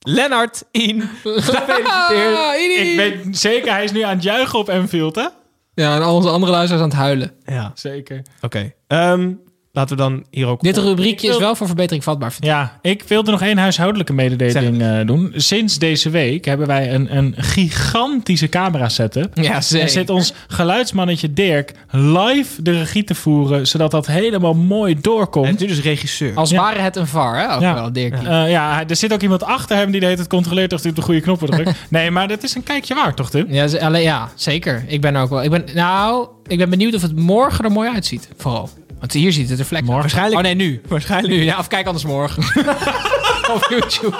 Lennart, 0.00 0.64
In, 0.70 1.00
gefeliciteerd. 1.24 2.86
Ik 2.88 2.96
weet 2.96 3.38
zeker, 3.38 3.72
hij 3.72 3.84
is 3.84 3.92
nu 3.92 4.00
aan 4.02 4.14
het 4.14 4.22
juichen 4.22 4.58
op 4.58 4.68
Enfield, 4.68 5.14
hè? 5.14 5.26
Ja, 5.74 5.96
en 5.96 6.02
al 6.02 6.14
onze 6.14 6.28
andere 6.28 6.52
luisteraars 6.52 6.82
aan 6.84 6.90
het 6.90 6.98
huilen. 6.98 7.30
Ja, 7.44 7.70
Zeker. 7.74 8.22
oké. 8.40 8.72
Ehm, 8.86 9.32
laten 9.74 9.96
we 9.96 10.02
dan 10.02 10.24
hier 10.30 10.46
ook... 10.46 10.60
Dit 10.62 10.76
rubriekje 10.76 11.28
is 11.28 11.38
wel 11.38 11.54
voor 11.54 11.66
verbetering 11.66 12.04
vatbaar. 12.04 12.30
vind 12.32 12.44
ik. 12.44 12.50
Ja, 12.50 12.78
ik 12.82 13.02
wilde 13.06 13.30
nog 13.30 13.42
één 13.42 13.58
huishoudelijke 13.58 14.12
mededeling 14.12 14.82
eh, 14.82 15.06
doen. 15.06 15.32
Sinds 15.36 15.78
deze 15.78 16.10
week 16.10 16.44
hebben 16.44 16.66
wij 16.66 16.94
een, 16.94 17.16
een 17.16 17.34
gigantische 17.36 18.48
camera 18.48 18.88
setup. 18.88 19.36
Ja, 19.36 19.54
Er 19.54 19.62
zeker. 19.62 19.88
zit 19.88 20.10
ons 20.10 20.32
geluidsmannetje 20.48 21.32
Dirk 21.32 21.72
live 21.90 22.62
de 22.62 22.70
regie 22.78 23.04
te 23.04 23.14
voeren, 23.14 23.66
zodat 23.66 23.90
dat 23.90 24.06
helemaal 24.06 24.54
mooi 24.54 24.82
Hij 24.84 24.92
is 24.94 25.02
doorkomt. 25.02 25.60
nu 25.60 25.66
dus 25.66 25.80
regisseur. 25.82 26.34
Als 26.34 26.50
Ja. 26.50 26.60
ware 26.60 26.80
het 26.80 26.96
een 26.96 27.06
VAR, 27.06 27.36
hè? 27.38 27.54
Ook 27.54 27.60
Ja. 27.60 27.74
wel, 27.74 27.92
Dirk. 27.92 28.14
Eh, 28.14 28.50
ja, 28.50 28.84
er 28.88 28.96
zit 28.96 29.12
ook 29.12 29.22
iemand 29.22 29.42
achter 29.42 29.76
hem 29.76 29.90
die 29.90 30.00
de 30.00 30.04
hele 30.06 30.16
tijd 30.16 30.28
controleert 30.28 30.72
of 30.72 30.80
hij 30.80 30.90
op 30.90 30.96
de 30.96 31.02
goede 31.02 31.20
knoppen 31.20 31.50
drukt. 31.50 31.70
nee, 31.90 32.10
maar 32.10 32.28
dat 32.28 32.42
is 32.42 32.54
een 32.54 32.62
kijkje 32.62 32.94
waard, 32.94 33.16
toch, 33.16 33.30
Tim? 33.30 33.46
Ja, 33.48 33.66
alleen, 33.80 34.02
ja, 34.02 34.28
zeker. 34.34 34.84
Ik 34.86 35.00
ben 35.00 35.16
ook 35.16 35.28
wel. 35.30 35.42
Ik 35.42 35.50
ben, 35.50 35.64
nou, 35.74 36.28
ik 36.46 36.58
ben 36.58 36.70
benieuwd 36.70 36.94
of 36.94 37.02
het 37.02 37.16
morgen 37.16 37.64
er 37.64 37.72
mooi 37.72 37.90
uitziet. 37.94 38.28
Vooral. 38.36 38.70
Want 39.04 39.16
hier 39.16 39.32
ziet 39.32 39.48
het 39.48 39.58
er 39.58 39.64
vlek. 39.64 39.82
Morgen. 39.82 40.00
Waarschijnlijk- 40.00 40.36
Oh 40.36 40.42
nee, 40.42 40.54
nu. 40.54 40.80
Waarschijnlijk. 40.88 41.34
Nu, 41.34 41.42
ja, 41.44 41.58
of 41.58 41.66
kijk 41.68 41.86
anders 41.86 42.04
morgen. 42.04 42.42
Op 43.54 43.66
YouTube. 43.70 44.16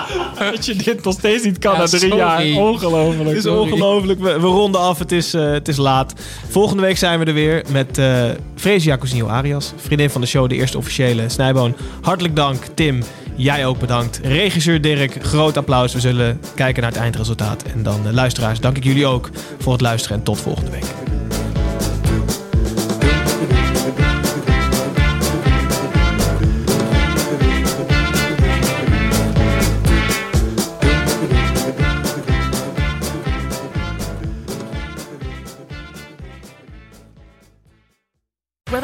Dat 0.52 0.66
je 0.66 0.74
dit 0.76 1.04
nog 1.04 1.14
steeds 1.14 1.44
niet 1.44 1.58
kan 1.58 1.72
Ja, 1.72 1.78
na 1.78 1.86
drie 1.86 2.00
sorry. 2.00 2.16
jaar. 2.16 2.62
Ongelooflijk. 2.64 3.28
Het 3.28 3.36
is 3.36 3.42
Sorry. 3.42 3.58
ongelooflijk. 3.72 4.20
We, 4.20 4.32
we 4.40 4.46
ronden 4.46 4.80
af. 4.80 4.98
Het 4.98 5.12
is, 5.12 5.34
eh, 5.34 5.50
het 5.50 5.68
is 5.68 5.76
laat. 5.76 6.12
Volgende 6.48 6.82
week 6.82 6.96
zijn 6.96 7.18
we 7.18 7.24
er 7.24 7.34
weer 7.34 7.64
met 7.70 7.98
eh 7.98 8.24
Fresia 8.56 8.96
Cousinho 8.98 9.26
Arias. 9.26 9.72
Vriendin 9.76 10.10
van 10.10 10.20
de 10.20 10.26
show, 10.26 10.48
de 10.48 10.54
eerste 10.54 10.78
officiële 10.78 11.28
Snijboon. 11.28 11.76
Hartelijk 12.02 12.36
dank, 12.36 12.64
Tim. 12.74 13.02
Jij 13.36 13.66
ook 13.66 13.78
bedankt. 13.78 14.20
Regisseur 14.22 14.80
Dirk, 14.80 15.16
groot 15.20 15.56
applaus. 15.56 15.92
We 15.92 16.00
zullen 16.00 16.40
kijken 16.54 16.82
naar 16.82 16.90
het 16.92 17.00
eindresultaat. 17.00 17.62
En 17.62 17.82
dan, 17.82 18.00
eh, 18.06 18.12
luisteraars, 18.12 18.60
dank 18.60 18.76
ik 18.76 18.84
jullie 18.84 19.06
ook 19.06 19.30
voor 19.58 19.72
het 19.72 19.80
luisteren. 19.82 20.16
En 20.18 20.22
tot 20.22 20.40
volgende 20.40 20.70
week. 20.70 20.84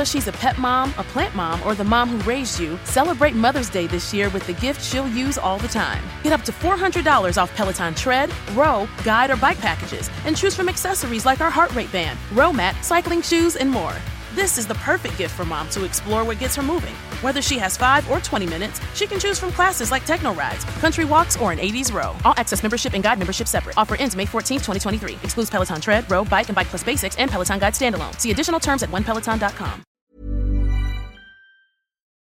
Whether 0.05 0.21
she's 0.21 0.29
a 0.29 0.33
pet 0.33 0.59
mom, 0.59 0.93
a 0.99 1.03
plant 1.03 1.35
mom, 1.35 1.63
or 1.63 1.75
the 1.75 1.83
mom 1.83 2.11
who 2.11 2.19
raised 2.31 2.61
you, 2.61 2.79
celebrate 2.85 3.35
Mother's 3.35 3.71
Day 3.71 3.87
this 3.87 4.13
year 4.13 4.29
with 4.29 4.47
the 4.47 4.53
gift 4.53 4.85
she'll 4.85 5.09
use 5.09 5.39
all 5.39 5.57
the 5.57 5.67
time. 5.67 6.03
Get 6.23 6.35
up 6.35 6.43
to 6.43 6.53
$400 6.53 7.43
off 7.43 7.55
Peloton 7.57 7.95
tread, 7.95 8.31
row, 8.53 8.87
guide, 9.03 9.31
or 9.31 9.37
bike 9.37 9.59
packages, 9.61 10.11
and 10.27 10.37
choose 10.37 10.55
from 10.55 10.69
accessories 10.69 11.25
like 11.25 11.41
our 11.41 11.49
heart 11.49 11.75
rate 11.75 11.91
band, 11.91 12.19
row 12.33 12.53
mat, 12.53 12.77
cycling 12.85 13.23
shoes, 13.23 13.57
and 13.57 13.71
more. 13.71 13.95
This 14.35 14.59
is 14.59 14.67
the 14.67 14.75
perfect 14.75 15.17
gift 15.17 15.35
for 15.37 15.47
mom 15.47 15.71
to 15.71 15.85
explore 15.85 16.23
what 16.23 16.39
gets 16.39 16.55
her 16.57 16.63
moving. 16.63 16.95
Whether 17.23 17.41
she 17.41 17.57
has 17.57 17.79
5 17.79 18.11
or 18.11 18.21
20 18.21 18.47
minutes, 18.47 18.83
she 18.93 19.07
can 19.07 19.19
choose 19.19 19.39
from 19.39 19.53
classes 19.53 19.91
like 19.91 20.05
techno 20.05 20.35
rides, 20.35 20.67
country 20.83 21.07
walks, 21.07 21.39
or 21.39 21.51
an 21.51 21.59
80s 21.59 21.91
row. 21.91 22.15
All 22.27 22.35
access 22.37 22.63
membership 22.63 22.93
and 22.93 23.03
guide 23.03 23.19
membership 23.19 23.49
separate. 23.49 23.79
Offer 23.79 23.97
ends 23.99 24.17
May 24.17 24.27
14, 24.27 24.59
2023. 24.59 25.15
Excludes 25.23 25.49
Peloton 25.49 25.81
tread, 25.81 26.11
row, 26.11 26.27
bike, 26.27 26.51
and 26.51 26.55
bike 26.55 26.67
plus 26.67 26.85
basics 26.85 27.17
and 27.17 27.31
Peloton 27.31 27.59
guide 27.59 27.73
standalone. 27.73 28.13
See 28.21 28.33
additional 28.33 28.61
terms 28.61 28.83
at 28.83 28.91
onepeloton.com. 28.91 29.85